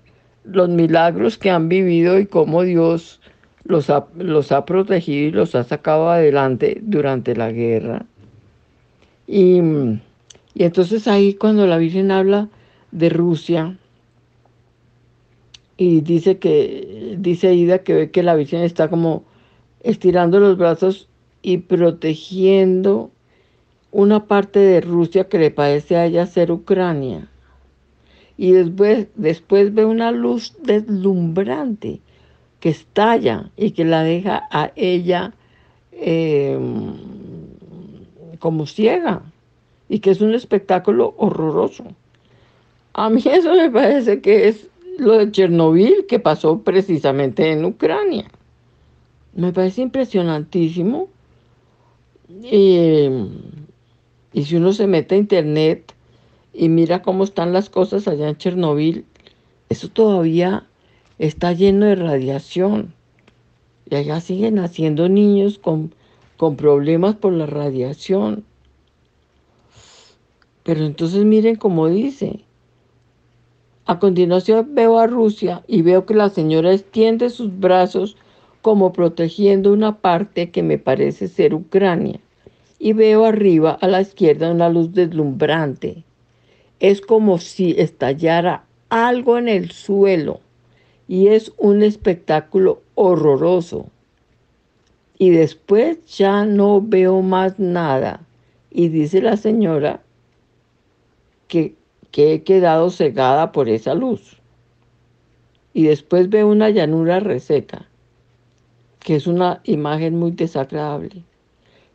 los 0.45 0.69
milagros 0.69 1.39
que 1.39 1.51
han 1.51 1.69
vivido 1.69 2.19
y 2.19 2.27
cómo 2.27 2.63
Dios 2.63 3.21
los 3.65 3.91
ha, 3.91 4.07
los 4.17 4.51
ha 4.53 4.65
protegido 4.65 5.29
y 5.29 5.31
los 5.31 5.55
ha 5.55 5.65
sacado 5.65 6.11
adelante 6.11 6.79
durante 6.83 7.37
la 7.37 7.53
guerra. 7.53 8.07
Y 9.27 9.61
y 10.55 10.65
entonces 10.65 11.09
ahí 11.09 11.35
cuando 11.35 11.67
la 11.67 11.79
Virgen 11.79 12.11
habla 12.11 12.49
de 12.91 13.09
Rusia 13.09 13.79
y 15.77 16.03
dice 16.03 16.39
que, 16.39 17.17
dice 17.19 17.55
Ida 17.55 17.79
que 17.79 17.95
ve 17.95 18.11
que 18.11 18.23
la 18.23 18.35
Virgen 18.35 18.63
está 18.63 18.89
como 18.89 19.25
estirando 19.83 20.39
los 20.41 20.59
brazos 20.59 21.09
y 21.41 21.59
protegiendo 21.59 23.11
una 23.91 24.27
parte 24.27 24.59
de 24.59 24.81
Rusia 24.81 25.29
que 25.29 25.39
le 25.39 25.51
parece 25.51 25.97
a 25.97 26.07
ella 26.07 26.27
ser 26.27 26.53
Ucrania. 26.53 27.29
Y 28.37 28.53
después, 28.53 29.09
después 29.15 29.75
ve 29.75 29.85
una 29.85 30.11
luz 30.11 30.55
deslumbrante 30.63 32.01
que 32.61 32.71
estalla 32.71 33.51
y 33.57 33.73
que 33.73 33.85
la 33.85 34.03
deja 34.03 34.49
a 34.51 34.73
ella 34.77 35.35
em, 35.93 36.95
como 38.39 38.67
ciega 38.67 39.23
y 39.89 39.99
que 39.99 40.11
es 40.11 40.21
un 40.21 40.35
espectáculo 40.35 41.15
horroroso. 41.19 41.85
A 42.95 43.11
mí 43.11 43.23
eso 43.25 43.55
me 43.55 43.71
parece 43.71 44.21
que 44.21 44.49
es 44.49 44.69
lo 44.99 45.19
de 45.19 45.31
Chernobyl 45.31 46.07
que 46.07 46.19
pasó 46.19 46.61
precisamente 46.61 47.51
en 47.51 47.65
Ucrania. 47.65 48.31
Me 49.35 49.53
parece 49.53 49.83
impresionantísimo. 49.83 51.09
Y, 52.43 53.09
y 54.33 54.45
si 54.45 54.57
uno 54.57 54.73
se 54.73 54.87
mete 54.87 55.15
a 55.15 55.19
internet 55.19 55.95
y 56.53 56.69
mira 56.69 57.03
cómo 57.03 57.25
están 57.25 57.53
las 57.53 57.71
cosas 57.71 58.07
allá 58.07 58.29
en 58.29 58.37
Chernobyl, 58.37 59.05
eso 59.69 59.89
todavía 59.89 60.67
está 61.19 61.53
lleno 61.53 61.87
de 61.87 61.95
radiación. 61.95 62.93
Y 63.89 63.95
allá 63.95 64.21
siguen 64.21 64.57
naciendo 64.57 65.09
niños 65.09 65.59
con, 65.59 65.95
con 66.37 66.57
problemas 66.57 67.17
por 67.17 67.33
la 67.33 67.47
radiación. 67.47 68.45
Pero 70.63 70.85
entonces 70.85 71.25
miren 71.25 71.57
cómo 71.57 71.89
dice. 71.89 72.41
A 73.87 73.99
continuación 73.99 74.75
veo 74.75 74.99
a 74.99 75.07
Rusia 75.07 75.63
y 75.67 75.83
veo 75.83 76.07
que 76.07 76.15
la 76.15 76.29
señora 76.29 76.73
extiende 76.73 77.31
sus 77.31 77.59
brazos 77.59 78.17
como 78.61 78.93
protegiendo 78.93 79.73
una 79.73 79.99
parte 79.99 80.51
que 80.51 80.63
me 80.63 80.79
parece 80.79 81.29
ser 81.29 81.55
Ucrania. 81.55 82.21
Y 82.79 82.93
veo 82.93 83.25
arriba 83.25 83.73
a 83.81 83.89
la 83.89 84.01
izquierda 84.01 84.53
una 84.53 84.69
luz 84.69 84.93
deslumbrante. 84.93 86.05
Es 86.83 87.01
como 87.01 87.39
si 87.39 87.77
estallara 87.79 88.65
algo 88.89 89.39
en 89.39 89.49
el 89.49 89.71
suelo 89.71 90.41
y 91.07 91.29
es 91.29 91.53
un 91.57 91.85
espectáculo 91.85 92.83
horroroso. 92.97 93.87
Y 95.17 95.31
después 95.31 96.05
ya 96.07 96.45
no 96.45 96.83
veo 96.83 97.23
más 97.23 97.61
nada. 97.61 98.23
Y 98.69 98.89
dice 98.89 99.23
la 99.23 99.37
señora 99.37 100.03
que, 101.47 101.77
he 102.17 102.43
quedado 102.43 102.91
cegada 102.91 103.53
por 103.53 103.69
esa 103.69 103.95
luz. 103.95 104.41
Y 105.73 105.85
después 105.85 106.31
veo 106.31 106.49
una 106.49 106.69
llanura 106.71 107.21
reseca, 107.21 107.87
que 108.99 109.15
es 109.15 109.29
una 109.29 109.61
imagen 109.63 110.19
muy 110.19 110.33
desagradable, 110.33 111.23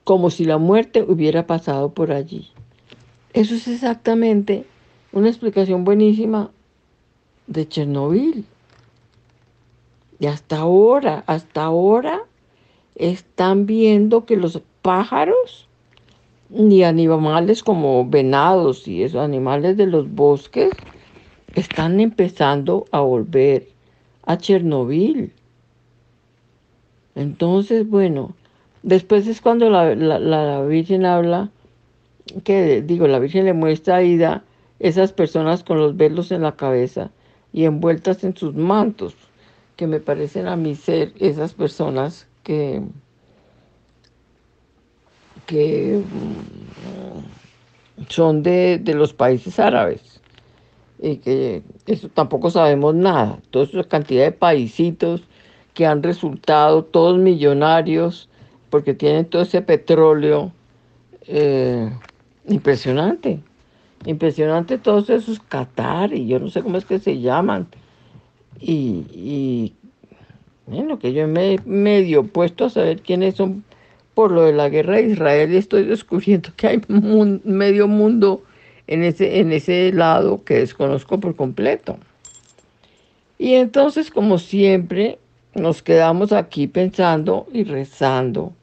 como 0.05 0.29
si 0.29 0.45
la 0.45 0.57
muerte 0.57 1.03
hubiera 1.03 1.45
pasado 1.45 1.93
por 1.93 2.13
allí. 2.13 2.51
Eso 3.33 3.53
es 3.53 3.67
exactamente 3.67 4.65
una 5.11 5.29
explicación 5.29 5.83
buenísima 5.83 6.51
de 7.47 7.67
Chernobyl. 7.67 8.45
Y 10.19 10.25
hasta 10.27 10.57
ahora, 10.59 11.23
hasta 11.27 11.63
ahora, 11.63 12.21
están 12.95 13.65
viendo 13.65 14.25
que 14.25 14.35
los 14.35 14.61
pájaros 14.81 15.67
ni 16.49 16.83
animales 16.83 17.63
como 17.63 18.07
venados 18.07 18.87
y 18.87 19.03
esos 19.03 19.21
animales 19.21 19.77
de 19.77 19.85
los 19.85 20.09
bosques 20.09 20.71
están 21.55 21.99
empezando 21.99 22.85
a 22.91 23.01
volver 23.01 23.67
a 24.23 24.37
Chernobyl. 24.37 25.31
Entonces, 27.15 27.89
bueno, 27.89 28.35
después 28.83 29.27
es 29.27 29.41
cuando 29.41 29.69
la, 29.69 30.61
Virgen 30.61 31.05
habla, 31.05 31.49
que 32.43 32.81
digo, 32.81 33.07
la 33.07 33.19
Virgen 33.19 33.45
le 33.45 33.53
muestra 33.53 33.97
a 33.97 34.03
Ida 34.03 34.43
esas 34.79 35.11
personas 35.11 35.63
con 35.63 35.79
los 35.79 35.97
velos 35.97 36.31
en 36.31 36.43
la 36.43 36.55
cabeza 36.55 37.11
y 37.53 37.65
envueltas 37.65 38.23
en 38.23 38.35
sus 38.35 38.55
mantos, 38.55 39.15
que 39.75 39.87
me 39.87 39.99
parecen 39.99 40.47
a 40.47 40.55
mí 40.55 40.75
ser 40.75 41.13
esas 41.19 41.53
personas 41.53 42.27
que, 42.43 42.81
que 45.45 46.01
mm, 46.03 48.07
son 48.09 48.43
de, 48.43 48.81
los 48.85 49.13
países 49.13 49.59
árabes 49.59 50.21
y 50.99 51.17
que 51.17 51.61
eso 51.85 52.09
tampoco 52.09 52.49
sabemos 52.49 52.95
nada. 52.95 53.39
Toda 53.51 53.65
esa 53.65 53.83
cantidad 53.83 54.25
de 54.25 54.31
paisitos 54.31 55.21
que 55.73 55.85
han 55.85 56.01
resultado 56.01 56.83
todos 56.83 57.17
millonarios 57.17 58.29
porque 58.69 58.93
tienen 58.93 59.25
todo 59.25 59.43
ese 59.43 59.61
petróleo 59.61 60.51
eh, 61.27 61.89
impresionante. 62.47 63.39
Impresionante 64.05 64.77
todos 64.77 65.09
esos 65.09 65.39
Qatar 65.39 66.13
y 66.13 66.27
yo 66.27 66.39
no 66.39 66.49
sé 66.49 66.61
cómo 66.61 66.77
es 66.77 66.85
que 66.85 66.99
se 66.99 67.19
llaman. 67.19 67.67
Y, 68.59 69.05
y 69.13 69.73
bueno, 70.65 70.99
que 70.99 71.13
yo 71.13 71.27
me 71.27 71.53
he 71.53 71.59
medio 71.65 72.23
puesto 72.23 72.65
a 72.65 72.69
saber 72.69 73.01
quiénes 73.01 73.35
son 73.35 73.63
por 74.13 74.31
lo 74.31 74.43
de 74.43 74.53
la 74.53 74.69
guerra 74.69 74.95
de 74.95 75.11
Israel 75.11 75.53
y 75.53 75.57
estoy 75.57 75.83
descubriendo 75.83 76.49
que 76.55 76.67
hay 76.67 76.81
medio 76.87 77.87
mundo 77.87 78.41
en 78.87 79.03
ese, 79.03 79.39
en 79.39 79.51
ese 79.51 79.91
lado 79.93 80.43
que 80.43 80.55
desconozco 80.55 81.19
por 81.19 81.35
completo. 81.35 81.97
Y 83.37 83.53
entonces, 83.53 84.09
como 84.09 84.39
siempre, 84.39 85.19
nos 85.53 85.83
quedamos 85.83 86.31
aquí 86.31 86.67
pensando 86.67 87.47
y 87.53 87.63
rezando, 87.63 88.53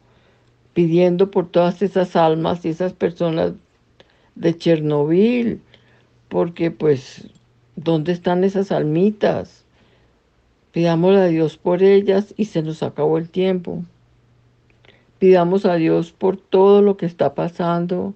pidiendo 0.72 1.30
por 1.30 1.48
todas 1.48 1.82
esas 1.82 2.16
almas 2.16 2.64
y 2.64 2.70
esas 2.70 2.92
personas 2.92 3.52
de 4.34 4.56
Chernobyl, 4.56 5.60
porque 6.28 6.70
pues, 6.70 7.28
¿dónde 7.76 8.12
están 8.12 8.44
esas 8.44 8.72
almitas? 8.72 9.64
Pidamos 10.72 11.16
a 11.16 11.26
Dios 11.26 11.56
por 11.56 11.82
ellas 11.82 12.34
y 12.36 12.46
se 12.46 12.62
nos 12.62 12.82
acabó 12.82 13.18
el 13.18 13.28
tiempo. 13.28 13.84
Pidamos 15.18 15.64
a 15.66 15.76
Dios 15.76 16.12
por 16.12 16.36
todo 16.36 16.82
lo 16.82 16.96
que 16.96 17.06
está 17.06 17.34
pasando. 17.34 18.14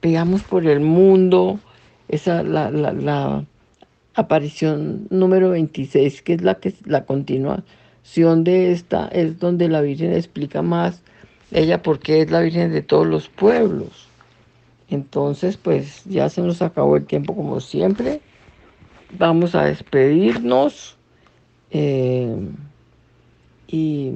Pidamos 0.00 0.42
por 0.42 0.66
el 0.66 0.80
mundo. 0.80 1.58
Esa 2.08 2.42
la, 2.42 2.70
la, 2.70 2.92
la 2.92 3.44
aparición 4.14 5.06
número 5.10 5.50
26, 5.50 6.22
que 6.22 6.34
es 6.34 6.42
la 6.42 6.54
que 6.56 6.74
la 6.84 7.04
continuación 7.04 8.44
de 8.44 8.72
esta, 8.72 9.08
es 9.08 9.38
donde 9.40 9.68
la 9.68 9.80
Virgen 9.80 10.12
explica 10.12 10.62
más 10.62 11.02
ella 11.50 11.82
porque 11.82 12.22
es 12.22 12.30
la 12.30 12.40
Virgen 12.40 12.72
de 12.72 12.82
todos 12.82 13.06
los 13.06 13.28
pueblos. 13.28 14.11
Entonces, 14.92 15.56
pues 15.56 16.04
ya 16.04 16.28
se 16.28 16.42
nos 16.42 16.60
acabó 16.60 16.98
el 16.98 17.06
tiempo 17.06 17.34
como 17.34 17.60
siempre. 17.60 18.20
Vamos 19.18 19.54
a 19.54 19.64
despedirnos 19.64 20.98
eh, 21.70 22.36
y 23.68 24.12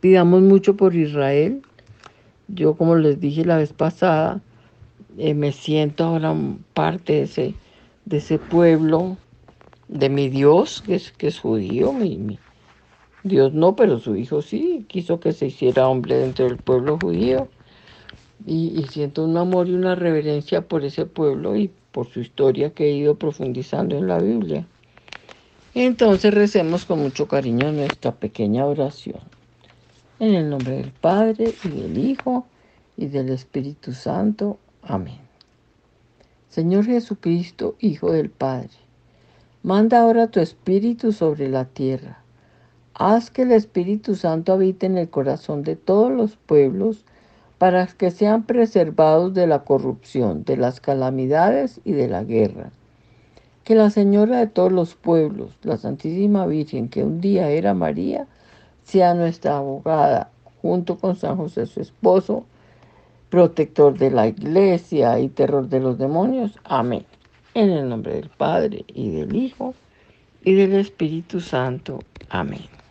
pidamos 0.00 0.42
mucho 0.42 0.76
por 0.76 0.96
Israel. 0.96 1.62
Yo, 2.48 2.74
como 2.74 2.96
les 2.96 3.20
dije 3.20 3.44
la 3.44 3.58
vez 3.58 3.72
pasada, 3.72 4.40
eh, 5.18 5.34
me 5.34 5.52
siento 5.52 6.02
ahora 6.02 6.34
parte 6.74 7.12
de 7.12 7.22
ese, 7.22 7.54
de 8.04 8.16
ese 8.16 8.40
pueblo, 8.40 9.16
de 9.86 10.08
mi 10.08 10.28
Dios, 10.28 10.82
que 10.84 10.96
es, 10.96 11.12
que 11.12 11.28
es 11.28 11.38
judío. 11.38 11.92
Mi, 11.92 12.40
Dios 13.22 13.54
no, 13.54 13.76
pero 13.76 14.00
su 14.00 14.16
hijo 14.16 14.42
sí, 14.42 14.84
quiso 14.88 15.20
que 15.20 15.30
se 15.30 15.46
hiciera 15.46 15.86
hombre 15.86 16.16
dentro 16.16 16.46
del 16.46 16.56
pueblo 16.56 16.98
judío 17.00 17.46
y, 18.46 18.84
siento 18.90 19.24
un 19.24 19.36
amor 19.36 19.68
y 19.68 19.74
una 19.74 19.94
reverencia 19.94 20.62
por 20.62 20.84
ese 20.84 21.06
pueblo 21.06 21.56
y 21.56 21.70
por 21.92 22.08
su 22.08 22.20
historia 22.20 22.70
que 22.70 22.86
he 22.86 22.92
ido 22.92 23.16
profundizando 23.16 23.96
en 23.96 24.08
la 24.08 24.18
Biblia. 24.18 24.66
Entonces 25.74 26.34
recemos 26.34 26.84
con 26.84 27.00
mucho 27.00 27.28
cariño 27.28 27.72
nuestra 27.72 28.12
pequeña 28.12 28.66
oración. 28.66 29.20
En 30.18 30.34
el 30.34 30.50
nombre 30.50 30.76
del 30.76 30.90
Padre 30.90 31.54
y 31.64 31.68
del 31.68 31.98
Hijo 31.98 32.46
y 32.96 33.06
del 33.06 33.30
Espíritu 33.30 33.92
Santo. 33.92 34.58
Amén. 34.82 35.18
Señor 36.48 36.84
Jesucristo, 36.84 37.76
Hijo 37.80 38.12
del 38.12 38.28
Padre, 38.28 38.70
manda 39.62 40.02
ahora 40.02 40.26
tu 40.26 40.40
Espíritu 40.40 41.12
sobre 41.12 41.48
la 41.48 41.64
tierra. 41.64 42.18
Haz 42.94 43.30
que 43.30 43.42
el 43.42 43.52
Espíritu 43.52 44.14
Santo 44.14 44.52
habite 44.52 44.84
en 44.86 44.98
el 44.98 45.08
corazón 45.08 45.62
de 45.62 45.76
todos 45.76 46.12
los 46.12 46.36
pueblos 46.36 47.06
para 47.62 47.86
que 47.86 48.10
sean 48.10 48.42
preservados 48.42 49.34
de 49.34 49.46
la 49.46 49.62
corrupción, 49.62 50.42
de 50.42 50.56
las 50.56 50.80
calamidades 50.80 51.80
y 51.84 51.92
de 51.92 52.08
la 52.08 52.24
guerra. 52.24 52.72
Que 53.62 53.76
la 53.76 53.88
Señora 53.90 54.40
de 54.40 54.48
todos 54.48 54.72
los 54.72 54.96
pueblos, 54.96 55.52
la 55.62 55.76
Santísima 55.76 56.44
Virgen, 56.46 56.88
que 56.88 57.04
un 57.04 57.20
día 57.20 57.50
era 57.50 57.72
María, 57.72 58.26
sea 58.82 59.14
nuestra 59.14 59.58
abogada, 59.58 60.32
junto 60.60 60.98
con 60.98 61.14
San 61.14 61.36
José 61.36 61.66
su 61.66 61.80
esposo, 61.80 62.46
protector 63.30 63.96
de 63.96 64.10
la 64.10 64.26
iglesia 64.26 65.20
y 65.20 65.28
terror 65.28 65.68
de 65.68 65.78
los 65.78 65.98
demonios. 65.98 66.58
Amén. 66.64 67.06
En 67.54 67.70
el 67.70 67.88
nombre 67.88 68.14
del 68.14 68.28
Padre 68.28 68.84
y 68.88 69.12
del 69.12 69.36
Hijo 69.36 69.72
y 70.42 70.54
del 70.54 70.72
Espíritu 70.74 71.38
Santo. 71.38 72.00
Amén. 72.28 72.81